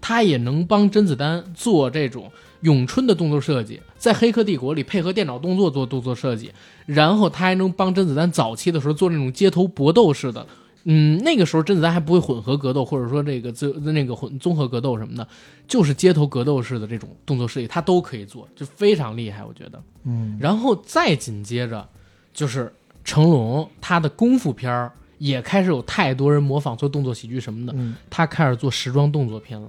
[0.00, 2.30] 他也能帮甄子丹做这种
[2.62, 6.52] 咏春的动作设计，在《黑客帝国》里配合电脑动作做动作设计，
[6.86, 10.46] 然后他还能帮甄子丹早期的时候做那种街头搏斗式的。
[10.84, 15.26] 嗯，那个时候甄子丹还不会混合格斗，或者说这个这那个混综合格斗什么的，
[15.68, 19.80] 就是街头格斗式的这种动作设计，他都可以做，就非常厉害，我觉得。
[20.02, 21.88] 嗯，然后再紧接着
[22.34, 22.72] 就是
[23.04, 29.68] 成龙，他的功夫片儿也开始有太多人模仿做动作喜剧什么的，嗯他开始做时装动作片了。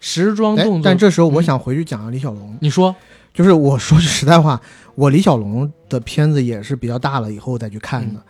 [0.00, 2.94] 时装哎动作，但这时候我嗯想回去讲李小龙，你说
[3.34, 4.60] 就是我说句实在话，
[4.94, 8.22] 我李小龙的片子也是比较大了以后再去看的，嗯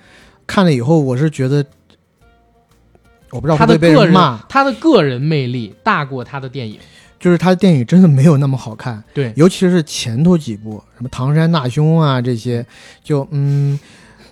[0.46, 1.64] 看了以后我是觉得，
[3.30, 6.78] 我不知道会他的不会被个人人骂，他的个人魅力大过他的电影。
[7.20, 12.64] 就是他的电影真的没有那么好看，对，尤其是前头几部，什么唐山大兄啊这些，
[13.02, 13.76] 就嗯，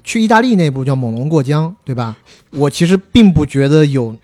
[0.06, 2.16] 去意大利那部叫《猛龙过江》，对吧？
[2.50, 4.16] 我其实并不觉得有，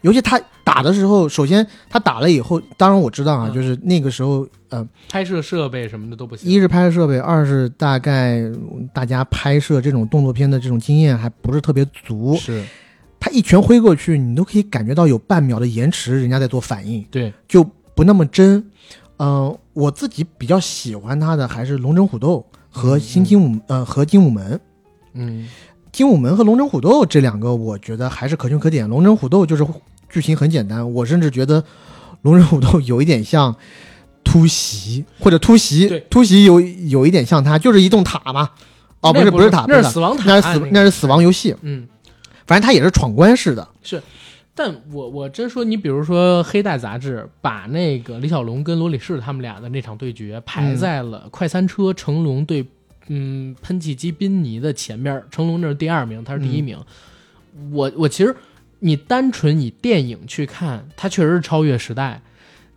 [0.00, 6.50] 尤其他打的时候，首先他打了以后，当然我知道啊，嗯就是那个时候，呃，拍摄设备什么的都不行。
[6.50, 12.64] 一是拍摄设备，二是大概嗯大家拍摄这种动作片的这种经验还不是特别足，是
[13.20, 17.04] 他一拳挥过去，你都可以感觉到有半秒的延迟，人家在做反应。
[17.10, 17.62] 对，就
[17.94, 18.64] 不那么真。
[19.18, 24.54] 嗯、我自己比较喜欢他的还是《龙争虎斗》和《新精武》呃和《精武门》。
[25.14, 25.48] 嗯，
[25.92, 28.88] 精武门和龙争虎斗这两个，我觉得还是可圈可点。
[28.88, 29.66] 龙争虎斗就是
[30.08, 31.64] 剧情很简单，我甚至觉得
[32.22, 33.54] 龙争虎斗有一点像
[34.24, 38.50] 突袭，或者突袭对，突袭有有一点像它，就是一栋塔嘛。
[39.00, 41.88] 哦，不是不是塔，那是死亡塔，那是死个那是死亡游戏，嗯。
[42.46, 43.68] 反正它也是闯关式的。
[43.80, 44.02] 是
[44.56, 52.66] 但我我真说，你比如说《黑带》杂志把那个李小龙跟罗里士他们俩的那场对决排在了快餐车成龙对
[53.12, 56.78] 嗯喷气机宾尼的前边，成龙这是第二名，他是第一名。
[57.72, 58.34] 我我其实
[58.78, 62.22] 你单纯以电影去看，它确实是超越时代。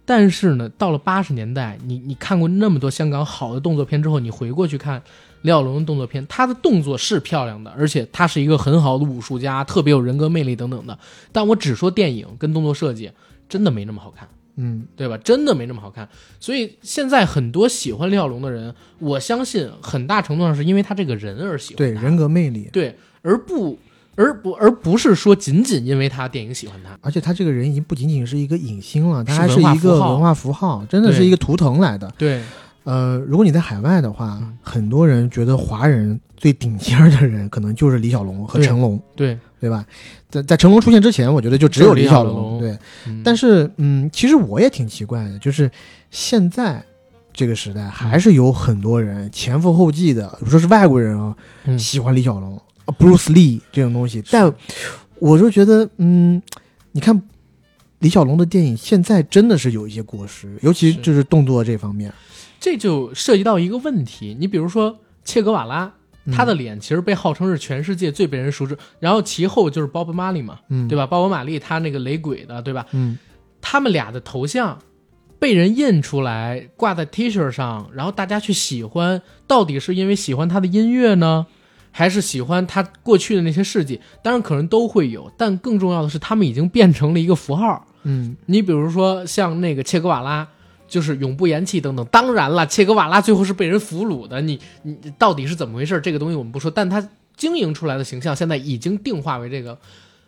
[0.05, 5.01] 但是呢，到了八十年代，你你看过那么多香港好的动作片之后，你回过去看
[5.43, 10.97] 李小龙的动作片，他的动作是漂亮的，而且他是一个很好的武术家，特别有人格魅力等等的。
[11.31, 13.11] 但我只说电影跟动作设计，
[13.47, 15.17] 真的没那么好看，嗯，对吧？
[15.17, 16.07] 真的没那么好看。
[16.39, 22.69] 所以现在很多喜欢李小龙的人，我相信很大程度上是因为他这个人而喜欢对，人格魅力。
[22.71, 23.77] 对，而不
[24.15, 26.97] 而不而不是说仅仅因为他电影喜欢他。
[27.01, 32.11] 而且他这个人已经不仅仅是一个影星了，他是一个文化符号，真的是一个图腾来的。
[32.17, 32.41] 对，
[32.83, 39.85] 呃，如果你在海外的话，嗯很多人觉得华人最顶尖儿的人可能就是李小龙和成龙，对，对吧？
[40.29, 42.77] 在在成龙出现之前，我觉得就只有李李小小龙对，
[43.07, 43.21] 嗯。
[43.23, 45.69] 但是嗯，其实我也挺奇怪的，就是
[46.11, 46.83] 现在
[47.31, 51.35] 这个时代还是有很多人前赴后继的，比如说是外国人啊，
[51.65, 51.77] 嗯。
[51.77, 54.53] 喜欢李小龙、啊 Bruce Lee 这种东西，但
[55.19, 56.41] 我就觉得，嗯，
[56.91, 57.21] 你看
[57.99, 62.13] 李小龙的电影现在真的是有一些过时，尤其就是动作这方面，
[62.59, 65.91] 这就涉及到一个问题，你比如说切格瓦拉，嗯
[66.31, 71.05] 他的脸其实被号称是全世界最被人熟知，然后其后就是鲍勃·马利嘛，嗯，对吧？
[71.05, 72.85] 鲍勃·马利他那个雷鬼的，对吧？
[72.91, 73.17] 嗯，
[73.61, 74.79] 他们俩的头像
[75.39, 81.45] 被人印出来挂在 T 恤上，然后大家去喜欢，到底是因为喜欢他的音乐呢，
[81.91, 83.99] 还是喜欢他过去的那些事迹？
[84.23, 87.85] 当然可能都会有，但更重要的是，他们已经变成了一个符号。
[88.03, 90.47] 嗯，你比如说像那个切格瓦拉，
[90.87, 92.05] 就是永不言弃等等。
[92.07, 95.99] 当然了，切格瓦拉最后是被人俘虏的，你你到底是怎么回事？
[96.01, 99.77] 这个东西我们不说，但他经营出来的形象现在已经定化为这个。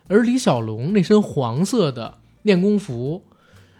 [0.08, 3.22] 而李小龙那身黄色的练功服，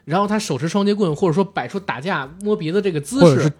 [0.05, 3.53] 然后他手持双截棍，或者说摆出打架摸鼻子这个姿势或者是，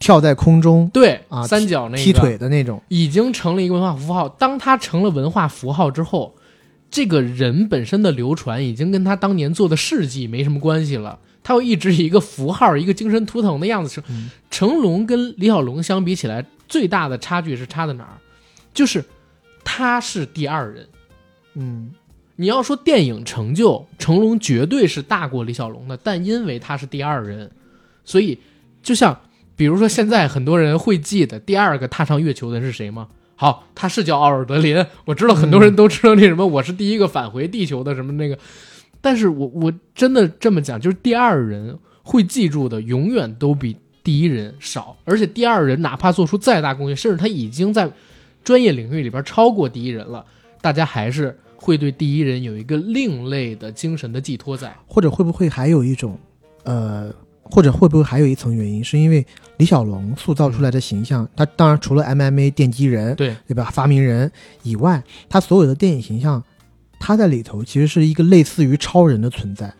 [0.00, 4.28] 跳在空中对啊三角那个踢腿的那种，已经成了一个文化符号。
[4.28, 6.34] 当他成了文化符号之后，
[6.90, 11.18] 这个人本身的流传已经跟他当年做的事迹没什么关系了。
[11.42, 14.04] 他会一直以一个符号、一个精神图腾的样子成。
[14.08, 18.18] 嗯成龙跟李小龙相比起来，最大的差距是差在哪儿？
[18.74, 19.04] 就是
[19.64, 20.86] 他是第二人。
[21.54, 21.92] 嗯
[22.36, 27.50] 你要说电影成就，成龙绝对是大过李小龙的，但因为他是第二人，
[28.04, 28.38] 所以
[28.82, 29.20] 就像
[29.56, 33.08] 比如说现在很多人会记得第二个踏上月球的人是谁吗？
[33.36, 38.38] 好，他是叫奥尔德林，我知道很多人都知道那什么，我是第一个返回地球的什么那个，
[39.00, 47.90] 但是我我真的这么讲，就是第二人会记住的永远都比第一人少，而且第二人哪怕做出再大贡献，甚至他已经在
[48.42, 50.24] 专业领域里边超过第一人了，
[50.60, 54.74] 大家还是会对第一人有一个另类的精神的寄托在。
[54.86, 56.18] 或者会不会还有一种，
[56.64, 57.12] 呃，
[57.42, 59.24] 或者会不会还有一层原因，是因为
[59.58, 63.64] 李小龙塑造出来的形象，他当然除了 MMA 奠基人，对，对吧？
[63.70, 64.30] 发明人
[64.62, 66.42] 以外，他所有的电影形象，
[67.00, 69.74] 他在里头其实是一个类似于超人的存在。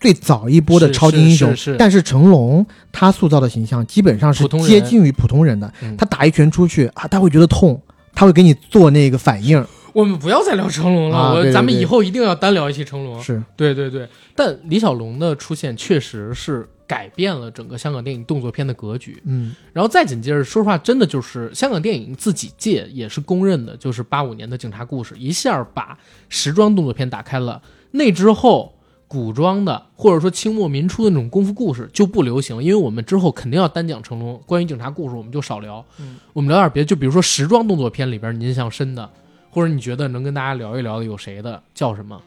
[0.00, 5.72] 最早一波的超级英雄，但是成龙他塑造的形象基本上是接近于普通人的。
[5.82, 7.80] 嗯他打一拳出去啊，他会觉得痛，
[8.14, 9.64] 他会给你做那个反应。
[9.94, 13.22] 我们不要再聊成龙了，我咱们以后一定要单聊一期成龙。
[13.22, 19.20] 是，对对对，但李小龙的出现确实是改变了整个香港电影动作片的格局。
[19.24, 25.98] 嗯然后再紧接着，说实话，真的就是香港电影自己界也是公认的，就是八五年的《警察故事》一下把
[26.28, 27.62] 时装动作片打开了。
[27.90, 28.74] 那之后，
[29.06, 34.42] 古装的或者说清末民初的那种功夫故事就不流行了，因为我们之后肯定要单讲成龙。
[34.46, 35.84] 关于警察故事，我们就少聊。
[36.00, 39.08] 嗯，我们聊点别的，就比如说时装动作片里边你印象深的，
[39.50, 42.20] 或者你觉得能跟大家聊一聊的有谁的，叫什么？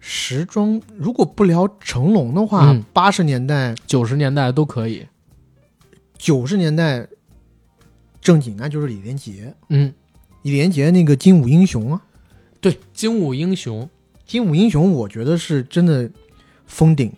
[0.00, 5.06] 时装如果不聊成龙的话嗯，八十、年代、九十年代都可以。
[6.16, 7.06] 九十年代
[8.20, 9.92] 正经那就是李连杰，嗯，
[10.42, 12.02] 李连杰那个精武英雄啊，
[12.60, 13.88] 对，精武英雄，
[14.26, 16.10] 精武英雄，我觉得是真的
[16.66, 17.12] 封顶。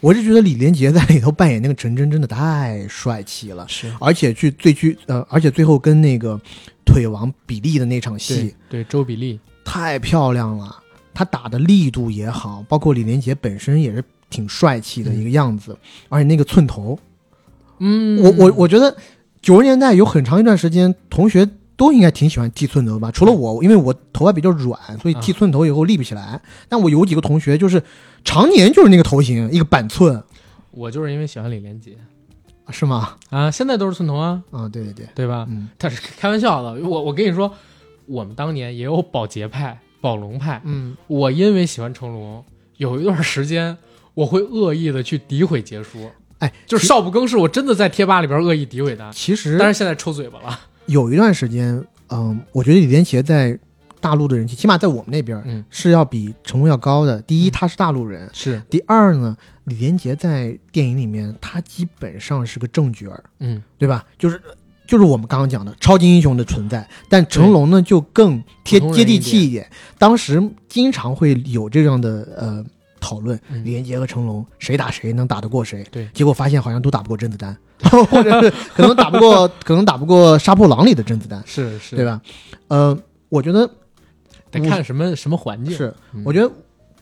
[0.00, 3.90] 我是觉得李连杰在里头扮演那个陈真真的太帅气了，是。
[4.00, 6.38] 而且去最去呃，而且最后跟那个
[6.84, 10.76] 腿王比利的那场戏对对，周比利，太漂亮了，
[11.14, 15.76] 他打的力度也好，包括李连杰本身也是挺帅气的一个样子，
[16.08, 16.98] 而且那个寸头，
[17.78, 18.94] 嗯，我我我觉得
[19.40, 26.40] 九十年代有很长一段时间，同学都应该挺喜欢剃寸头吧，除了我，因为我头发比较软，所以剃寸头以后立不起来。
[26.68, 27.82] 但我有几个同学就是
[28.24, 30.22] 常年就是那个头型，一个板寸，
[30.70, 31.96] 我就是因为喜欢李连杰
[32.70, 33.16] 是吗？
[33.30, 35.46] 啊，现在都是寸头啊，啊，对对对，对吧？
[35.50, 37.52] 嗯他是开玩笑的，我我跟你说，
[38.06, 40.60] 我们当年也有保洁派、宝龙派。
[40.64, 42.44] 嗯，我因为喜欢成龙，
[42.76, 43.74] 有一段时间
[44.12, 46.10] 我会恶意的去诋毁杰叔，
[46.40, 49.10] 哎，就是少不更事，我真的在贴吧里边恶意诋毁他。
[49.12, 53.58] 其实但是现在抽嘴巴了，有一段时间，嗯，我觉得李连杰在
[53.98, 57.22] 大陆的人气，起码在我们那边嗯，是要比成龙要高的。
[57.22, 63.24] 第一，嗯他是大陆人；是，第二呢，李连杰在电影里面他基本上是个正角儿。
[63.38, 64.04] 嗯，对吧？
[64.18, 64.38] 就是
[64.86, 69.68] 就是我们刚刚讲的超级英雄的存在，但成龙呢就更贴接地气一点。
[69.98, 72.64] 当时经常会有这样的呃
[73.00, 75.84] 讨论，嗯李连杰和成龙谁打谁能打得过谁？
[75.90, 77.56] 对结果发现好像都打不过甄子丹，
[78.10, 82.04] 或者是可能打不过， 可能打不过《杀破狼》里的甄子丹，是是，对？
[82.04, 82.20] 吧？
[82.68, 82.96] 呃，
[83.28, 83.68] 我觉得
[84.50, 85.76] 得看什么什么环境。
[85.76, 86.50] 是，嗯我觉得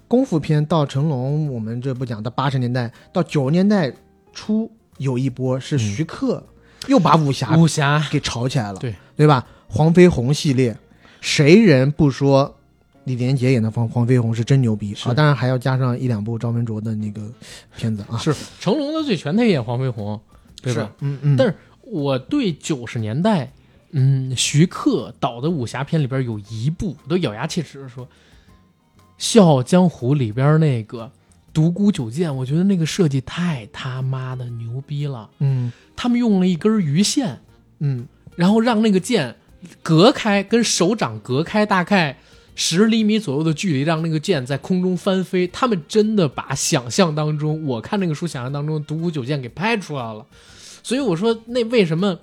[0.09, 3.93] 功夫片到成龙，我们这不讲，到八十年代到九十年代
[4.33, 6.43] 初有一波是徐克
[6.89, 9.47] 又把武侠武侠，给炒起来了，对对吧？
[9.69, 10.77] 黄飞鸿系列，
[11.21, 12.57] 谁人不说
[13.05, 15.15] 李连杰演的黄黄飞鸿是真牛逼啊？
[15.15, 17.23] 当然还要加上一两部赵文卓的那个
[17.77, 20.21] 片子啊，是成龙的最全，他也演黄飞鸿，
[20.63, 20.93] 对吧？
[21.01, 23.53] 嗯嗯，但是我对九十年代，
[23.91, 28.07] 嗯，徐克导的武侠片里边有一部，我都咬牙切齿的说，
[29.19, 31.11] 《笑傲江湖》里边那个
[31.53, 35.29] 独孤九剑，我觉得那个设计太他妈的牛逼了。
[35.39, 37.41] 嗯他们用了一根鱼线，
[37.81, 38.07] 嗯
[38.37, 39.37] 然后让那个剑
[39.83, 42.19] 隔开，跟手掌隔开大概
[42.55, 45.47] 十厘米左右的距离，让那个剑在空中翻飞。
[45.47, 50.27] 他们真的把想象当中，我看那个书想象当中独孤九剑给拍出来了。
[50.83, 52.19] 所以我说，那为什么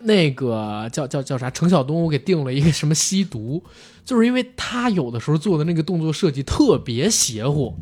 [0.00, 3.62] 那个叫叫叫啥程晓东，我给定了一个什么吸毒，
[4.04, 7.74] 就是因为他有的时候做的那个动作设计特别邪乎。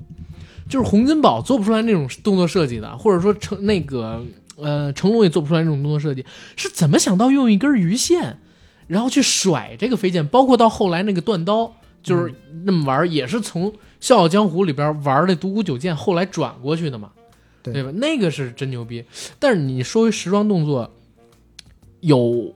[0.68, 4.20] 就是洪金宝做不出来那种动作设计的，或者说成那个
[4.56, 6.24] 呃成龙也做不出来这种动作设计，
[6.56, 8.38] 是怎么想到用一根鱼线，
[8.86, 12.34] 然后去甩这个飞剑，包括到后来那个断刀，就是
[12.64, 13.70] 那么玩，也是从
[14.00, 17.10] 《笑傲江湖》里边玩的独孤九剑，后来转过去的嘛，
[17.62, 17.90] 对对吧？
[17.92, 19.04] 那个是真牛逼。
[19.38, 20.90] 但是你说回时装动作，
[22.00, 22.54] 有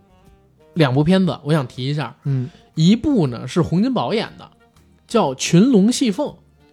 [0.75, 4.51] 两部片子，我想提一下，嗯一部呢是洪金宝演的，
[5.07, 6.29] 叫《群龙戏凤》。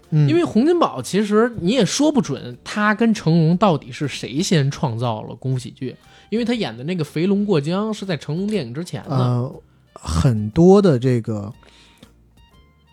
[0.09, 5.95] 嗯，因为洪金宝其实你也说不准他跟成龙到底是谁先创造了功夫喜剧，
[6.29, 9.09] 因为他演的那个《肥龙过江》是在成龙电影之前的。
[9.09, 9.61] 呃
[9.99, 11.51] 很多的这个，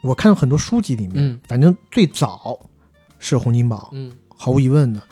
[0.03, 2.59] 我看到很多书籍里面，嗯反正最早
[3.19, 5.03] 是洪金宝，嗯，毫无疑问的，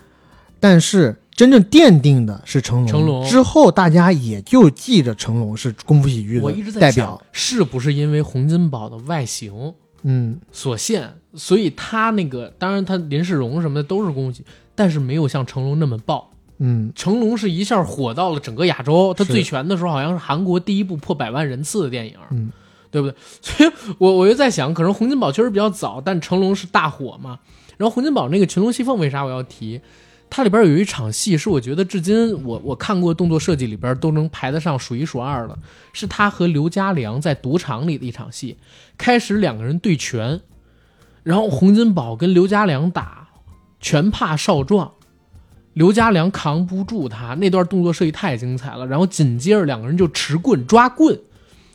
[0.58, 2.86] 但是真正奠定的是成龙。
[2.86, 16.30] 成龙之后，大家也就记着成龙是功夫喜剧我一直的代在想表。，是不是因为洪金宝的外形嗯，所限，所以他那个当然他林世荣什么的都是功夫喜，但是没有像成龙那么爆。
[16.58, 22.52] 嗯，成龙是一下火到了整个亚洲，他最全的时候好像是韩国第一部破百万人次的电影，嗯，
[22.90, 23.16] 对不对？
[23.40, 27.40] 所以我我就在想，可能洪金宝确实比较早，但成龙是大火嘛。
[27.76, 29.80] 然后洪金宝那个《群龙戏凤》为啥我要提？
[30.30, 35.58] 它里边有一场戏是我觉得至今我我看过动作设计里边都能排得上数一数二的，
[35.92, 38.56] 是他和刘家良在赌场里的一场戏。
[39.02, 40.40] 开始两个人对拳，
[41.24, 43.26] 然后洪金宝跟刘家良打，
[43.80, 44.92] 拳怕少壮，
[45.72, 48.86] 刘家良扛不住他，那段动作设计太精彩了。
[48.86, 51.18] 然后紧接着两个人就持棍抓棍，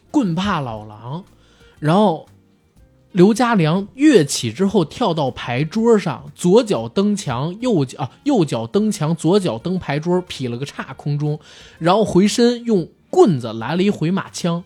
[0.10, 1.26] 棍怕老狼，
[1.80, 2.28] 然后
[3.12, 11.38] 刘家良跃起之后跳到牌桌上，左脚蹬墙，右脚啊右脚蹬墙，左脚蹬牌桌，劈了个叉空中，
[11.78, 14.64] 然后回身用棍子来了一回马枪。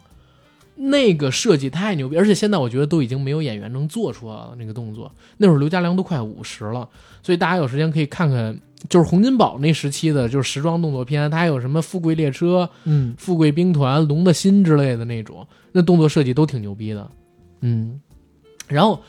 [0.75, 5.11] 那个设计太牛逼，而且现在我觉得都已经没有演员能做出来了那个动作。
[5.37, 6.87] 那会儿刘家良都快五十了，
[7.21, 8.57] 所以大家有时间可以看看，
[8.89, 17.07] 就是洪金宝那时期的，就是时装动作片，他还有什么《富贵列车》、嗯，《富贵兵团》、《龙的心》之类的那种，那动作设计都挺牛逼的。
[17.61, 17.99] 嗯，
[18.67, 19.01] 然后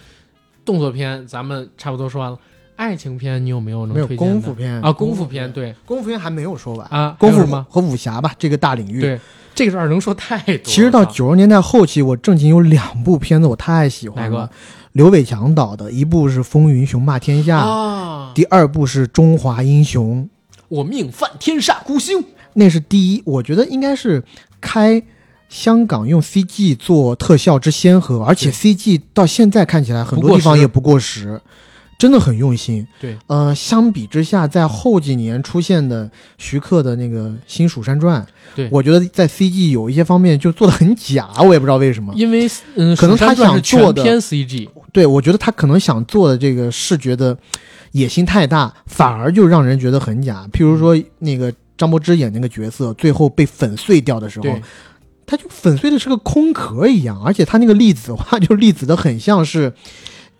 [0.65, 2.39] 动作片咱们差不多说完了，
[2.77, 4.93] 爱情片你有没有能没有推荐的功夫片啊？
[4.93, 7.67] 功夫片对功夫片还没有说完啊，功夫还有什么？
[7.71, 9.01] 和武侠吧，这个大领域。
[9.01, 9.19] 对，
[9.55, 10.59] 这个事儿能说太多。
[10.65, 14.51] 其实到九十年代后期，我正经有两部片子我太喜欢了，
[14.93, 20.24] 刘伟强导的，一部是《风云雄霸天下》，啊，第二部是《中华英雄》。
[20.69, 22.24] 我命犯天煞孤星。
[22.55, 24.23] 那是第一，我觉得应该是
[24.61, 25.03] 开
[25.49, 31.41] 香港用 CG 做特效之先河，而且 CG 到现在看起来很多地方也不过时，
[32.03, 32.85] 真的很用心。
[33.01, 38.20] 对，呃，相比之下，在后几年出现的徐克的那个《新蜀山传》，
[38.57, 42.12] 对我觉得在 CG 有一些方面就做的很假，我也不知道为什么。
[42.16, 47.39] 因为嗯，可能他想做的全 CG，对，我觉得他可能想做的这个视觉的
[47.93, 50.45] 野心太大，反而就让人觉得很假。
[50.53, 54.61] 譬如说那个张柏芝演那个角色，最后被粉碎掉的时候对，，
[55.24, 59.73] 他就粉碎的是个空壳一样，而且他那个粒子化 就粒子的很像是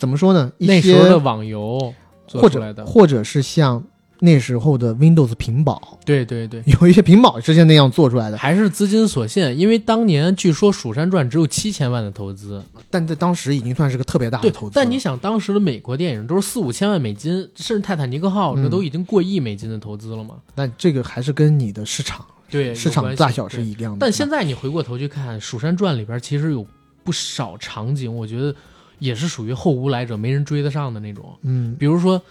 [0.03, 0.51] 怎么说呢？
[0.59, 1.95] 一那时候的网游
[2.27, 3.81] 做或者或者是像
[4.19, 12.61] 那时候的 Windows 屏保，对对对， 有一些屏保之前那样做出来的，还是资金所限，因为当年据说《蜀山传》只有七千万的投资，
[12.91, 14.73] 但在当时已经算是个特别大的投资。
[14.75, 20.35] 但你想，当时的美国电影都是四五千万美金，甚至《泰坦尼克号》嗯这都已经过亿美金的投资了嘛？
[20.57, 23.63] 那这个还是跟你的市场对，市场大小是。
[23.63, 23.99] 一样的。
[24.01, 26.67] 但现在你回过头去看《蜀山传》里边，其实有
[27.05, 28.55] 不少场景，我觉得
[29.03, 31.37] 也是属于后无来者，没人追得上的那种。
[31.43, 32.23] 嗯，比如说，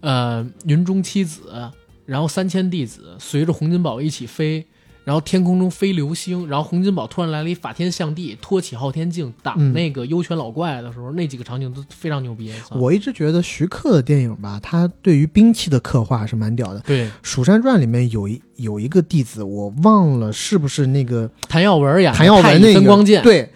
[0.00, 1.70] 呃，云中七子，
[2.04, 4.66] 然后三千弟子随着洪金宝一起飞，
[5.04, 12.52] 然后天空中飞流星，然后洪金宝突然来了一法天象地，托起昊天镜挡嗯那个幽泉老怪的时候，那几个场景都非常牛逼。
[12.72, 16.80] 我一直觉得徐克的电影吧，他对于兵器的刻画是蛮屌的。
[16.80, 23.48] 对《蜀山传》里面有一有一个弟子，我忘了是不是那个谭耀文演的谭耀文那个分光剑，对，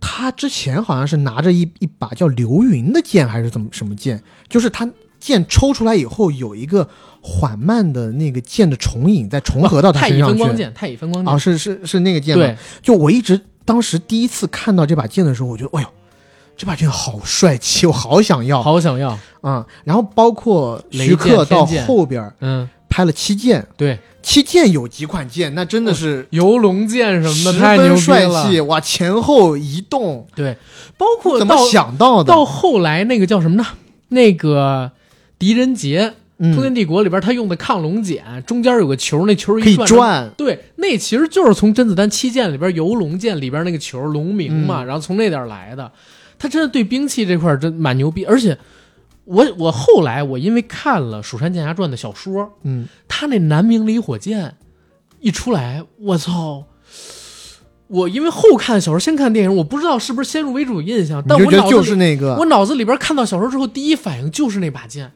[0.00, 4.22] 他之前好像是拿着一一把叫流云的剑，还是怎么什么剑？
[4.48, 4.88] 就是他
[5.18, 6.88] 剑抽出来以后，有一个
[7.20, 10.38] 缓慢的那个剑的重影在重合到他太乙身上去。
[10.38, 12.44] 分光剑，太乙分光剑，啊，是是是那个剑吗？
[12.44, 15.88] 对，就我一直当时第一次看到这把剑的时候，我觉得，哎呦，
[16.56, 18.62] 这把剑好帅气，我好想要。
[18.62, 30.56] 好想要，啊、然后包括徐雷克到后边嗯，拍了七剑，对，七剑有几款剑，那真的是游龙剑什么的太牛分逼了，帅气，哇，前后移动，对，
[30.96, 32.32] 包括怎么到想到的？
[32.32, 33.66] 到后来那个叫什么呢？
[34.08, 34.92] 那个
[35.38, 36.14] 狄仁杰。
[36.40, 45.90] 嗯通天帝国里边他用的亢龙锏，中间有个球，那球一可以转，对，那其实就是从甄子丹七剑里边游龙剑里边那个球龙鸣嘛，嗯然后从那点来的。
[46.38, 48.56] 他真的对兵器这块真蛮牛逼，而且
[49.28, 54.56] 我我后来我因为看了《蜀山剑侠传》的小说，嗯，他那南明离火剑
[55.20, 56.64] 一出来，我操！
[57.88, 65.12] 我因为后看小说，先看电影，我不知道是不是先入为主印象，但我脑子里是那个我脑子里边看到小说之后，第一反应就是那把剑。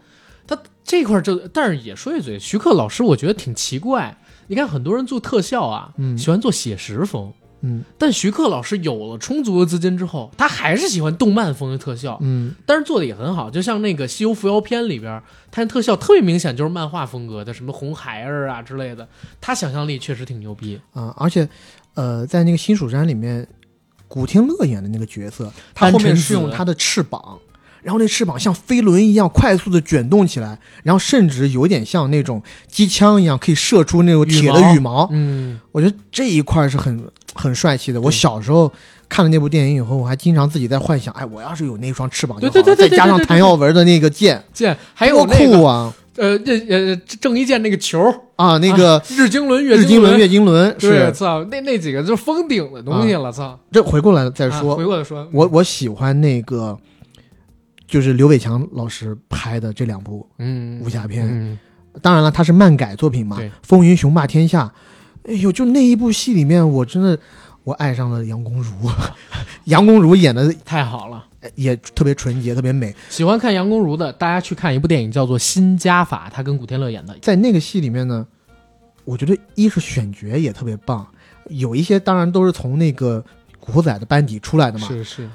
[0.46, 4.18] 他这块儿就，但是也说一嘴，徐克老师我觉得挺奇怪。
[4.48, 7.32] 你看很多人做特效啊，嗯喜欢做写实风，
[7.62, 13.50] 嗯但徐克老师有了充足的资金之后，他还是喜欢动漫风的特效，嗯但是做的也很好。
[13.50, 19.08] 就像那个《西游伏妖篇》里边，他那特效特别明显就是漫画风格的，什么红孩儿啊之类的，
[19.40, 20.80] 他想象力确实挺牛逼。
[20.92, 21.48] 啊，而且
[21.94, 23.46] 呃，在那个新蜀山里面，
[24.08, 27.38] 古天乐演的那个角色，他后面是用他的翅膀。
[27.82, 35.08] 然后那翅膀像飞轮一样快速的卷动起来，然后甚至有点像那种机枪一样，可以射出那种铁的羽毛。
[35.12, 37.04] 嗯，我觉得这一块是很
[37.34, 38.00] 很帅气的。
[38.00, 38.72] 我小时候
[39.08, 45.92] 看了那部电影以后，我还经常自己在幻想，哎，我要是有那双翅膀就好了，对对对对再加上谭耀文的那个剑，剑还有那个酷啊！
[46.16, 47.98] 呃这呃郑伊健那个球
[48.36, 53.58] 啊，那个日经轮、月日经轮、月经轮，是操，那那几个就是封顶的东西了，操！
[53.72, 56.78] 这回过来再说，啊回过来说，我我喜欢那个，
[57.92, 61.28] 就是刘伟强老师拍的这两部嗯武侠片。
[61.30, 61.58] 嗯，
[62.00, 64.64] 当然了，他是漫改作品嘛，《风云雄霸天下》。
[65.30, 67.18] 哎呦，就那一部戏里面，我真的
[67.64, 68.72] 我爱上了杨恭如，
[69.66, 71.26] 杨恭如演的太好了。
[71.54, 72.94] 也特别纯洁，特别美。
[73.10, 77.14] 喜欢看杨恭如的，大家去看一部电影叫做《新家法》，他跟古天乐演的。
[77.20, 78.26] 在那个戏里面呢，
[79.04, 81.06] 我觉得一是选角也特别棒，
[81.50, 83.22] 有一些当然都是从那个
[83.60, 84.86] 古惑仔的班底出来的嘛。
[84.86, 85.28] 是是，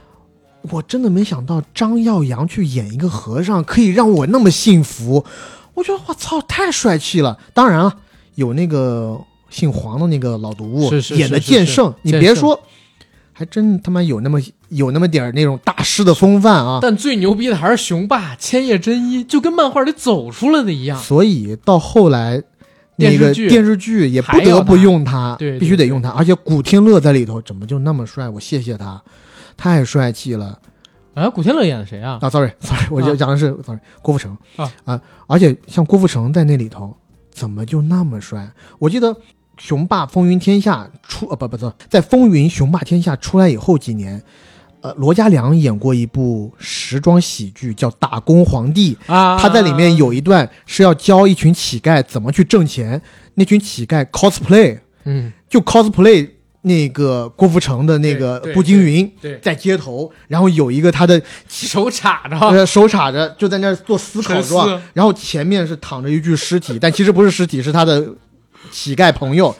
[0.71, 5.25] 我真的没想到张耀扬去演一个和尚，可以让我那么幸福。
[5.73, 7.37] 我觉得我操，太帅气了。
[7.53, 7.93] 当然了，
[8.35, 9.19] 有那个
[9.49, 12.59] 姓黄的那个老毒是是演的剑圣，你别说，
[13.31, 14.39] 还真他妈有那么
[14.69, 16.79] 有那么点儿那种大师的风范啊。
[16.81, 20.99] 但最牛逼的还是雄霸千叶真一，就跟漫画里走出来的一样。
[20.99, 22.41] 所以到后来，
[22.95, 26.09] 那个电视剧也不得不他用他，对对必须得用他。
[26.09, 28.27] 而且古天乐在里头怎么就那么帅？
[28.27, 28.99] 我谢谢他，
[29.57, 30.57] 太帅气了
[31.15, 32.19] 哎，古天乐演的谁啊？
[32.21, 34.37] 啊！Sorry，Sorry，我就啊讲的是 Sorry，郭富城
[34.85, 36.95] 啊而且像郭富城在那里头，
[37.31, 38.49] 怎么就那么帅？
[38.77, 39.09] 我记得
[39.57, 44.23] 《雄霸风云天下》出呃不不不，在《风云雄霸天下》出来以后几年。
[44.81, 53.01] 呃，罗嘉良演过一部时装喜剧，叫《打工皇帝》，啊，他在里面有一段是要教一群乞丐怎么去挣钱，
[53.33, 56.29] 那群乞丐 cosplay 嗯，就 cosplay
[56.67, 59.11] 那个郭富城的那个步惊云，
[59.41, 68.07] 在街头，然后有一个他的 手插着，呃手插着就在那做思考状，然后前面是躺着一具尸体，但其实不是尸体，是他的
[68.69, 69.55] 乞丐朋友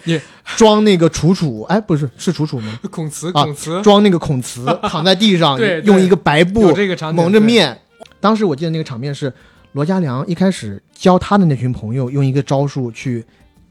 [0.56, 2.80] 装那个楚楚，哎，不是是楚楚吗？
[2.92, 6.74] 孔慈，啊孔慈，装那个孔慈 躺在地上，用一个白布
[7.14, 7.80] 蒙着面。
[8.20, 9.32] 当时我记得那个场面是
[9.74, 13.24] 罗嘉良一开始教他的那群朋友用一个招数去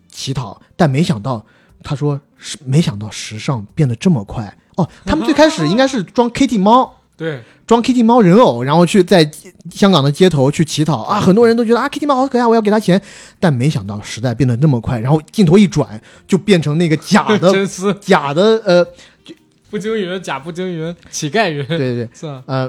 [0.09, 1.45] 乞讨，但没想到
[1.83, 4.89] 他说是没想到时尚变得这么快哦。
[5.05, 6.95] 他们最开始应该是装 Kitty 猫。
[7.19, 9.27] 对，装 Kitty 猫人偶，然后去在
[9.71, 11.19] 香港的街头去乞讨啊！
[11.19, 13.01] 很多人都觉得啊，Kitty 猫好可爱，我要给他钱。
[13.41, 15.99] 但没想到时代变得那么快，然后镜头一转，
[16.29, 18.87] 就变成那个假的真丝假的呃，
[19.71, 22.43] 不惊云，假不惊云，乞丐云，对对对，是啊？
[22.45, 22.65] 呃，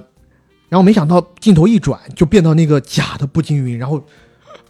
[0.70, 4.02] 然后没想到镜头一转，就变到那个假的步惊云，然后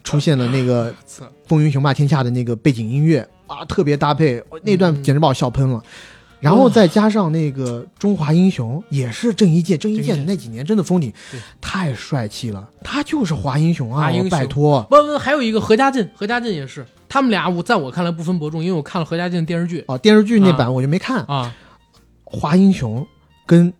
[0.04, 0.92] 出现了那个
[1.46, 5.82] 《风云雄霸天下》的那个背景音乐啊，特别搭配，那段嗯简直把我笑喷了。
[6.40, 11.12] 然后再加上那个《中华英雄》，也是郑伊健，郑伊健健那几年真的封顶，
[11.60, 14.12] 太帅气了，他就是华英雄啊！
[14.30, 21.52] 拜托，不不，还有一个何家劲，何家劲也是，他们俩我在我看来不分伯仲，因为我看了何家劲的电视剧哦，电视剧那版我就没看，啊，
[22.24, 23.04] 华英雄
[23.48, 23.74] 跟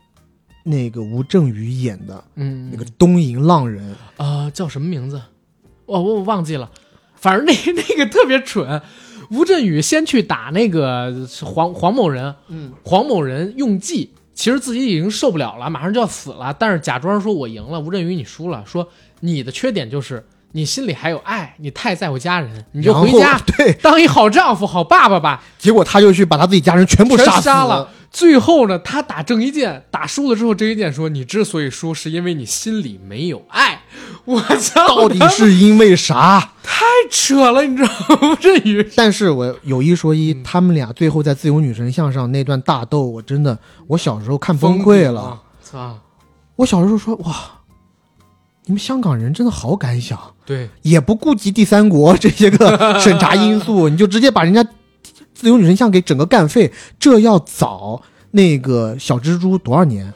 [0.64, 5.22] 那个吴镇宇演的嗯，那个东瀛浪人，啊、叫什么名字？
[5.86, 6.72] 我我我忘记了，
[7.14, 7.54] 反正那
[7.88, 8.82] 那个特别蠢。
[9.30, 11.14] 吴镇宇先去打那个
[11.44, 18.88] 黄黄某人，嗯，黄某人用计，其实自己已经受不了了，马上就要死了，但是假装说我赢了，吴镇宇你输了，说
[19.20, 25.44] 你的缺点就是你心里还有爱，你太在乎家人，你就回家对，当一好丈夫、好爸爸吧。
[25.58, 27.90] 结果他就去把他自己家人全部全杀死杀了。
[28.10, 33.82] 最后呢，他打郑伊健，打输了之后，郑伊健说：“你之所以输，是因为你心里没有爱。”
[34.28, 36.52] 我操，到底是因为啥？
[36.62, 37.90] 太扯了，你知道
[38.22, 38.38] 吗？
[38.42, 45.22] 这语 但是我有一说一，嗯他们俩最后在自由女神像上那段大斗，我真的，我小时候看崩溃了。
[45.22, 45.42] 啊！
[45.64, 45.98] 操，
[46.58, 47.34] 我小时候说哇，
[48.66, 54.62] 你们香港人真的好敢想，对，也不顾及第三国这些个审查因素， 你就直接把人家
[55.34, 58.02] 自由女神像给整个干废，这要早
[58.32, 60.14] 那个小蜘蛛多少年？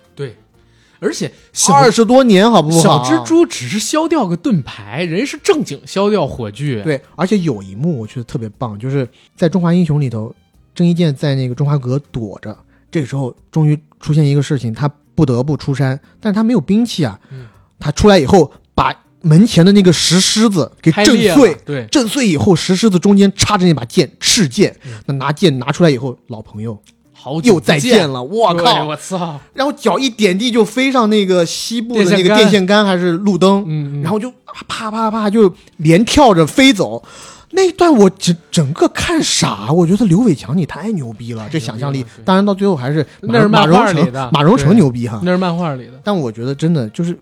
[1.02, 2.80] 对，而且小二十多年好不好？
[2.80, 6.82] 小蜘蛛只是削掉个盾牌，人是正经削掉火炬。
[6.84, 10.34] 对，而且有一幕我觉得特别棒，就是在《中华英雄》里头，
[10.76, 12.56] 郑伊健在那个中华阁躲着，
[12.91, 17.48] 这个时候终于出现一个事情，他不得不出山，但是他没有兵器啊，嗯
[17.80, 24.91] 他出来以后把门前的那个石狮子给震碎，对，震碎以后，石狮子中间插着那把剑，赤剑嗯。
[25.07, 26.80] 那拿剑拿出来以后，老朋友
[27.23, 28.85] 好久又再见了，我靠！
[28.85, 29.39] 我操！
[29.53, 34.31] 然后脚一点地就飞上那个西部的那个电线杆还是路灯，嗯，嗯然后就
[34.68, 37.03] 啪啪啪就连跳着飞走。
[37.52, 42.03] 那一段我整整个看傻，我觉得刘伟强你太牛逼了，这想象力。
[42.26, 45.19] 当然到最后还是马那是漫马荣成画里的马荣成牛逼哈。
[45.23, 47.15] 那是漫画里的，但我觉得真的就是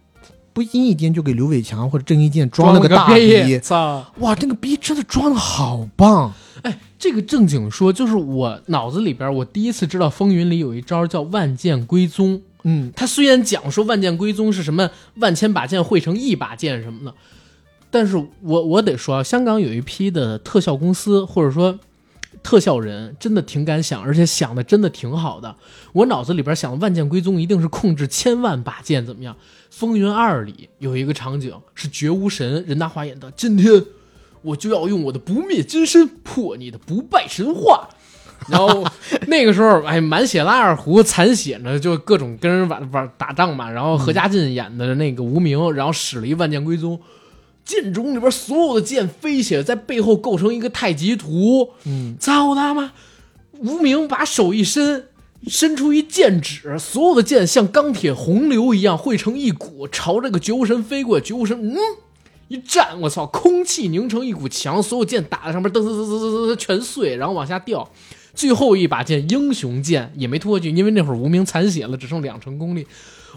[0.53, 4.05] 不经意间就给刘伟强或者郑伊健装装了个大逼，逼，操！
[4.19, 6.31] 哇，那个逼真的装的好棒。
[6.99, 12.41] 哎，这个正经说，就是我脑子里边，我第一次知道风云里有一招叫万剑归宗。
[12.63, 17.15] 嗯，他虽然讲说万剑归宗是什么万千把剑汇成一把剑什么的，
[17.89, 21.79] 但是我我得说啊，香港有一批的特效公司或者说
[22.43, 25.55] 特效人真的挺敢想，而且想的真的挺好的。
[25.93, 29.35] 我脑子里边想的万剑归宗一定是控制千万把剑怎么样？
[29.71, 33.81] 风云二里有一个场景是绝无神任达华演的，今天
[34.41, 37.89] 我就要用我的不灭金身破你的不败神话。
[38.47, 38.85] 然后
[39.27, 43.69] 那个时候，哎，满血拉二胡，残血呢，就各种跟人玩玩打仗嘛。
[43.69, 46.97] 然后何家劲演的那个无名，然后使了一万剑归宗，
[47.65, 51.71] 剑冢里边所有的剑飞起来，在背后构成一个太极图。
[51.83, 52.93] 嗯，操他妈！
[53.59, 55.07] 无名把手一伸，
[55.45, 61.19] 伸出一剑指，所有的剑像钢铁洪流一样汇成一股，朝这个绝无神飞过。
[61.19, 61.77] 绝无神，嗯，
[62.49, 67.89] 一站，我操，空气凝成一股墙，所有剑打在上面，噔噔噔噔噔噔全碎，然后往下掉。
[68.33, 72.85] 最后一把剑，英雄剑也没拖过去，因为那会儿无名残血了，只剩两成功力。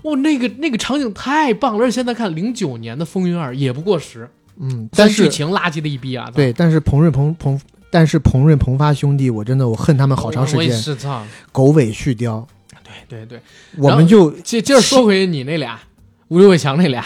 [0.05, 1.85] 哇，那个那个场景太棒了！
[1.85, 4.29] 而且现在看零九年的《风云二》也不过时，
[4.59, 6.31] 嗯，但是剧情垃圾的一逼啊！
[6.35, 7.61] 对，但是彭润彭彭，
[7.91, 12.45] 但是彭润彭发兄弟，我真的我恨他们好长时间，是操，狗尾续貂，
[12.83, 13.41] 对对对。
[13.77, 15.81] 我们就接接着说回你那俩，
[16.29, 17.05] 吴六伟强那俩，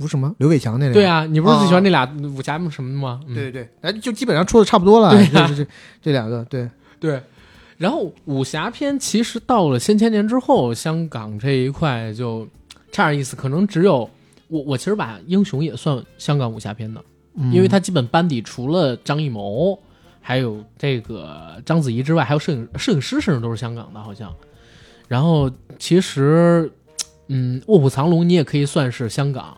[0.00, 0.34] 吴什么？
[0.38, 2.04] 刘伟强那俩，对啊，你不是最喜欢那俩
[2.36, 3.20] 武侠什么的吗？
[3.26, 5.46] 嗯、对对，哎，就基本上出的差不多了，对啊。
[5.48, 5.70] 这这
[6.02, 6.68] 这两个，对，
[7.00, 7.20] 对。
[7.76, 12.46] 然后武侠片其实到了先千年之后，香港这一块就
[12.90, 14.08] 差点意思，可能只有
[14.48, 17.00] 我我其实把英雄也算香港武侠片的，
[17.36, 17.52] 嗯。
[17.52, 19.78] 因为他基本班底除了张艺谋，
[20.20, 24.32] 还有这个章子怡之外，还有摄影摄影师甚至都是香港的，好像。
[25.06, 26.70] 然后其实，
[27.28, 29.56] 嗯，《卧虎藏龙》你也可以算是香港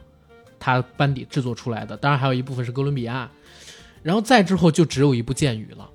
[0.61, 3.29] 他班底制作出来的，当然还有一部分是哥伦比亚。
[4.03, 5.91] 然后再之后就只有一部《剑雨》了，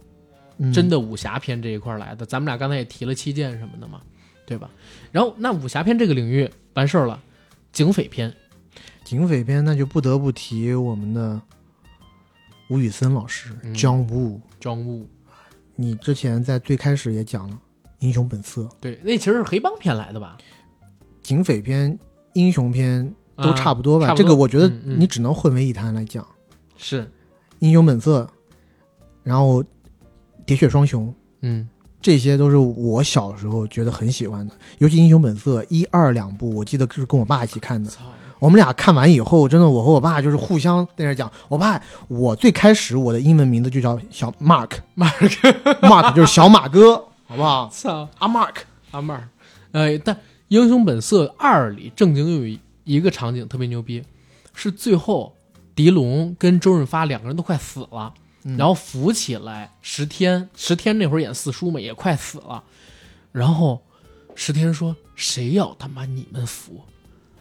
[0.58, 2.26] 嗯真的武侠片这一块来的。
[2.26, 4.02] 咱们俩刚才也提了《七剑》什么的嘛，
[4.46, 4.70] 对吧？
[5.12, 7.20] 然后那武侠片这个领域完事儿了，
[7.72, 8.32] 警匪片，
[9.04, 11.42] 警匪片，那就不得不提我们的
[12.70, 14.40] 吴宇森老师嗯 John Woo。
[14.60, 15.08] 庄务，
[15.76, 17.56] 你之前在最开始也讲了
[18.00, 20.38] 《英雄本色》，对，那其实是黑帮片来的吧？
[21.24, 21.98] 警匪片、
[22.34, 24.14] 英雄片都差不多吧？
[24.16, 26.26] 这个我觉得你只能混为一谈来讲，
[26.78, 27.10] 是，
[27.60, 28.22] 英雄本色》，
[29.24, 29.62] 然后
[30.46, 31.08] 《喋血双雄》。
[31.42, 31.68] 嗯
[32.02, 37.90] 这些都是我小时候觉得很喜欢的，尤其《英雄本色》一二两部，我记得是跟我爸一起看的。
[38.38, 41.32] 我们俩看完以后，真的，我和我爸就是互相在那讲。
[41.48, 46.96] 我爸，我最开始我的英文名字就叫小 Mark，Mark，Mark 就是小马哥，
[47.26, 47.68] 好不好？
[47.74, 48.56] 操，阿 Mark，
[48.92, 49.24] 阿 Mark，
[49.72, 50.16] 呃，但
[50.50, 54.02] 《英雄本色二》里正经有一个场景特别牛逼，
[54.54, 55.36] 是最后
[55.76, 58.14] 狄龙跟周润发两个人都快死了，
[58.44, 62.64] 嗯然后扶起来石天，石天那会儿演四叔嘛，也快死了，
[63.34, 63.82] 然后
[64.36, 66.82] 石天说：“谁要他妈你们扶？”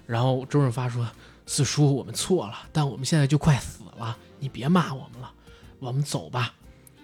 [0.07, 1.07] 然后周润发说
[1.47, 5.31] ：“四叔，我们错了，但我们现在就快死了，你别骂我们了，
[5.79, 6.55] 我们走吧。”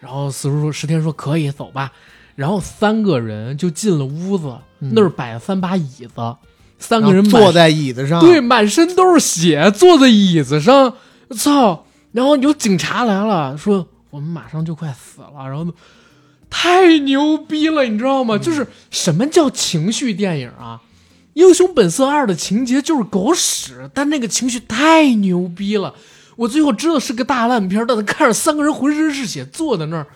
[0.01, 1.93] 然后四叔说：“石天说可以走吧。”
[2.37, 6.37] 然后三个人就进了屋子，嗯那儿摆了三把椅子，
[6.81, 10.95] 三个人坐在椅子上，对，满身都是血，坐在椅子上，
[11.37, 11.85] 操！
[12.11, 15.73] 然后有警察来了，说我们马上就快死了，然后
[16.49, 18.37] 太牛逼了，你知道吗？
[18.37, 20.81] 就是什么叫情绪电影啊？
[21.35, 25.95] 《英雄本色二》的情节就是狗屎，但那个情绪太牛逼了。
[26.35, 30.07] 我最后知道是个大烂片，但是看着三个人浑身是血坐在那儿，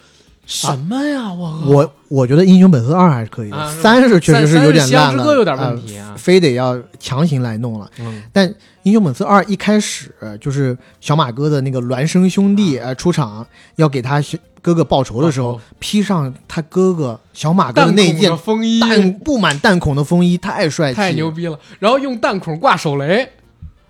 [0.47, 1.33] 什么呀？
[1.33, 6.15] 我我我觉得《英雄本色二》还是可以的，三是确实是有点烂了，有点问呃题啊。
[6.17, 7.91] 非得要强行来弄了。
[7.99, 8.49] 嗯，但
[8.83, 13.47] 《英雄本色二》一开始就是小马哥的那个孪生兄弟呃出场，
[13.77, 14.23] 要给他
[14.61, 21.31] 哥哥报仇的时候，披上他哥哥小马哥的那件风衣弹布满弹孔的风衣，太帅气，太牛！
[21.31, 23.29] 逼了，然后用弹孔挂手雷，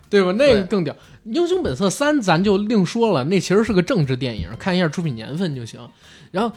[0.08, 0.32] 对吧？
[0.32, 0.94] 那个更屌。
[1.24, 5.80] 英雄本色三咱就另说了，那其实是个政治电影，看一下出品年份就行。
[6.34, 6.56] 然后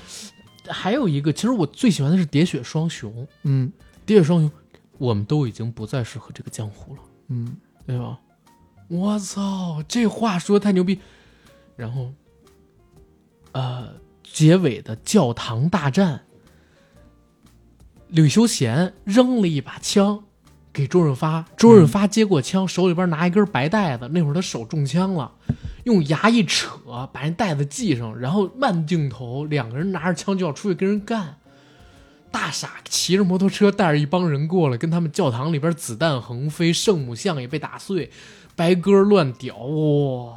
[0.67, 3.13] 还有一个，其实我最喜欢的是《喋血双雄》，
[3.43, 3.71] 《嗯
[4.07, 4.49] 喋血双雄》，
[4.97, 7.55] 我们都已经不再适合这个江湖了，嗯，
[7.85, 8.19] 对吧？
[8.87, 10.99] 我操，这话说的太牛逼。
[11.75, 12.11] 然后，
[13.51, 13.93] 呃，
[14.23, 16.25] 结尾的教堂大战，
[18.07, 20.23] 吕修贤扔了一把枪
[20.77, 25.31] 给周润发，周润发接过枪，手里边拿一根白带子，那会儿他手中枪了，
[25.85, 26.77] 用牙一扯
[27.11, 31.37] 把人带子系上，然后慢镜头，两个人拿着枪就要出去跟人干。
[32.29, 38.11] 大傻骑着摩托车带着一帮人过来，跟他们教堂里边子弹横飞，圣母像也被打碎，
[38.55, 40.35] 白鸽乱屌，哇！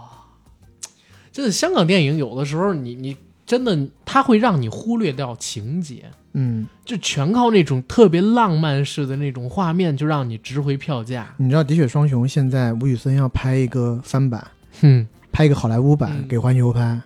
[1.31, 3.15] 真的，香港电影有的时候你你
[3.45, 11.35] 真的，它会让你忽略掉情节，嗯，就全靠那种特别浪漫式的那种画面，就让你值回票价。
[11.39, 14.47] 你知道《喋血双雄》现在吴宇森要拍一个翻版，
[14.81, 16.28] 哼，拍一个好莱坞版嗯。
[16.28, 17.01] 给环球拍，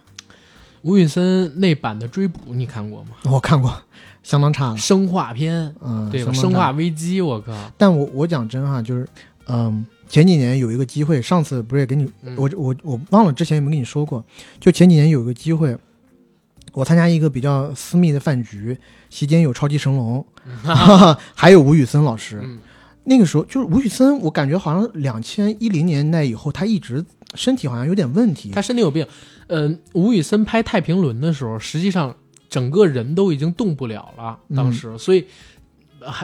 [0.83, 3.11] 吴宇森那版的追捕你看过吗？
[3.25, 3.75] 我看过，
[4.23, 7.53] 相当差了，生化片，嗯，对生化危机，我靠！
[7.79, 9.09] 但我我讲真哈，就是，
[9.49, 12.35] 嗯，前几年有一个机会，上次不是也给你，嗯。
[12.37, 14.23] 我我我忘了之前有没有跟你说过，
[14.61, 15.75] 就前几年有一个机会，
[16.75, 18.77] 我参加一个比较私密的饭局，
[19.09, 20.25] 席间有超级神龙，
[21.35, 22.41] 还有吴宇森老师。
[22.43, 22.59] 嗯
[23.07, 28.51] 那个时候就是吴宇森，我感觉好像两千一零年代以后，他一直身体好像有点问题。
[28.53, 29.07] 他身体有病。
[29.49, 32.17] 嗯、吴宇森拍《太平轮》的时候，实际上
[32.49, 35.27] 整个人都已经动不了了，当时，所以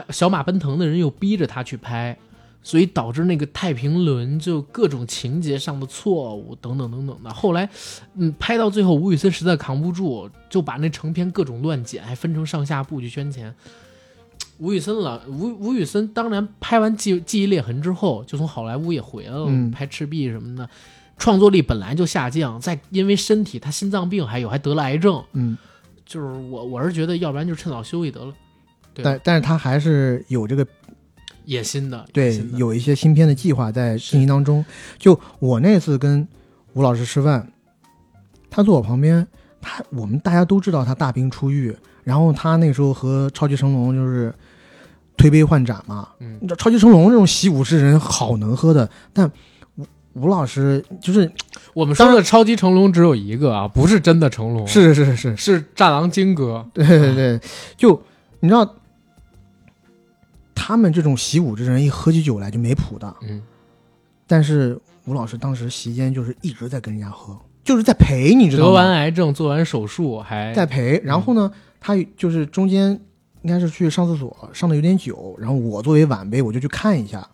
[0.09, 2.17] 小马奔腾的人又逼着他去拍，
[2.63, 7.33] 所以导致那个《太平轮》就各种情节上的错误等等等等的。
[7.33, 7.69] 后来，
[8.15, 13.53] 嗯，拍到最后，吴宇森实在扛不住，就把那成片各种乱剪，还分成上下部去圈钱。
[14.59, 20.69] 吴宇森了，吴吴宇森当然拍完记《记忆裂痕》之后，就从好莱坞也回来了，嗯拍《赤壁》什么的，
[21.17, 25.57] 创作力本来就下降，再因为身体他心脏病还有还得了癌症，嗯，
[26.05, 28.31] 就是我我是觉得，要不然就趁早休息得了。
[28.93, 30.67] 对但但是他还是有这个
[31.45, 34.63] 野心的，对有一些新片的计划在进行当中。
[34.97, 36.27] 就我那次跟
[36.73, 37.51] 吴老师吃饭，
[38.49, 39.25] 他坐我旁边，
[39.61, 44.33] 他我们大家都知道他大病初愈，然后他那时候和超级成龙就是
[45.17, 46.07] 推杯换盏嘛。
[46.19, 49.29] 嗯超级成龙这种习武之人好能喝的，但
[49.75, 51.31] 吴吴老师就是
[51.73, 56.65] 我们说的超级成龙只有一个啊，不是真的成龙，是是是是，是战狼金哥。
[56.73, 57.39] 对对对，
[57.75, 58.01] 就
[58.41, 58.75] 你知道。
[60.53, 63.41] 他们这种习武之人一喝起酒来就没谱的，嗯，
[64.27, 68.91] 但是吴老师当时席间就是一直在跟人家喝，就是在陪，你知道吗得完？
[68.91, 70.99] 癌症，做完手术还在陪。
[71.03, 72.91] 然后呢，他就是中间
[73.41, 77.27] 应该是去上厕所，上的有点久，然后我作为晚辈我就去看一下。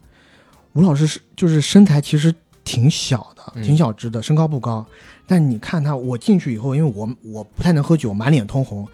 [0.73, 2.33] 吴老师是就是身材其实
[2.63, 4.85] 挺小的，嗯挺小只的，身高不高，
[5.25, 8.87] 但你看他，我进去以后，因为我我不太能喝酒，满脸通红。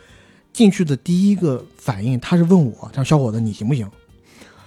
[0.53, 3.89] 进去的第一个反应，他是问我：“他说小伙子，你行不行？”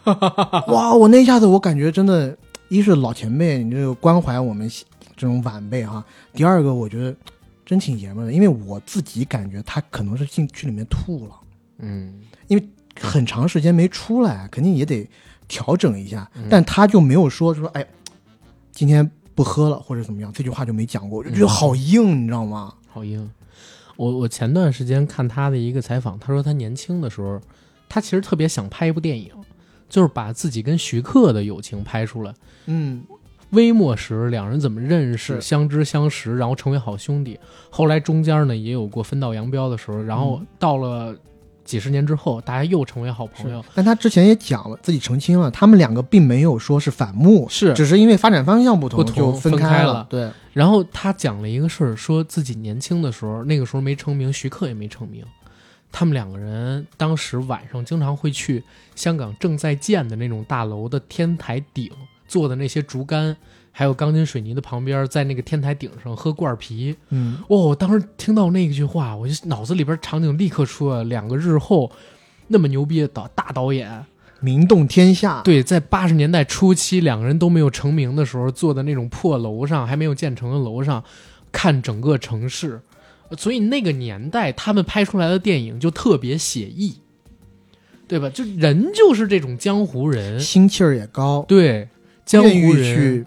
[0.68, 0.94] 哇！
[0.94, 2.36] 我那一下子，我感觉真的，
[2.68, 4.70] 一是老前辈，你这个关怀我们
[5.16, 6.02] 这种晚辈哈；
[6.32, 7.14] 第二个，我觉得
[7.64, 11.34] 真挺爷们儿的，因为我自己感觉他可能是进去里面吐了，
[11.78, 12.14] 嗯
[12.46, 12.68] 因为
[13.00, 15.08] 很长时间没出来，肯定也得
[15.48, 16.46] 调整一下嗯。
[16.48, 17.86] 但他就没有说说，哎，
[18.72, 22.72] 今天不喝了或者怎么样，这句话就没讲过，我就觉得好硬，你知道吗？
[22.88, 23.28] 好硬。
[23.96, 27.40] 我我前段时间看他的一个采访，他说他年轻的时候，
[27.88, 29.30] 他其实特别想拍一部电影，
[29.88, 32.34] 就是把自己跟徐克的友情拍出来。
[32.66, 33.04] 嗯，
[33.50, 37.38] 微末时两人怎么认识、相知相识，然后成为好兄弟。
[37.70, 41.14] 后来中间呢也有过分道扬镳的时候，然后到了
[41.64, 43.64] 几十年之后，大家又成为好朋友。
[43.74, 50.06] 但他之前也讲了，自己澄清了，他们两个并没有说是反目，是只是因为发展方向不同不同就分分开了了。
[50.10, 55.24] 对，然后他讲了一个事儿，说自己年轻的时候，那个时候没成名，徐克也没成名。
[55.98, 58.62] 他们两个人当时晚上经常会去
[58.94, 61.90] 香港正在建的那种大楼的天台顶
[62.28, 63.34] 做的那些竹竿，
[63.72, 66.94] 还有钢筋水泥的旁边，在那个天台顶上喝罐啤。
[67.08, 71.90] 嗯，哇、我当时听到那句话，我就脑子里边场景立刻出了两个日后
[72.48, 74.04] 那么牛逼的导大导演，
[74.40, 75.40] 名动天下。
[75.40, 81.02] 对，在八十年代初期，两个人都没有成名的时候，坐的那种破楼上，还没有建成的楼上，
[81.50, 82.82] 看整个城市，
[83.36, 86.94] 所以那个年代他们拍出来的电影就特别写意，
[88.06, 88.28] 对吧？
[88.30, 91.88] 就人就是这种江湖人，心气儿也高，对，
[92.24, 93.26] 江湖人去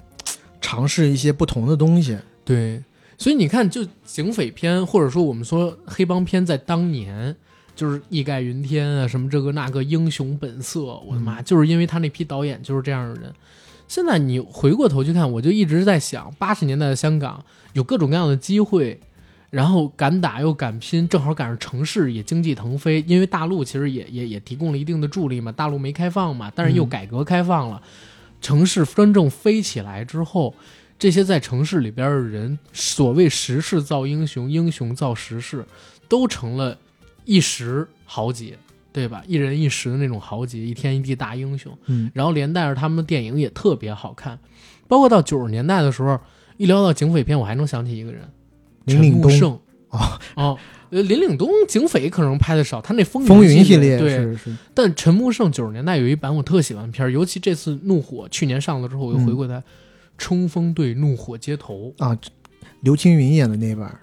[0.62, 2.18] 尝试一些不同的东西。
[2.46, 2.82] 对，
[3.18, 7.36] 所以你看，就警匪片或者说我们说黑帮片，在当年
[7.76, 13.34] 就是义盖云天啊，什么这个那个英雄本色，我的妈，就是因为他那批导演就是这样的人。
[13.88, 17.44] 现在你回过头去看，我就一直在想，八十年代的香港
[17.74, 19.00] 有各种各样的机会，
[19.50, 27.82] 然后敢打又敢拼，正好赶上城市也经济腾飞，因为大陆其实也也也提供了一定的助力嘛，大陆没开放嘛，但是又嗯改革开放了，
[28.42, 30.54] 城市真正飞起来之后，
[31.00, 35.66] 这些在城市里边的人，所谓时势造英雄，英雄造时势，
[36.08, 36.78] 都成了
[37.26, 38.58] 一时豪杰，
[38.92, 39.24] 对吧？
[39.28, 41.76] 一人一时的那种豪杰，一天一地大英雄。
[41.88, 44.38] 嗯，然后连带着他们的电影也特别好看，
[44.88, 46.20] 包括到九十年代的时候，
[46.58, 48.30] 一聊到警匪片，我还能想起一个人，
[48.90, 49.32] 林岭东。
[49.32, 49.60] 胜。
[49.90, 50.20] 哦。
[50.36, 50.58] 哦，
[50.92, 59.62] 呃，林岭东警匪可能拍的少，他那风风云系系列对，是是，但陈木胜九十年代有一版我特喜欢片儿，尤其这次《怒火》去年上了之后，我又回过来，
[60.18, 62.18] 冲锋队怒火街头》啊，
[62.82, 64.00] 刘青云演的那版，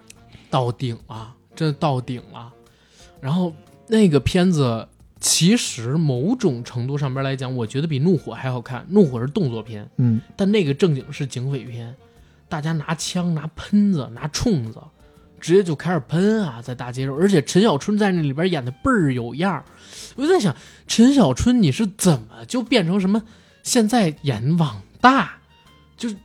[0.49, 2.53] 到顶了，真的到顶了。
[3.19, 3.53] 然后
[3.87, 4.87] 那个片子
[5.19, 11.93] 其实某种程度上边来讲，我觉得比《怒火》还好看，《怒火》是动作片，嗯，但那个正经是警匪片，
[12.49, 14.79] 大家拿枪、拿喷子、拿冲子，
[15.39, 17.15] 直接就开始喷啊，在大街上。
[17.15, 19.63] 而且陈小春在那里边演的倍儿有样儿，
[20.15, 20.55] 我就在想，
[20.87, 23.21] 陈小春你是怎么就变成什么？
[23.63, 25.31] 现在演网大，
[25.97, 26.15] 就是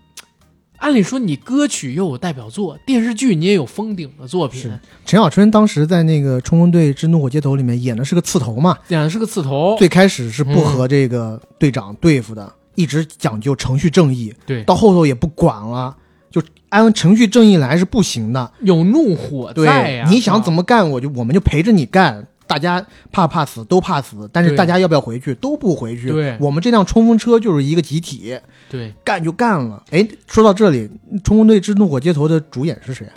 [0.77, 4.71] 按理说你歌曲又有代表作，电视剧你也有封顶的作品，
[5.05, 10.77] 陈小春当时在那个《冲锋队之怒火街头》里面演的是个刺头嘛，演的是个刺头，最开始是不嗯。
[10.77, 15.97] 和这个队长对付的，一直讲究程序正义，对，到后头也不管了，
[16.33, 18.51] 就按程序正义来是不行的。
[18.63, 20.63] 有怒火对，在呀、你想怎么？
[20.65, 22.27] 干，我就我们就陪着你干。
[22.45, 26.11] 大家怕不怕死都怕死，但是大家要不要回去都不回去。
[26.11, 28.39] 对我们这辆冲锋车就是一个集体，
[28.69, 29.83] 对，干就干了。
[29.91, 30.89] 哎，说到这里，
[31.23, 33.15] 《冲锋队之怒火街头》的主演是谁啊？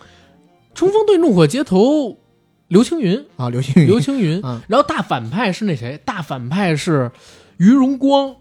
[0.73, 2.17] 冲锋队怒火街头，
[2.69, 3.87] 刘青云，啊，刘青云。
[3.87, 5.99] 刘青云，嗯 然后大反派是那谁？
[6.05, 7.11] 大反派是
[7.57, 8.35] 于荣光。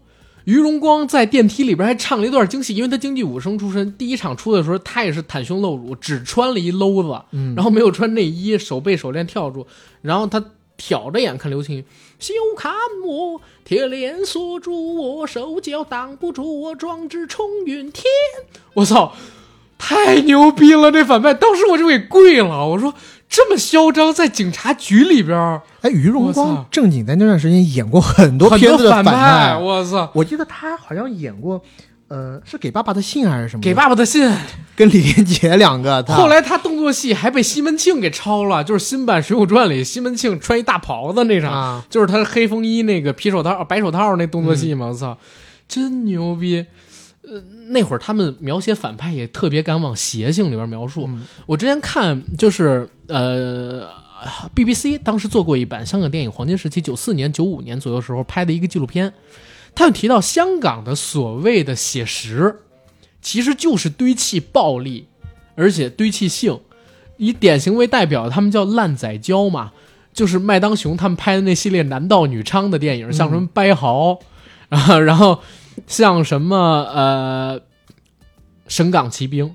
[0.45, 3.91] 于荣光在电梯里边还唱了一段京戏，因为他京剧武生出身。
[3.97, 9.67] 第一场出的时候，他也是袒胸露乳，只穿了一搂子，嗯，然后没有穿内衣，手背手链跳住，
[10.01, 10.43] 然后他
[10.77, 11.85] 挑着眼看刘青云，
[12.19, 12.73] 休看
[13.05, 18.03] 我铁链锁住我手脚，挡不住我壮志冲云天。
[18.75, 19.15] 我操，
[19.77, 20.91] 太牛逼了！
[20.91, 22.67] 这反派，当时我就给跪了。
[22.67, 22.93] 我说
[23.27, 30.09] 这么嚣张，在警察局里边儿哎，于荣光正经在那段时间演过很多片子的反派，我操！
[30.13, 31.61] 我记得他好像演过，
[32.07, 33.61] 呃，是给爸爸的信还是什么？
[33.61, 34.31] 给爸爸的信，
[34.75, 36.01] 跟李连杰两个。
[36.03, 45.17] 后来他动作戏还被西门庆给抄了，就是新版《水浒传》里西门庆穿一大袍子那场，啊，就是他黑风衣那个皮手套、白手套那动作戏嗯嘛，我操，
[45.67, 46.65] 真牛逼！
[47.27, 51.05] 呃，那会儿他们描写反派也特别敢往邪性里边描述。
[51.07, 53.87] 嗯我之前看就是呃
[54.55, 59.13] ，BBC 当时做过一版香港电影黄金时期，九四年、九五年左右时候拍的一个纪录片，
[59.73, 62.61] 他们提到香港的所谓的写实，
[63.21, 65.07] 其实就是堆砌暴力，
[65.55, 66.59] 而且堆砌性。
[67.17, 69.71] 以典型为代表，他们叫烂仔胶嘛，
[70.11, 74.11] 就是麦当雄他们拍的那系列男盗女娼的电影，像什么《掰豪》
[74.67, 75.39] 啊， 然后
[75.87, 76.57] 像什么
[76.93, 77.59] 呃
[78.67, 79.45] 《神港奇兵》，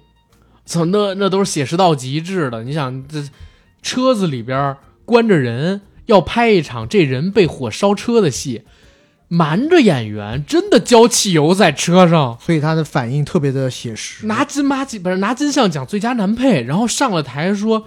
[0.64, 2.62] 操，那那都是写实到极致的。
[2.62, 3.24] 你想，这
[3.82, 8.62] 车子里边关着人，要拍一场这人被火烧车的戏，
[9.28, 12.38] 瞒着演员，真的浇汽油在车上。
[12.40, 14.26] 所以他的反应特别的写实。
[14.26, 17.86] 拿金马奖不是拿金像奖最佳男配，然后上了台说：“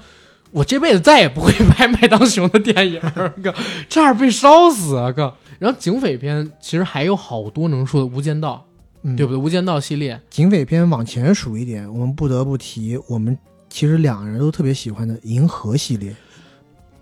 [0.52, 3.54] 我这辈子再也不会拍麦当雄的电影儿，哥，
[3.88, 8.66] 差点被烧死啊，哥。”然后警匪片其实还有好多能说的，《无间道》
[9.04, 9.16] 嗯。
[9.16, 9.40] 对不对？
[9.42, 13.38] 《无间道》系列，警匪片往前数一点，我们不得不提我们
[13.70, 16.16] 其实两个人都特别喜欢的《银河》系列。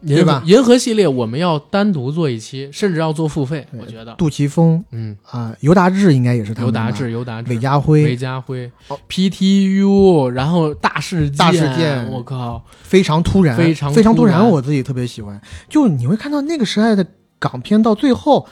[0.03, 0.41] 对吧？
[0.47, 4.15] 银河系列我们要单独做一期，甚至要做付费，我觉得。
[4.15, 8.03] 杜琪峰嗯，啊、尤达志应该也是他们尤达志、尤达志、韦家辉。
[8.03, 8.65] 韦，家辉。
[8.87, 12.09] 哦、PTU，然后大事件，大事件。
[12.09, 14.49] 我靠，非常突然，非常非常突突然。
[14.49, 15.39] 我自己特别喜欢。
[15.69, 17.05] 就你会看到那个时代的
[17.41, 18.47] 港片到最后，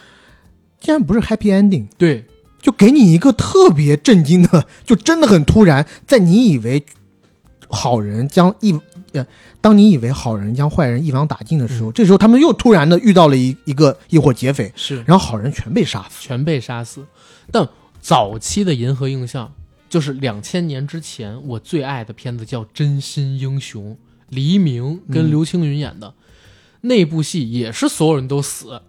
[0.79, 2.25] 竟然不是 happy ending，对，
[2.59, 6.83] 就给你一个特别震惊的，就真的很突然，在你以为
[7.69, 8.77] 好人将一
[9.11, 9.25] 呃，
[9.61, 16.27] 当你以为好人将坏人一网打尽的时候，这时候他们又突然的遇到了一一个一伙劫匪，是然后好人全被杀死。
[16.27, 17.05] 全被杀死。
[17.51, 17.67] 但
[18.01, 19.51] 早期的银河映像，
[19.89, 23.91] 就是两千年之前我最爱的片子叫《真心英雄》，
[24.29, 26.13] 黎明跟嗯刘青云演的、
[26.81, 28.81] 那部戏，也是所有人都死，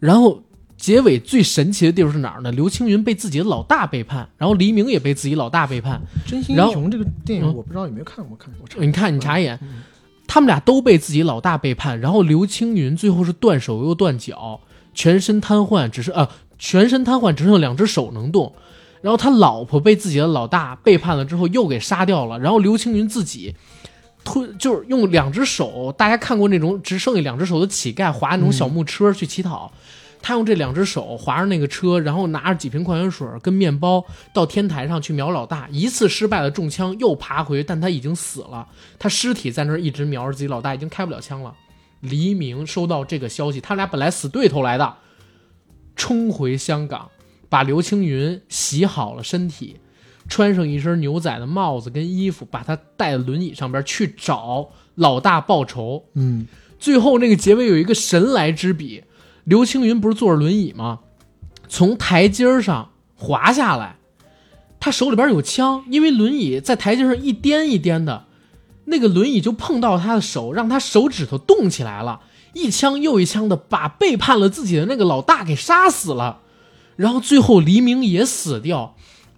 [0.00, 0.42] 然后
[0.76, 2.50] 结尾最神奇的地方是哪儿呢？
[2.52, 6.00] 刘青云被自己的老大背叛，然后黎明也被自己老大背叛。
[6.26, 9.82] 真心然后英雄这个电影嗯我不知道有没有看过，看我查你看，你查一眼，嗯
[10.26, 14.60] 他们俩都被自己老大背叛，然后刘青云最后是断手又断脚，
[14.94, 18.54] 全身瘫痪，只是啊、全身瘫痪，只剩两只手能动。
[19.02, 22.38] 然后他老婆被自己的老大背叛了之后，又给杀掉了。
[22.38, 23.54] 然后刘青云自己
[24.24, 29.70] 吞，就是用两只手，大家看过那种只剩下两只手的乞丐划那种小木车去乞讨，
[30.22, 38.66] 他用这两只手划着那个车，然后拿着几瓶矿泉水跟面包到天台上去瞄老大，一次失败了中枪，又爬回去，但他已经死了，
[38.98, 41.54] 他尸体在那儿一直瞄着自己老大，已经开不了枪了。
[42.00, 44.94] 黎明收到这个消息，他俩本来死对头来的，
[45.96, 47.10] 冲回香港，
[47.48, 49.76] 把刘青云洗好了身体，
[50.28, 56.04] 穿上一身牛仔的帽子跟衣服，把他带到轮椅上边去找老大报仇。
[56.14, 56.46] 嗯
[56.78, 59.04] 最后那个结尾有一个神来之笔，
[59.44, 61.00] 刘青云不是坐着轮椅吗？
[61.66, 63.96] 从台阶上滑下来，
[64.78, 68.26] 他手里边有枪，因为轮椅在台阶上一颠一颠的，
[68.84, 72.20] 那个轮椅就碰到他的手，让他手指头动起来了，
[72.52, 76.40] 一枪又一枪的把背叛了自己的那个老大给杀死了，
[76.96, 78.94] 然后最后黎明也死掉。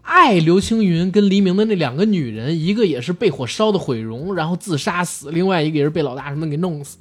[0.07, 6.99] 爱刘青云跟黎明的那两个女人，一个也是被火烧的毁容，然后自杀死；另外一个也是被老大什么给弄死。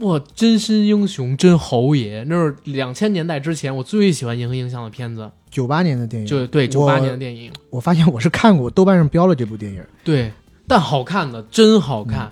[0.00, 2.24] 哇，真心英雄真侯爷！
[2.28, 9.82] 那是两千年代之前我最喜欢银河映像的片子，九八年的电影，就对九八年的电影，我发现我是看过，豆瓣上标了这部电影。
[10.04, 10.32] 对，
[10.66, 12.30] 但好看的真好看。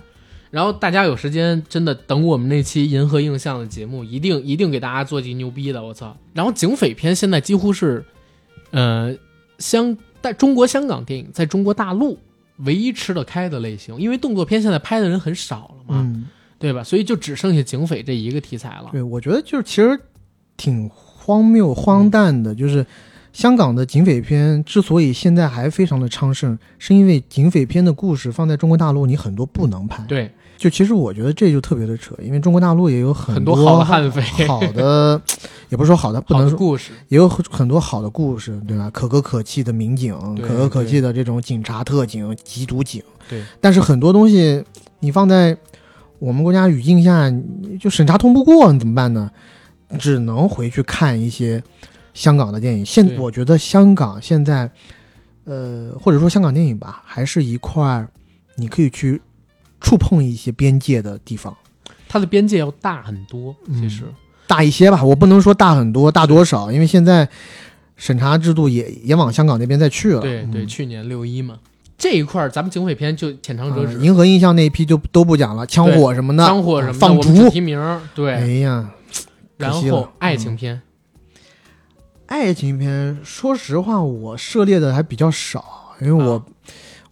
[0.51, 6.17] 然后大家有时间真的等我们那期银河映像的节目，一定一定给大家做集牛逼的，我操！
[6.35, 8.05] 然后警匪片现在几乎是，
[8.71, 9.13] 呃，
[9.59, 12.19] 香在中国香港电影在中国大陆
[12.59, 16.27] 唯一吃得开的类型，因为动作片现在拍的人很少了嘛，嗯，
[16.59, 16.83] 对吧？
[16.83, 18.89] 所以就只剩下警匪这一个题材了。
[18.93, 19.99] 对，我觉得就是其实
[20.57, 22.85] 挺荒谬、荒诞的，就是
[23.33, 30.03] 香港的警匪片之所以现在还非常的昌盛，是因为警匪片的故事放在中国大陆，你很多不能拍。
[30.09, 35.21] 对，就其实我觉得这就特别的扯，因为中国大陆也有很多多好的悍匪好的，
[35.69, 38.91] 也不是说好的，不能说故事，也有很很多好的故事，对吧？
[38.91, 43.03] 可歌可泣的民警，可歌可泣的这种警察特警、缉毒警。
[43.29, 44.65] 对，但是很多东西
[45.01, 45.57] 你放在
[46.19, 47.31] 我们国家语境下，
[47.81, 49.31] 就审查通不过，你怎么办呢？
[49.99, 51.63] 只能回去看一些
[52.15, 52.85] 香港的电影。
[52.85, 54.71] 现我觉得香港现在，
[55.45, 58.09] 呃，或者说香港电影吧，还是一块儿
[58.57, 59.21] 你可以去
[59.87, 61.57] 触碰一些边界的地方。
[62.09, 63.55] 它的边界要大很多。
[63.69, 64.03] 嗯其实，
[64.49, 67.29] 大一些吧，我不能说大很多，大多少，因为现在
[67.97, 70.21] 审查制度也也往香港那边再去了。
[70.21, 71.59] 对对，嗯去年六一嘛，
[71.97, 77.49] 这一块儿咱们警匪片就浅尝辄止，啊银河印象那一批就都不讲了，枪火什么的，枪火什么的，放逐。
[77.49, 78.91] 提名，对，哎呀，
[79.57, 80.83] 然后爱情片，
[82.27, 86.43] 爱情片，说实话，我涉猎的还比较少，因为我、啊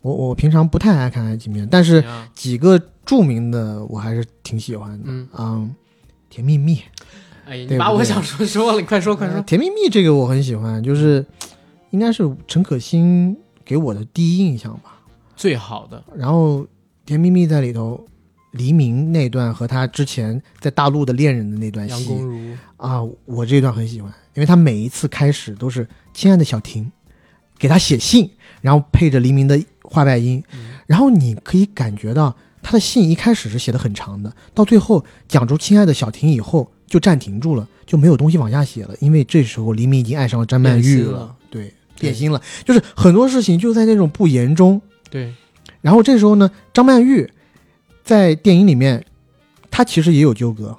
[0.04, 2.04] 我我平常不太爱看爱情片，但是
[2.34, 5.04] 几个著名的我还是挺喜欢的。
[5.06, 5.26] 嗯。
[5.38, 5.74] 嗯，
[6.28, 6.78] 甜蜜蜜，
[7.46, 11.24] 哎你把我想说说了，你快说快呃说，甜蜜蜜这个我很喜欢，就是
[11.88, 15.00] 应该是陈可辛给我的第一印象吧。
[15.34, 16.66] 最好的，然后
[17.06, 18.06] 甜蜜蜜在里头，
[18.50, 26.92] 黎明那段和他之前在大陆的恋人的那段戏杨恭如，啊，我这段很喜欢，因为他每一次开始都是“亲爱的小婷”，
[27.58, 29.58] 给他写信，然后配着黎明的
[29.94, 44.80] 话外音，嗯然后你可以感觉到他的信一开始是写的很长的，到最后讲出“亲爱的小婷”以后就暂停住了，就没有东西往下写了，因为这时候黎明已经爱上了张曼玉了，了对，变心了，就是很多事情就在那种不言中。
[45.10, 45.32] 对，
[45.80, 47.30] 然后这时候呢，张曼玉
[48.02, 49.04] 在电影里面，
[49.70, 50.76] 她其实也有纠葛，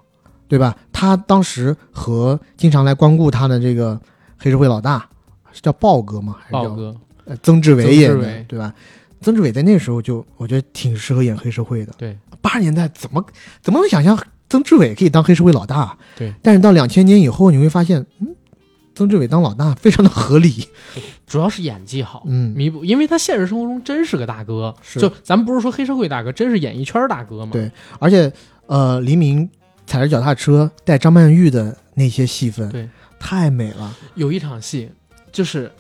[0.48, 0.76] 对吧？
[0.92, 4.00] 她当时和经常来光顾她的这个
[4.38, 5.10] 黑社会老大
[5.52, 6.36] 是叫豹哥吗？
[6.40, 8.74] 还是叫豹哥，呃曾志伟演的对吧？
[9.22, 11.94] 曾志伟在那时候就我觉得挺适合演黑社会的。
[11.98, 13.26] 对，八十年代怎么
[13.62, 14.18] 怎么能想象
[14.50, 15.98] 曾志伟可以当黑社会老大？
[16.16, 18.36] 对，但是到两千年以后，你会发现，嗯，
[18.94, 20.68] 曾志伟当老大非常的合理。
[21.26, 28.32] 主要是演技好，嗯弥补，因为他现实生活中真是个大哥，是就咱们不是说黑社会大哥，真是演艺圈大哥嘛，对而且
[28.68, 29.50] 呃，黎明
[29.88, 32.88] 踩着脚踏车带张曼玉的那些戏份，对，
[33.20, 33.92] 太美了。
[34.14, 34.92] 有一场戏，
[35.32, 35.72] 就是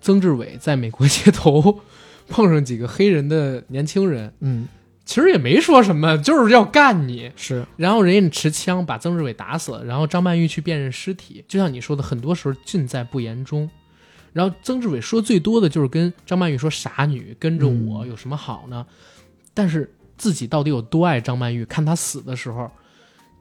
[0.00, 1.80] 曾志伟在美国街头
[2.28, 4.68] 碰上几个黑人的年轻人，嗯，
[5.04, 7.30] 其实也没说什么，就是要干你。
[7.36, 11.44] 是然后人家持枪把曾志伟打死了，然后张曼玉去辨认尸体。
[11.46, 13.68] 就像你说的，很多时候尽在不言中。
[14.32, 18.84] 然后曾志伟说最多的就是跟张曼玉说：“傻女，跟着我嗯有什么好呢？”
[19.54, 21.64] 但是自己到底有多爱张曼玉。
[21.64, 22.70] 看他死的时候，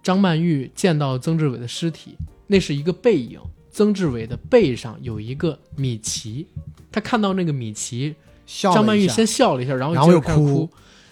[0.02, 2.16] 张曼玉见到曾志伟的尸体，
[2.48, 6.48] 那是一个背影，曾志伟的背上有一个米奇，
[6.90, 8.16] 他看到那个米奇，
[8.46, 10.70] 张曼玉先笑了一下，然后然后又哭。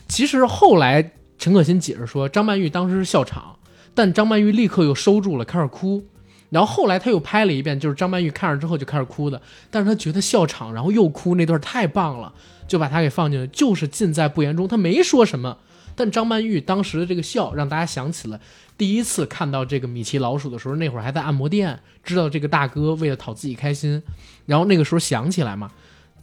[0.08, 3.56] 其实后来陈可辛解释说，张曼玉当时是笑场，
[3.94, 6.04] 但张曼玉立刻又收住了，开始哭。
[6.50, 9.42] 然后后来他又拍了一遍，就是张曼玉看着之后就开始哭的，
[9.72, 12.32] 但是他觉得笑场，然后又哭那段太棒了，
[12.68, 14.68] 就把他给放进去，就是尽在不言中。
[14.68, 15.58] 他没说什么，
[15.96, 18.40] 但张曼玉当时的这个笑，让大家想起了
[18.78, 24.04] 第一次看到这个米奇老鼠的时候，那会儿还在按摩店，知道这个大哥为了讨自己开心，
[24.46, 25.72] 然后那个时候想起来嘛，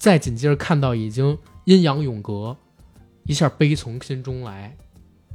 [0.00, 1.36] 再紧接着看到已经
[1.66, 2.56] 阴阳永隔，
[3.26, 4.74] 一下悲从心中来，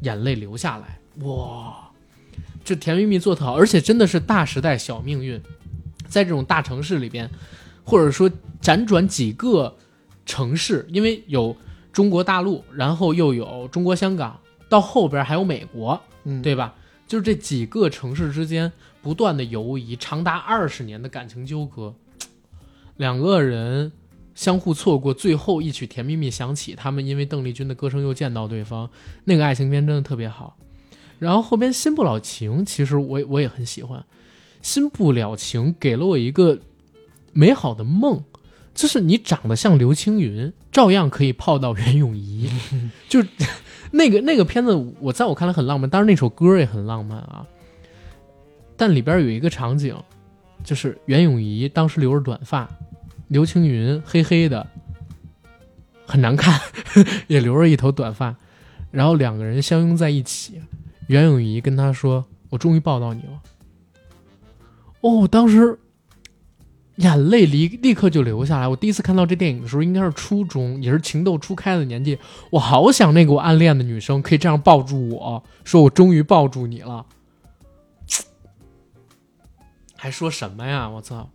[0.01, 1.91] 眼泪流下来，哇！
[2.63, 5.39] 这甜蜜蜜做得好，而且真的是大时代小命运，
[6.07, 7.29] 在这种大城市里边，
[7.83, 8.27] 或者说
[8.59, 9.77] 辗转几个
[10.25, 11.55] 城市，因为有
[11.93, 16.73] 中国大陆，然后又有中国香港，到后边还有美国，嗯，对吧？
[17.07, 18.71] 就是这几个城市之间
[19.03, 21.93] 不断的游移，长达二十年的感情纠葛，
[22.97, 23.91] 两个人
[24.35, 28.87] 相互错过，最后一曲《甜蜜蜜》响起，他们因为邓丽君的歌声又见到对方，
[29.23, 30.57] 那个爱情片真的特别好。
[31.17, 33.99] 然后后边《新不了情》，其实我我也很喜欢，
[34.61, 36.59] 《新不了情》给了我一个
[37.31, 38.21] 美好的梦，
[38.73, 42.49] 就是你长得像刘青云，照样可以泡到袁咏仪，
[43.07, 43.23] 就
[43.91, 47.47] 那个那个片子，我在我看来很浪漫，当然那首歌也很浪漫啊。
[48.75, 49.95] 但里边有一个场景，
[50.65, 52.69] 就是袁咏仪当时留着短发，
[53.27, 54.67] 刘青云黑黑的，
[56.05, 56.59] 很难看，
[57.27, 58.35] 也留着一头短发，
[58.91, 60.61] 然后两个人相拥在一起。
[61.07, 63.41] 袁咏仪跟他说：“我终于抱到你了。”
[65.01, 65.77] 哦，当时
[66.95, 68.67] 眼泪立立刻就流下来。
[68.67, 72.17] 我第一次看到这电影的时候，应该是初中，也是情窦初开的年纪。
[72.51, 77.05] 我好想那个我暗恋的女生可以这样抱住我，说我终于抱住你了。
[79.95, 80.87] 还说什么呀？
[80.89, 81.29] 我操！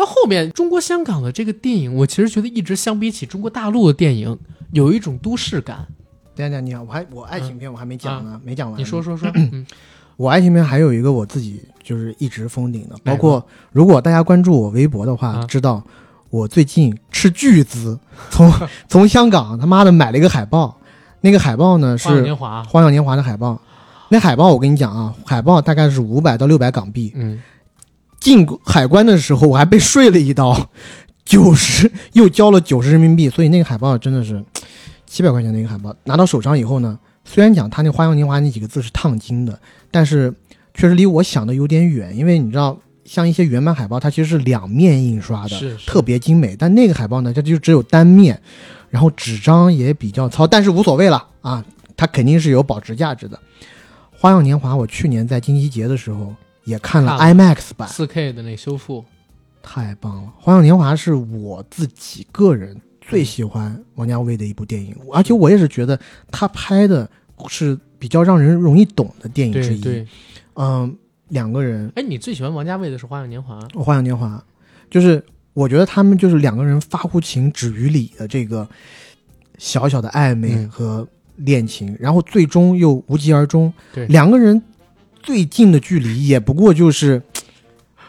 [0.00, 4.38] 到后面中国香港的这个电影，我其实觉得一直相比起中国大陆的电影，
[4.72, 5.86] 有一种都市感。
[6.34, 8.80] 等一下，你好，我还我爱情片我还没讲呢，没讲完。
[8.80, 9.66] 你说，说说， 嗯，
[10.16, 15.84] 我爱情片还有一个我自己就是一直封顶的，包括如果大家关注我微博的话，啊知道
[16.30, 17.98] 我最近斥巨资
[18.30, 18.50] 从
[18.88, 20.78] 从香港他妈的买了一个海报，
[21.20, 23.60] 那个海报呢是花样年华《花样年华》的海报。
[24.08, 27.12] 那海报我跟你讲啊，海报大概是五百到六百港币。
[27.14, 27.38] 嗯，
[28.20, 30.70] 进海关的时候我还被税了一刀，
[31.24, 34.44] 九十 又交了九十人民币，所以那个海报真的是
[35.06, 35.94] 七百块钱的一个海报。
[36.04, 39.58] 拿到手上以后呢，虽然讲它那“花样年华”那几个字是烫金的，
[39.90, 40.32] 但是
[40.74, 48.40] 确实离我想的有点远，因为你知道，像一些原版海报它其实是两面印刷的，是是特别精美，但那个海报呢，它就只有单面，
[48.90, 51.64] 然后纸张也比较糙，但是无所谓了啊，
[51.96, 53.36] 它肯定是有保值价值的。
[54.22, 56.34] 《花样年华》，我去年在金鸡节的时候
[56.70, 59.04] 也看了 IMAX 版，四 K 的那修复，
[59.60, 60.32] 太棒了！
[60.42, 65.98] 《花样年华》是我自己个人最喜欢王家卫的一部电影，而且我也是觉得
[66.30, 67.10] 他拍的
[67.48, 69.80] 是比较让人容易懂的电影之一。
[69.80, 70.08] 对对。
[70.54, 70.96] 嗯，
[71.28, 73.58] 两个人，哎，你最喜欢王家卫的是《花样年华》？
[73.78, 74.28] 《花样年华》
[74.90, 75.22] 就是
[75.52, 78.68] 我觉得他们就是两个人发乎情止于理的这个
[79.58, 81.06] 小小的暧昧嗯和
[81.36, 83.72] 恋情，然后最终又无疾而终。
[83.92, 84.60] 对两个人
[85.22, 87.22] 最近的距离也不过就是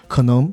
[0.07, 0.51] 可能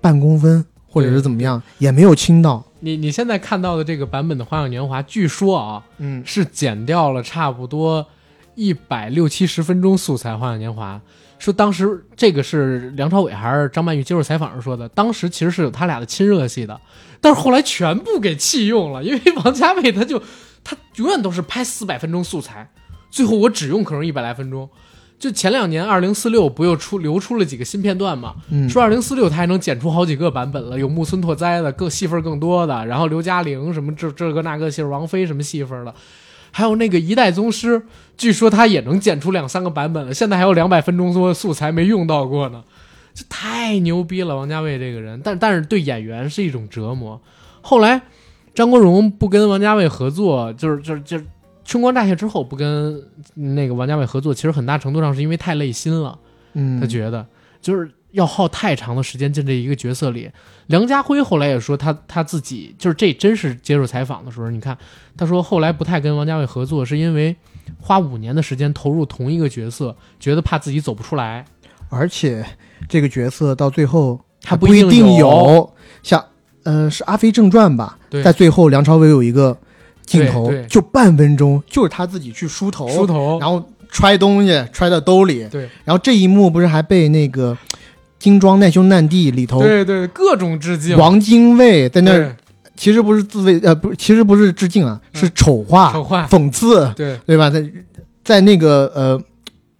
[0.00, 2.64] 半公分，或者是怎么样，也没有亲到。
[2.80, 8.06] 你你现在看到的这个版本的《花样年华》，据说啊嗯，是剪掉了差不多
[8.54, 10.96] 一百六七十分钟素材，《花样年华》
[11.38, 16.78] 说当时这个是梁朝伟还是张曼玉接受采访时说的，当时其实是有他俩的亲热戏的，
[17.20, 20.22] 但是后来全部给弃用了，因为王家卫他就
[20.62, 22.70] 他永远都是拍四百分钟素材，
[23.10, 24.68] 最后我只用可能一百来分钟。
[25.18, 28.34] 就前两年二零四六不又出流出了几个新片段嘛？
[28.50, 35.94] 嗯说二零四六他还能剪出好几个版本了，有木村拓哉的更戏份更多的，然后刘嘉玲什么这这个那个戏，王菲什么戏份的，
[36.50, 37.82] 还有那个一代宗师，
[38.16, 42.62] 据说他也能剪出两三个版本了，现在还有两百分钟多的素材没用到过呢，
[43.14, 44.36] 这太牛逼了！
[44.36, 47.20] 王家卫这个人，但但是对演员是一种折磨。
[47.62, 48.02] 后来
[48.54, 51.24] 张国荣不跟王家卫合作，就是就是就是
[51.64, 53.02] 春光乍泄之后不跟
[53.34, 56.18] 那个王家卫合作，其实很大程度上是因为太累心了。
[56.52, 57.26] 嗯，他觉得
[57.60, 60.30] 就是要耗太长的时间进这一个角色里。
[60.66, 64.76] 梁家辉后来也说他他自己就是这真是接受采访的时候，你看
[65.16, 67.34] 他说后来不太跟王家卫合作，是因为
[67.80, 71.44] 花五年的时间投入同一个角色，觉得怕自己走不出来。
[71.88, 72.44] 而且
[72.88, 75.72] 这个角色到最后他不不一定定有
[76.02, 76.24] 像
[76.62, 79.56] 呃是《阿飞正传》吧，在最后梁朝伟有一个
[80.06, 85.68] 镜头就半分钟，就是他自己去梳头，梳头，然后揣东西揣到兜里，对。
[85.84, 87.56] 然后这一幕不是还被那个
[88.18, 92.36] 精装难兄难弟里头对对，各种致敬，王精卫在那儿，
[92.76, 95.20] 其实不是自卫，呃，不是，其实不是致敬啊，嗯。
[95.20, 97.18] 是丑化、丑化，讽刺，对。
[97.26, 97.50] 对吧？
[97.50, 97.64] 在
[98.22, 99.18] 在那个呃《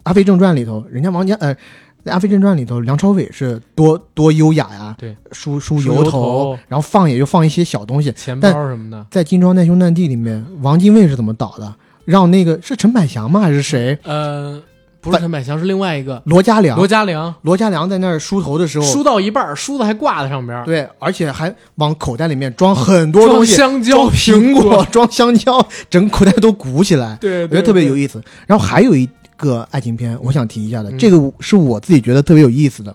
[0.05, 1.57] 阿飞正传》里头，人家王家呃。
[2.05, 8.13] 在《阿飞正传》里头，梁朝伟是多多优雅呀，对，梳梳梳油油头头，然后放也就放一些小东西。
[8.13, 11.75] 钱包什么的，在《金装难兄难弟》里面，王精卫是怎么倒的？
[12.05, 13.41] 让那个是陈百祥吗？
[13.41, 13.99] 还是谁？
[14.03, 14.61] 呃，
[15.01, 16.87] 不是陈百祥，是另外一个罗家良罗。
[16.87, 28.23] 家良，罗家良在那儿梳头的时候，梳到一半，梳子还挂在上边，对，而且还往口袋里面装很多东西，香蕉、装苹果，，装香蕉，整口袋都鼓起来，对，我觉得特别有意意思。
[28.47, 30.99] 然后还有一个爱情片，我想提一下的，嗯。
[30.99, 32.95] 这个是我自己觉得特别有意思的，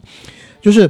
[0.62, 0.90] 就是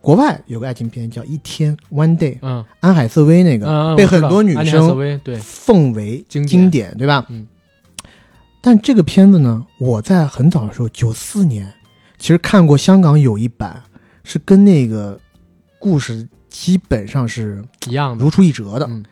[0.00, 2.64] 国外有个爱情片叫《一天 One Day》，嗯。
[2.80, 7.26] 安海瑟薇那个、嗯，被很多女生对，奉为经典经典，对吧？
[7.28, 7.46] 嗯。
[8.60, 11.72] 但这个片子呢，我在很早的时候，九四年，
[12.18, 13.82] 其实看过香港有一版，
[14.22, 15.18] 是跟那个
[15.80, 18.24] 故事基本上是一样的。
[18.24, 19.04] 如出一辙的，嗯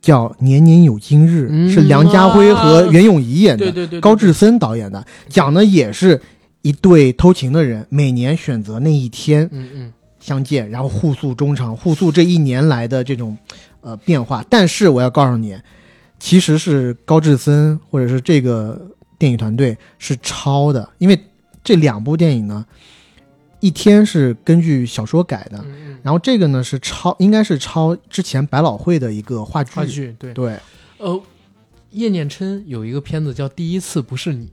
[0.00, 1.70] 叫《年年有今日》，嗯。
[1.70, 4.00] 是梁家辉和袁咏仪演的，对对对，对。
[4.00, 6.20] 高志森导演的，讲的也是
[6.62, 9.92] 一对偷情的人，每年选择那一天嗯嗯。
[10.20, 13.38] 相见，然后互诉衷肠，互诉这一年来的这种
[13.80, 14.44] 呃变化。
[14.50, 15.56] 但是我要告诉你，
[16.18, 18.78] 其实是高志森或者是这个
[19.16, 21.18] 电影团队是抄的，因为
[21.62, 22.66] 这两部电影呢，
[23.60, 25.64] 一天是根据小说改的，
[26.02, 29.72] 然后这个呢是抄，应该是抄之前百老汇的一个话剧。
[29.74, 30.56] 话剧对，对，
[30.98, 31.20] 呃，
[31.90, 34.46] 叶念琛有一个片子叫《第一次不是你》，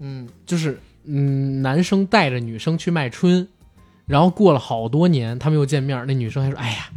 [0.00, 3.48] 嗯，就是嗯，男生带着女生去卖春，
[4.06, 6.90] 然后过了好多年，他们又见面，那女生还说：“哎呀，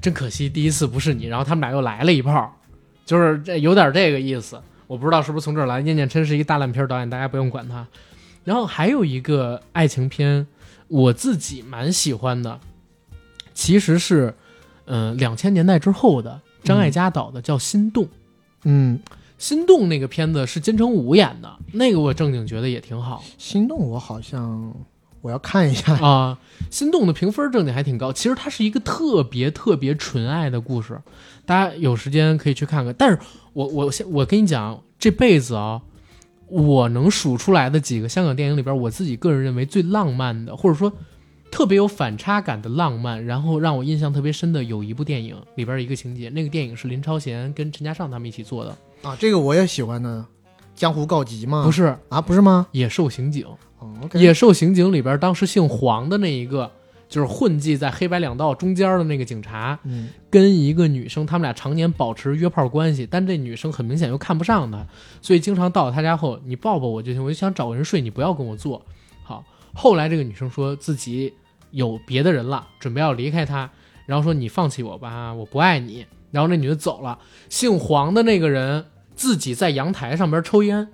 [0.00, 2.56] 真可惜，第一次不是你。”然后他们俩又来了一炮，
[3.04, 4.58] 就是这有点这个意思。
[4.86, 5.80] 我不知道是不是从这儿来。
[5.80, 7.86] 叶念琛是一个大烂片导演，大家不用管他。
[8.44, 10.46] 然后还有一个爱情片，
[10.88, 12.60] 我自己蛮喜欢的，
[13.54, 14.34] 其实是
[14.84, 18.04] 嗯两千年代之后的张艾嘉导的，叫《心动》。
[18.64, 19.00] 嗯，
[19.38, 24.74] 心动那个片子是金城武演的，那个我正经觉得也挺好心动我好像
[25.20, 25.94] 我要看一下。
[25.94, 26.38] 啊。
[26.70, 31.00] 心动的评分正经还挺高，其实它是一个特别特别纯爱的故事，
[31.44, 32.94] 大家有时间可以去看看。
[32.98, 33.18] 但是
[33.52, 35.80] 我我先我跟你讲，这辈子啊，
[36.48, 40.92] 我能数出来的几个香港电影里边，我自己个人认为最浪漫的，或者说
[41.50, 50.24] 特别有反差感的浪漫，然后让我印象特别深的有一部电影里边一个情节，那个电影是林超贤跟陈嘉上他们一起做的，啊，这个我也喜欢的，
[50.74, 51.62] 江湖告急吗。
[51.64, 52.66] 不是啊，不是吗？
[52.76, 53.44] 《野兽刑警》。
[54.18, 56.70] 野兽刑警》里边当时姓黄的那一个，
[57.08, 64.86] 就是混迹在黑白两道中间的那个警察，嗯跟一个女生，他们俩常年保持约炮关系，但这女生很明显又看不上他，
[65.22, 68.84] 所以经常到了他家后，你抱抱我就行，我就想找个人睡，你不要跟我做。
[69.22, 71.32] 好，后来这个女生说自己
[71.70, 73.70] 有别的人了，准备要离开他，
[74.06, 76.06] 然后说你放弃我吧，我不爱你。
[76.32, 77.18] 然后那女的走了，
[77.48, 78.84] 姓黄的那个人
[79.14, 80.86] 自己在阳台上边抽烟，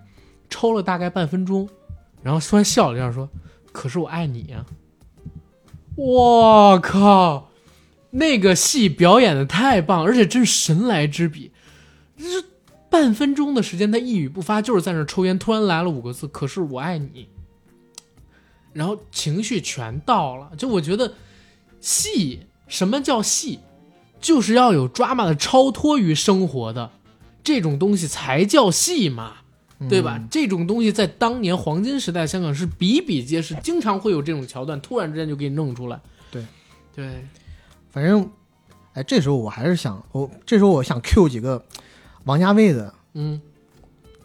[0.48, 1.68] 抽了大概半分钟，
[2.22, 3.28] 然后突然笑了一下说
[3.72, 4.64] ：“可是我爱你呀、
[5.96, 7.50] 我靠！
[8.10, 11.50] 那个戏表演的太棒，而且真是神来之笔。
[12.16, 12.44] 就是
[12.90, 17.28] 半分钟的时间，他一语不发，就是在那抽烟，突然来了五个字：“可是我爱你。”
[18.72, 20.52] 然后情绪全到了。
[20.56, 21.14] 就我觉得
[21.80, 23.60] 戏，什么叫戏？
[24.20, 26.90] 就是要有 drama 的超脱于生活的
[27.42, 29.41] 这种东西才叫戏嘛。
[29.88, 30.16] 对吧？
[30.18, 36.00] 嗯这种东西在当年黄金时代香港是比比皆是，经常会有这种桥段，突然之间就给你弄出来。
[36.30, 36.44] 对，
[36.94, 37.24] 对，
[37.90, 38.28] 反正，
[38.94, 41.64] 哎，这时候我还是想，我这时候我想 Q 几个
[42.24, 43.40] 王家卫的嗯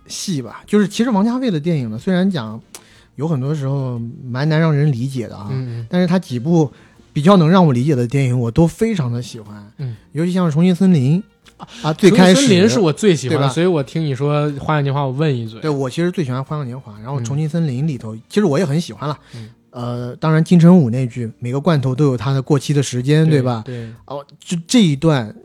[0.08, 0.64] 戏吧。
[0.66, 2.62] 就是其实王家卫的电影呢，虽然讲
[3.16, 6.72] 有很多时候蛮难让人理解的啊，嗯但是他几部
[7.14, 9.72] 比较能让我理解的电影，我都非常的喜欢。
[9.78, 11.22] 嗯，尤其像《重庆森林》
[11.82, 15.60] 啊，最开始庆森林是我最喜欢所以我听你说《花样年华》，我问一嘴。
[15.60, 19.18] 对我其实最喜欢《花样年华》，然后《嗯重庆森林》里头，其实我也很喜欢了。
[19.36, 23.62] 嗯呃，当然金城武那句“每个罐头都有它的过期的时间”，对吧？
[23.64, 25.36] 对，哦，就这一段，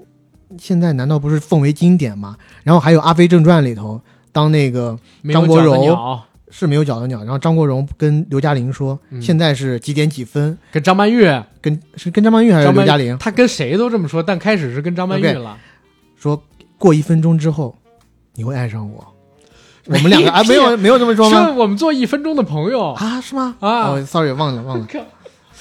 [0.59, 2.37] 现在难道不是奉为经典吗？
[2.63, 4.99] 然后还有《阿飞正传》里头，当那个
[5.31, 10.57] 张国荣鸟是没有脚的鸟，然后张国荣跟刘嘉玲说，嗯现在是几点几分？
[10.71, 11.25] 跟张曼玉，
[11.61, 15.59] 跟是跟张曼玉还是刘嘉玲他跟谁都这么说，但开始是跟张曼玉了。
[16.23, 16.41] 说，
[16.79, 17.75] 过一分钟之后，
[18.35, 19.15] 你会爱上我。
[19.87, 21.45] 我们两个啊，没有没有这么说吗？
[21.45, 23.57] 是我们做一分钟的朋友啊，是吗？
[23.59, 24.87] 啊 哦，sorry，忘了忘了。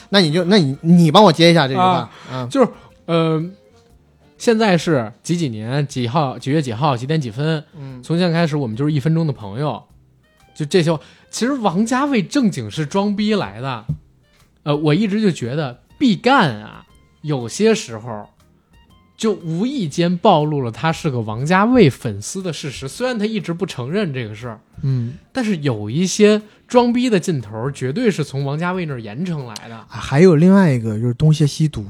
[0.10, 2.48] 那你就那你你帮我接一下这句话啊。
[2.52, 2.70] 就是
[3.06, 3.44] 呃，
[4.38, 7.64] 现在是几几年几号几月几号几点几分？
[7.76, 9.82] 嗯，从现在开始我们就是一分钟的朋友。
[10.54, 10.96] 就这些，
[11.32, 13.86] 其实王家卫正经是装逼来的。
[14.62, 16.86] 呃，我一直就觉得毕赣啊，
[17.22, 18.30] 有些时候
[19.22, 22.88] 就无意间暴露了他是个王家卫粉丝的事实。
[22.88, 29.76] 虽然他一直不承认这个事儿，嗯，但是有一些装逼的劲头，绝对是从王家卫那儿严惩来的。
[29.76, 31.82] 啊还有另外一个就是《东邪西毒》。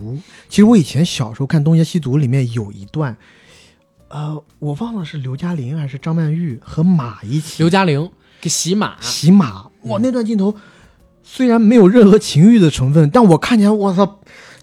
[0.49, 3.15] 其实我以前小时候看《东邪西毒》里面有一段，
[4.09, 10.53] 呃，我忘了是刘嘉玲还是张曼玉和马一起刘嘉玲给洗马，洗马，哇，那段镜头
[11.23, 14.19] 虽然没有任何情欲的成分，但我看起来，我操，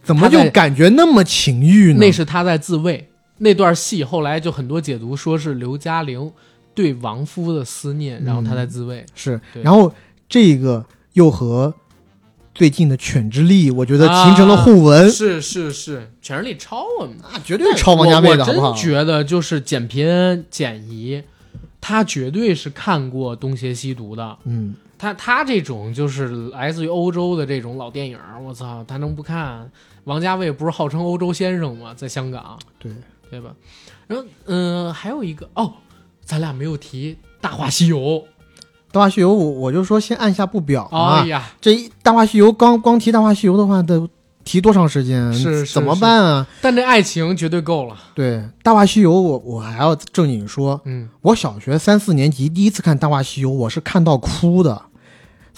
[0.09, 1.99] 怎么就感觉那么情欲呢？
[2.01, 3.09] 那是他在自慰。
[3.41, 6.33] 那段戏后来就很多解读说是刘嘉玲
[6.75, 9.05] 对亡夫的思念，然后他在自慰。
[9.15, 9.95] 是，然后
[10.29, 11.73] 这个又和
[12.55, 17.35] 最近的《犬之力》，我觉得啊形成了互文，是是是，犬之力超啊！
[17.35, 18.77] 啊，绝对超王家卫的，好不好我我？
[18.77, 21.23] 真觉得就是简平简怡，
[21.81, 24.37] 他绝对是看过《东邪西毒》的。
[24.47, 29.71] 嗯，他他这种就是来自于欧洲的这种老电影，我操，他能不看？
[30.09, 31.93] 王家卫不是号称欧洲先生吗？
[31.95, 32.91] 在香港，对，
[33.31, 33.51] 对吧？
[34.07, 35.71] 然后，嗯、还有一个哦，
[36.25, 37.13] 咱俩没有提
[37.43, 37.99] 《大话西游》。
[38.91, 41.21] 《大话西游》，我我就说先按下不表啊。
[41.21, 44.09] 哎呀，这一《大话西游》刚光提《大话西游》的话，得
[44.45, 45.31] 提多长时间？
[45.35, 46.47] 是是怎么办啊？
[46.63, 47.95] 但这爱情绝对够了。
[48.15, 54.81] 对，《大话西游》我我还要正经说，嗯，我小学三四年级第一次看《大话西游》，我是看到哭的。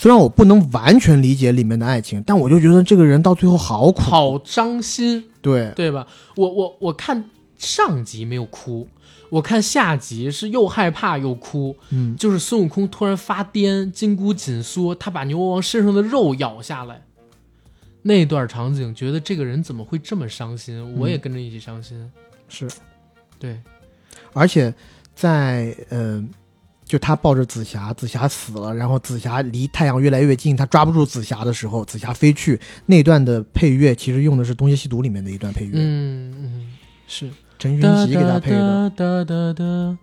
[0.00, 4.00] 虽然我不能完全理解里面的爱情，但我就觉得这个人到最后好苦。
[4.00, 6.06] 好伤心，对，对吧？
[6.36, 7.28] 我我我看
[7.58, 8.88] 上集没有哭，
[9.28, 11.76] 我看下集是又害怕又哭。
[11.90, 17.02] 嗯，就是孙悟空突然发癫，筋骨紧缩，他把牛魔王身上的肉咬下来，
[18.00, 20.96] 那段场景，觉得这个人怎么会这么伤心？
[20.96, 22.10] 我也跟着一起伤心。
[22.48, 22.66] 是，
[23.38, 23.60] 对，
[24.32, 24.72] 而且
[25.14, 26.24] 在呃，
[26.90, 36.66] 就他抱着紫霞，紫霞死了，然后紫霞离太阳越来越近，他抓不住紫霞的时候，紫霞飞去那段的配乐，其实用的是《东邪西毒》里面的一段配乐，嗯嗯，
[37.06, 37.30] 是。
[37.60, 38.90] 陈勋哒奇给他配的。
[38.96, 39.98] 哒哒哒哒，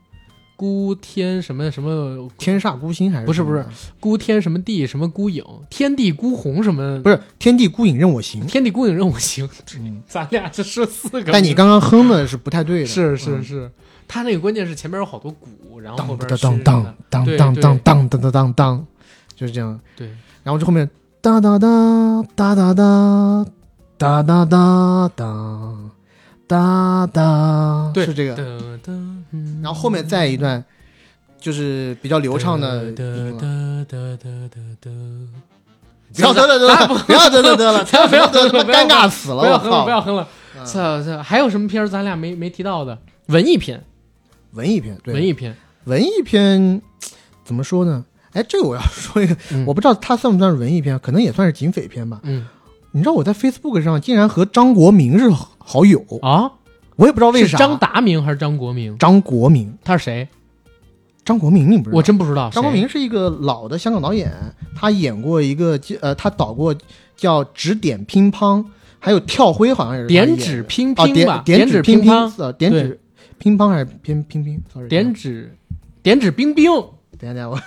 [0.55, 3.65] 孤天什么什么，天煞孤星还是不是不是
[3.99, 7.01] 孤天什么地什么孤影，天地孤鸿什么？
[7.03, 11.33] 不是天地孤影任我行，天地孤影任我行，嗯，咱俩这是四个。
[11.33, 13.43] 但你刚刚哼的是不太对的，是是嗯。
[13.43, 13.71] 是，
[14.07, 18.87] 他那个关键是前面有好多鼓，然后后边当当当是当当当当当当当
[19.35, 19.79] 就是这样。
[19.95, 20.07] 对，
[20.43, 20.89] 然后这后面
[21.21, 23.45] 哒哒哒哒哒哒
[23.97, 25.17] 哒哒哒哒
[26.47, 28.35] 哒哒，对是这个。
[28.35, 28.43] 哒
[28.83, 28.93] 哒，
[29.31, 30.63] 嗯然后后面再一段
[31.37, 33.85] 就是比较流畅的哒地哒方。
[33.85, 34.91] 哒哒哒哒。
[36.15, 39.39] 不要得了得了，不要得了得了，不要得了他妈不要尴尬死了！
[39.41, 40.27] 不要哼了，不要哼了。
[40.55, 42.97] 嗯操操，还有什么片儿咱俩没没提到的？
[43.27, 43.83] 文艺片，
[44.57, 45.55] 文艺片，对文艺片，
[45.85, 46.81] 文艺片
[47.45, 48.03] 怎么说呢？
[48.33, 52.19] 哎，这个我要说一个，嗯我不知道它算不算是文艺片，可能也算是警匪片吧。
[52.23, 52.45] 嗯
[52.91, 55.29] 你知道我在 Facebook 上竟然和张国明是
[55.59, 56.51] 好友，啊，
[56.95, 57.51] 我也不知道为啥。
[57.51, 58.97] 是张达明还是张国明？
[58.97, 60.27] 张国明，他是谁？
[61.23, 61.97] 张国明你不知道？
[61.97, 62.49] 我真不知道。
[62.49, 64.31] 张国谁明是一个老的香港导演，
[64.75, 66.73] 他演过一个呃，他导过
[67.15, 68.59] 叫《指点乒乓》，
[68.97, 72.99] 还有《跳灰》，好像也是他演的点指乒哦，乒吧，点指乒乒乓，呃，点对指
[73.37, 75.55] 乒乓还是乒乒乓？sorry，点指
[76.01, 76.71] 点指冰冰，
[77.17, 77.59] 等一下等下我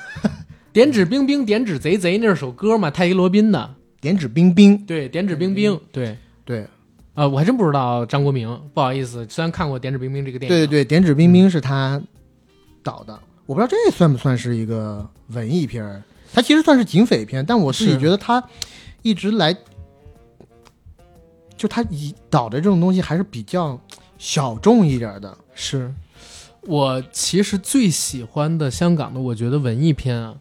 [0.72, 3.74] 点指冰冰，点指贼贼，那是首歌嘛，泰迪罗宾的。
[4.00, 6.16] 点指冰冰，对，点指冰冰，对。
[6.42, 6.66] 对
[7.14, 12.00] 呃，我还真不知道张国明，不好意思，虽然看过《点指冰冰》这个电影，对对对，点指冰冰是他
[12.82, 13.16] 导的，
[13.46, 16.02] 我不知道这算不算是一个文艺片儿，
[16.32, 18.42] 它其实算是警匪片，但我自己觉得他
[19.02, 19.54] 一直来，
[21.56, 23.78] 就他以导的这种东西还是比较
[24.16, 25.36] 小众一点的。
[25.60, 25.92] 是。
[26.62, 30.34] 我其实最喜欢的香港的，我觉得文艺片啊，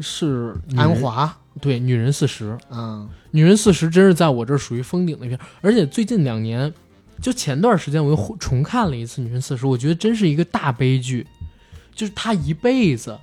[0.00, 6.72] 是安，华，对，《女人四十》，《嗯，女人四十》真是在我这儿属于封顶的片，而且最近两年，
[7.22, 11.26] 就前段时间我又重看了一次《女人四十》，我觉得真是一个大悲剧，
[11.94, 13.16] 就是她一辈子。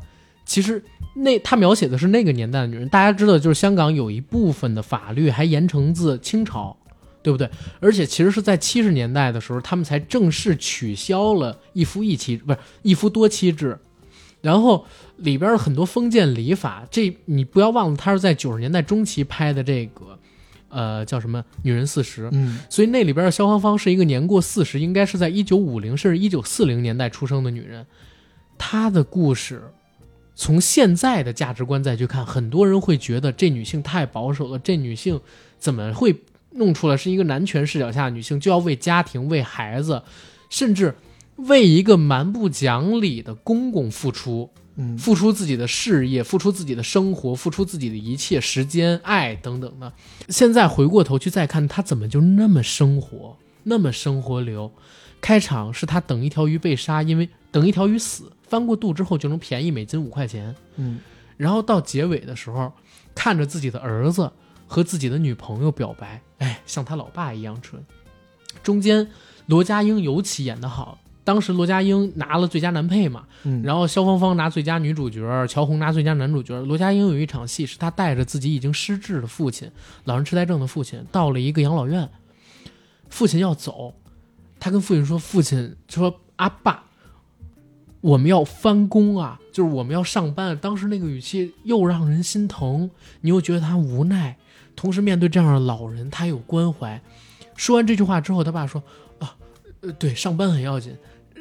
[0.46, 0.82] 其实
[1.16, 6.78] 那她描写的是那个年代的女人，大家知道，就是香港有一部分的法律还严惩自清朝，
[7.28, 7.50] 对不对？
[7.82, 13.78] 而且其实是在七十年代的时候，他们才正式取消了一夫一妻，不是一夫多妻制。
[14.40, 14.86] 然后
[15.18, 20.18] 里边很多封建礼法，这你不要忘了，他是在九十年代中期拍的这个，
[20.70, 22.28] 呃，叫什么《女人四十》。
[22.32, 27.86] 嗯，所以那里边的萧芳芳是一个年过四十，应该是在一九五零甚至一九四零年代出生的女人。
[28.58, 29.62] 她的故事，
[30.34, 35.20] 从现在的价值观再去看，很多人会觉得这女性太保守了，这女性
[35.60, 36.16] 怎么会
[36.58, 40.02] 弄出来是一个男权视角下的女性，就要为家庭、为孩子
[40.50, 40.96] 甚至
[41.36, 49.94] 为一个蛮不讲理的公公付出，嗯付出自己的事业，付出自己的生活，付出自己的一切时间、爱等等的。
[50.30, 54.72] 现在回过头去再看，他怎么就那么生活，那么生活流？
[55.22, 60.56] 开场是他等一条鱼被杀，因为等一条鱼死，翻过肚之后就能便宜每斤五块钱。
[60.76, 61.00] 嗯
[61.38, 62.72] 然后到结尾的时候，
[63.14, 64.32] 看着自己的儿子
[64.68, 67.84] 和自己的女朋友表白，哎，像他老爸一样蠢。
[68.62, 69.10] 中间
[69.46, 76.60] 罗家英尤其演得好，当时罗家英拿了最佳男配嘛，嗯，然后肖芳芳拿最佳女主角，乔红拿最佳男主角。
[76.66, 79.72] 罗家英有一场戏是他带着自己已经失智的父亲，
[80.04, 82.10] 老人痴呆症的父亲，到了一个养老院，
[83.10, 83.94] 父亲要走，
[84.60, 86.84] 他跟父亲说：“父亲说阿爸，
[88.02, 92.90] 我们要翻工啊，就是我们要上班。”当时那个语气又让人心疼，
[93.22, 94.38] 你又觉得他无奈，
[94.78, 97.02] 同时面对这样的老人，他有关怀。
[97.56, 98.82] 说完这句话之后，他爸说
[99.20, 99.36] ：“啊，
[99.82, 100.96] 呃，对，上班很要紧，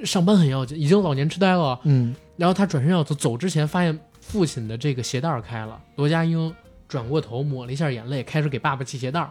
[0.05, 5.81] 上班很要紧，已经老年痴呆了。”嗯然后他转身要走，走之前发现父亲的这个鞋带开了。
[5.97, 6.53] 罗家英
[6.89, 9.31] 转过头抹了一下眼泪，开始给爸爸系鞋带儿。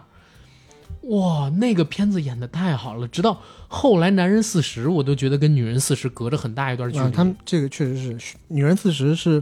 [1.02, 3.06] 哇，那个片子演的太好了！
[3.08, 7.04] 直到后来《男人四十》，我都觉得跟《女人四十》隔着很大一段距离。
[7.04, 8.12] 啊，他们这个确实是
[8.48, 9.40] 《女人四十》是，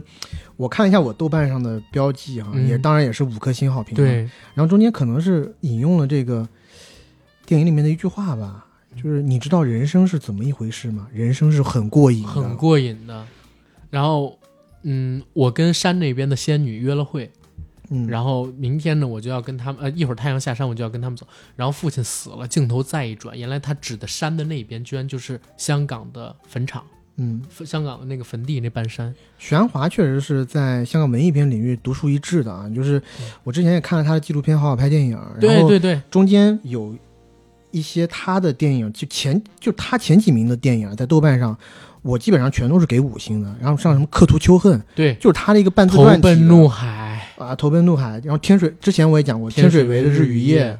[0.57, 6.47] 我看一下我豆瓣上的标记哈，嗯也当然也是五颗星好评。，对，然后中间可能是引用了这个
[7.47, 11.07] 电影里面的一句话吧，就是你知道人生是怎么一回事吗？
[11.11, 13.25] 人生是很过瘾的，很过瘾的。
[13.89, 14.37] 然后，
[14.83, 17.31] 嗯，我跟山那边的仙女约了会，
[17.89, 21.25] 嗯，然后明天呢，我就要跟他们，呃，一会儿太阳下山，我就要跟他们走。
[21.55, 26.83] 然后父亲死了，镜头再一转，原来他指的山的那边，居然就是香港的坟场，
[27.17, 29.13] 嗯，香港的那个坟地那半山。
[29.37, 33.01] 许鞍华确实是在香港文艺片领域独树一帜的啊，就是
[33.43, 36.95] 我之前也看了他的纪录片《好好拍电影》，对对对，中间有
[37.71, 41.57] 一些他的电影，就前就他前几名的电影，在豆瓣上，
[42.01, 43.53] 我基本上全都是给五星的。
[43.59, 47.04] 然后像什么《刻图秋恨》，对，就是他的一个半自投传体的奔怒海，
[47.37, 48.19] 啊，投奔怒海。
[48.23, 50.79] 然后天水之前我也讲过，天天水水围的日与夜夜，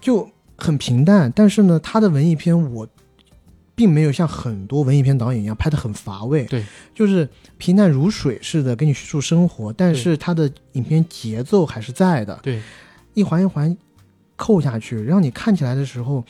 [0.00, 1.32] 就很平淡。
[1.34, 2.86] 但是呢，他的文艺片我
[3.74, 6.64] 并没有像很多文艺片导演一样拍的很乏味，对，
[6.94, 12.60] 就是平淡如水似的给你叙述生活，但是他的影片节奏还是在的，对，
[13.14, 13.76] 一环一环
[14.36, 16.24] 扣下去，让你看起来的时候。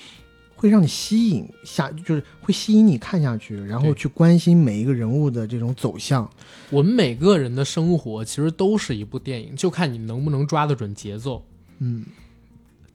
[0.56, 6.28] 会让你吸引下，就是会吸引你看下去，然后去关心每一个人物的这种走向。
[6.70, 11.44] 我们每个人的生活其实都是一部电影，就看你能不能抓得准节奏。
[11.78, 12.04] 嗯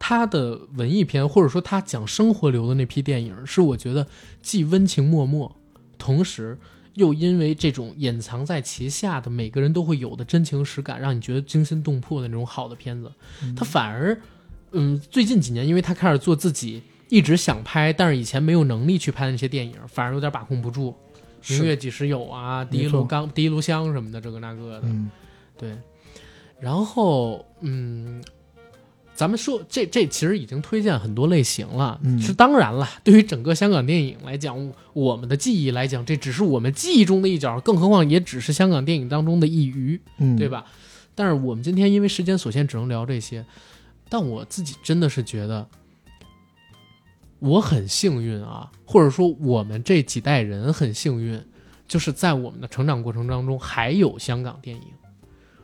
[0.04, 4.08] 他的文艺片，或者说他讲生活流的那批电影，是我觉得
[4.42, 5.52] 既温情脉脉，
[6.00, 6.58] 同时
[6.96, 13.12] 又因为这种隐藏在其下的每个人都会有的真情实感，让你觉得惊心动魄的那种好的片子。
[13.56, 14.20] 他反而，
[14.72, 16.82] 嗯，最近几年，因为他开始做自己
[17.12, 20.96] 一直想拍，但是以前没有能力去拍的那些电影，反而有点把控不住。
[21.50, 22.64] 明月几时有啊？
[22.64, 24.84] 第一炉钢、第一炉香什么的，这个那个的。
[24.86, 25.12] 嗯
[25.58, 25.76] 对，
[26.60, 28.24] 然后嗯，
[29.14, 32.00] 咱们说这这其实已经推荐很多类型了。
[32.04, 40.48] 嗯是当然了，对于整个香港电影来讲，我们的记忆来讲，这只是我们记忆中的一角，更何况也只是香港电影当中的一隅，嗯，对？
[40.48, 40.64] 吧？
[41.14, 43.46] 但是我们今天因为时间所限，只能聊这些。
[44.08, 45.68] 但我自己真的是觉得。
[47.42, 51.44] 我很幸运啊，或者说我们这几代人很幸运，
[51.88, 54.84] 就是在我们的成长过程当中还有香港电影。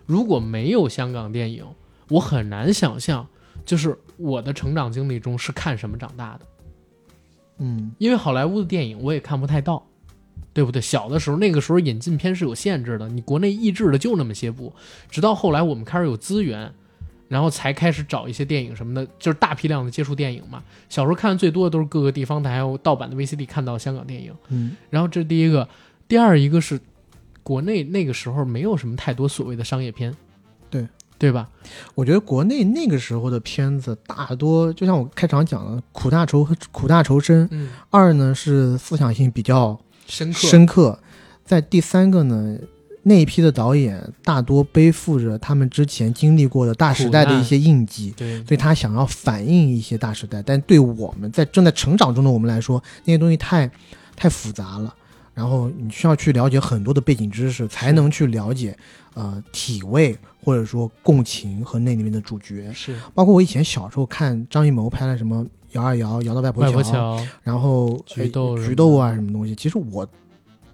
[0.08, 1.64] 如果没有香港电影，
[2.10, 3.28] 我很难想象，
[3.64, 6.46] 就是我的成长经历中是看什么长大的。
[7.60, 9.86] 嗯因为好莱坞的电影我也看不太到，
[10.54, 10.82] 对不对？
[10.82, 14.74] 小的时候，那个时候引进片是有限制的，你国内译制的就那么些部。
[15.12, 16.74] 直到后来我们开始有资源，
[17.28, 20.64] 然后才开始找一些电影什么的，就是大批量的接触电影嘛。
[20.90, 24.34] 小时候看的最多的都是各个地方台还有盗版的 VCD 看到香港电影。
[24.50, 25.68] 嗯然后这是第一个，
[26.08, 26.80] 第二一个是
[27.44, 30.14] 国内那个时候没有什么太多所谓的商业片，
[30.70, 30.88] 对
[31.18, 31.50] 对吧？
[31.96, 37.48] 我觉得国内那个时候的片子大多，就像我开场讲的，苦大仇苦大仇深。
[37.52, 41.00] 嗯，二呢是思想性比较深刻，深刻，
[41.44, 42.58] 在第三个呢，
[43.08, 50.44] 那一批的导演大多背负着他们之前经历过的大时代的一些印记，对所以他想要反映一些大时代。
[50.44, 53.72] 但对我们在正在成长中的我们来说，那些东西太
[54.16, 54.94] 太复杂了。
[55.34, 58.76] 然后你需要去了解很多的背景知识，才能去了解，
[59.14, 62.74] 呃，体味或者说共情和那里面的主角。
[62.74, 70.08] 是包括我以前小时候看张艺谋拍的什么《摇啊摇》，摇到外婆桥，然后菊豆菊豆啊什么东西，其实我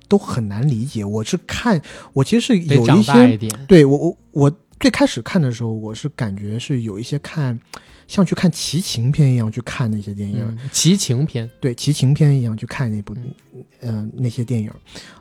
[0.08, 1.04] 都很难理解。
[1.04, 1.82] 我是看，
[2.14, 7.60] 我其实是有一些，一，对我我我最开始看的时候，我是感觉是有一些看
[8.08, 13.34] 像去看奇情片一样去看那些电影，嗯，齐情片，对奇情片一样去看那部嗯。
[13.82, 14.72] 呃那些电影，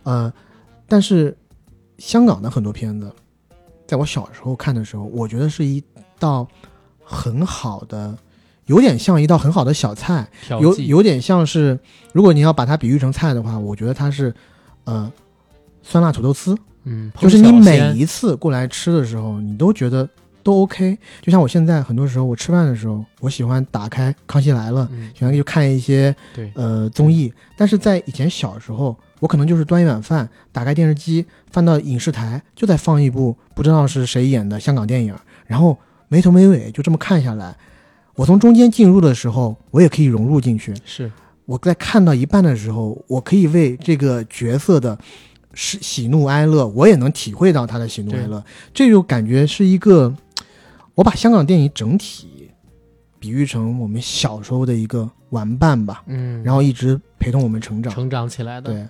[0.04, 0.32] 呃，
[0.86, 1.36] 但是
[1.98, 3.12] 香港的很多片子，
[3.86, 5.82] 在我小时候看的时候，我觉得是一
[6.18, 6.46] 道
[7.02, 8.16] 很好的，
[8.66, 11.78] 有点像一道很好的小菜，有有点像是，
[12.12, 14.32] 如果你要把它比喻成菜的话，我觉得它是，
[14.84, 15.10] 呃，
[15.82, 20.08] 酸辣土豆丝，嗯，就是你每一次过来吃的时候，你都觉得
[20.42, 20.98] 都 OK。
[21.20, 35.14] 就像我现在很多时候我吃饭的时候，我喜欢打开《康熙来了》，嗯喜欢就看一些对呃综艺，但是在以前小时候，我可能就是端一碗饭，打开电视机，翻到影视台，就在放一部不知道是谁演的香港电影，
[35.46, 35.78] 然后
[36.08, 37.56] 没头没尾就这么看下来。
[38.14, 40.74] 我从中间进入的时候，我也可以融入进去。
[40.84, 41.10] 是
[41.52, 44.98] 我在看到一半的时候，我可以为这个角色的
[45.52, 48.42] 喜喜怒哀乐，我也能体会到他的喜怒哀乐。
[48.72, 50.16] 这就感觉是一个，
[50.94, 52.48] 我把香港电影整体
[53.18, 57.92] 比喻成我们小时候的一个玩伴吧，嗯，然后一直陪同我们成长。
[57.92, 58.72] 成长起来的。
[58.72, 58.88] 对，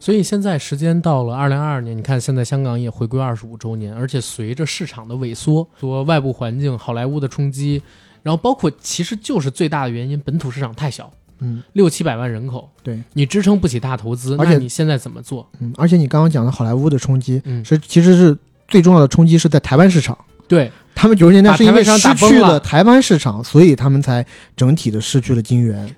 [0.00, 7.80] 所以现在时间到了二零二二年，你看现在香港也回归二十五周年，而且随着市场的萎缩，说外部环境、好莱坞的冲击，
[8.24, 11.08] 然后包括其实就是最大的原因，本土市场太小，
[11.40, 15.48] 嗯六七百万人口，对，你支撑不起大投资，而且那你现在怎么做？
[15.60, 18.36] 嗯，而且你刚刚讲的好莱坞的冲击，嗯，是其实是
[18.68, 20.16] 最重要的冲击是在台湾市场。
[20.46, 24.26] 对，他们九十年代是因为失去了台湾市场，所以他们才
[24.56, 25.94] 整体的失去了金源。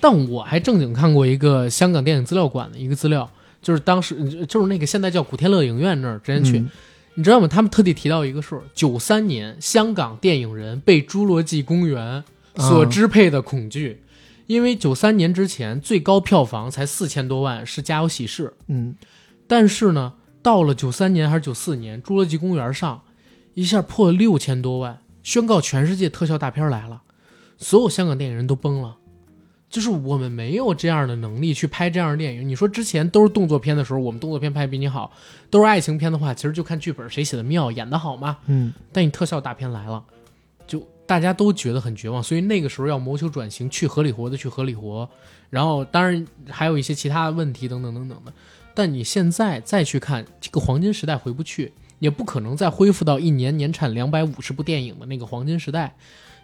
[0.00, 3.28] 但我还正经看过一个香港电影资料馆的一个资料，
[3.60, 6.70] 就是当时就是那个现在叫古天乐影院那儿之前去，嗯
[7.14, 7.48] 你知道吗？
[7.48, 12.22] 他们特地提到一个数，九三年香港电影人被《侏罗纪公园》
[12.62, 14.00] 所啊支配的恐惧，
[14.48, 18.96] 因为九三年之前最高票房才四千多万，是《家有喜事》，嗯，
[19.46, 23.02] 但是呢，到了九三年还是九四年，《侏罗纪公园》上
[23.52, 27.02] 一下破了六千多万，宣告全世界特效大片来了，
[27.58, 28.96] 所有香港电影人都崩了。
[29.68, 32.48] 就是我们没有这样的能力去拍这样的电影。
[32.48, 35.12] 你说之前都是动作片的时候，我们动作片拍比你好；
[35.50, 38.38] 都是爱情片的话，其实就看剧本谁写的妙，演的好嘛。
[38.46, 40.17] 嗯，但你特效大片来了，就
[41.08, 45.08] 大家都觉得很绝望，所以那个时候要谋求转型，去合理活的去合理活，
[45.48, 48.32] 然后当然还有一些其他的问题等等等等的。
[48.74, 55.96] 但你现在再去看这个黄金时代回不去，也不可能再恢复到一年年产两百五十部电影的那个黄金时代。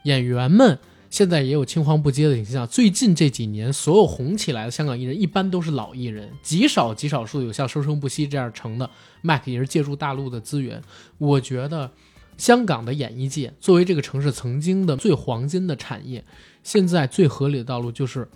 [0.05, 0.79] 演员们
[1.11, 2.67] 现在也有青黄不接的倾向。
[2.67, 8.89] 最近这几年，所有红起来的香港艺人一般都是老艺人，极少极少数有像《生生不息》这样成的。
[9.21, 10.83] Mac 也是借助大陆的资源，
[11.19, 11.91] 我觉得
[12.37, 16.25] 香港的演艺界作为这个城市曾经的最黄金的产业，
[16.63, 18.29] 现在最合理的道路就是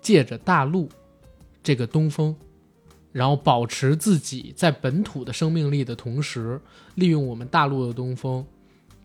[0.00, 0.88] 借着大陆
[1.62, 2.34] 这个东风，
[3.12, 6.60] 然后保持自己在本土的生命力的同时，
[6.94, 8.44] 利用我们大陆的东风，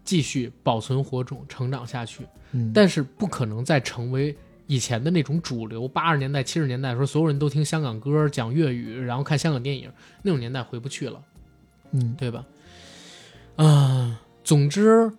[0.04, 2.24] 继续保存火种，成长下去。
[2.52, 4.34] 嗯但是不可能再成为
[4.68, 5.88] 以前的那种主流。
[5.88, 9.92] 八十年代、七十年代的时候，所有人都听香港歌、讲粤语，然后看香港电影，
[10.24, 11.22] 那种年代回不去了。
[11.92, 12.46] 嗯对吧？
[13.58, 15.12] 啊、总之，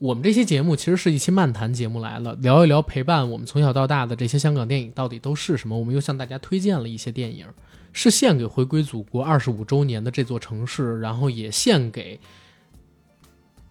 [0.00, 5.78] 我们这期节目其实是一期漫谈节目来了，聊一聊陪伴我们从小到大的这些香港电影到底都是什么。
[5.78, 7.46] 我们又向大家推荐了一些电影，
[7.92, 12.18] 是献给回归祖国二十五周年的这座城市，然后也献给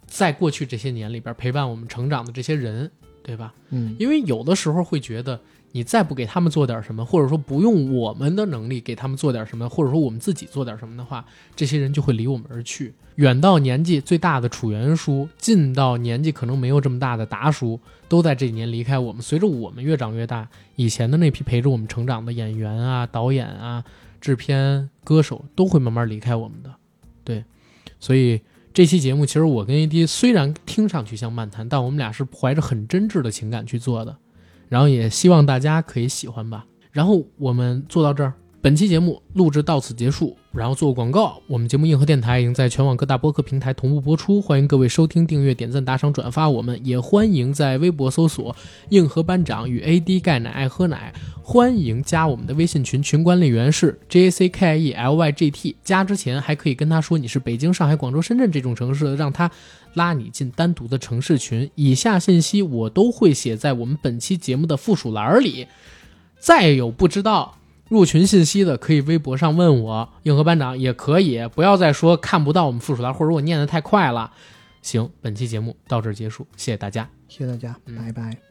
[0.07, 2.89] 在过去这些年里边陪伴我们成长的这些人，
[3.21, 3.53] 对吧？
[3.71, 5.37] 嗯因为有的时候会觉得，
[5.73, 12.93] 你再不给他们做点什么，或者说不用我们的能力给他们做点什么，或者说我们自己做点什么的话，这些人就会离我们而去。
[13.15, 19.21] 远到年纪最大的楚元叔，近到年纪可能没有这么大的达叔，都在这几年离开我们。
[19.21, 23.83] 随着我们越长越大，以前的那批陪着我们成长的演员啊、导演啊、
[24.19, 26.73] 制片、歌手，都会慢慢离开我们的。
[27.23, 27.43] 对，
[27.99, 28.41] 所以
[28.73, 34.17] 这期节目其实我跟 AD 虽然听上去像漫谈，但我们俩是怀着很真挚的情感去做的。
[34.69, 36.65] 然后也希望大家可以喜欢吧。
[36.91, 38.33] 然后我们做到这儿，
[38.63, 40.37] 本期节目录制到此结束。
[40.51, 48.55] 然后做个广告，我们节目硬核电台已经在全网各大播客平台同步播出，欢迎各位收听、订阅、点赞、打赏、转发我们，也欢迎在微博搜索
[48.91, 51.11] “硬核班长与 AD 钙奶爱喝奶”，
[51.41, 59.49] 欢迎加我们的微信群，群管理员是 J A C K I E L Y G T，加之前还可以跟他说你是北京、上海、广州、深圳这种城市的，让他
[59.95, 61.67] 拉你进单独的城市群。
[61.73, 65.65] 以下信息我都会写在我们本期节目的附属栏里。
[66.37, 67.55] 再有不知道
[67.91, 74.31] 入群信息的，可以微博上问我，硬核班长也可以，不要再说看不到我们附属栏，或者我念的太快了。
[74.81, 77.09] 行，本期节目到这儿结束，谢谢大家。
[77.27, 78.41] 谢谢大家，拜拜。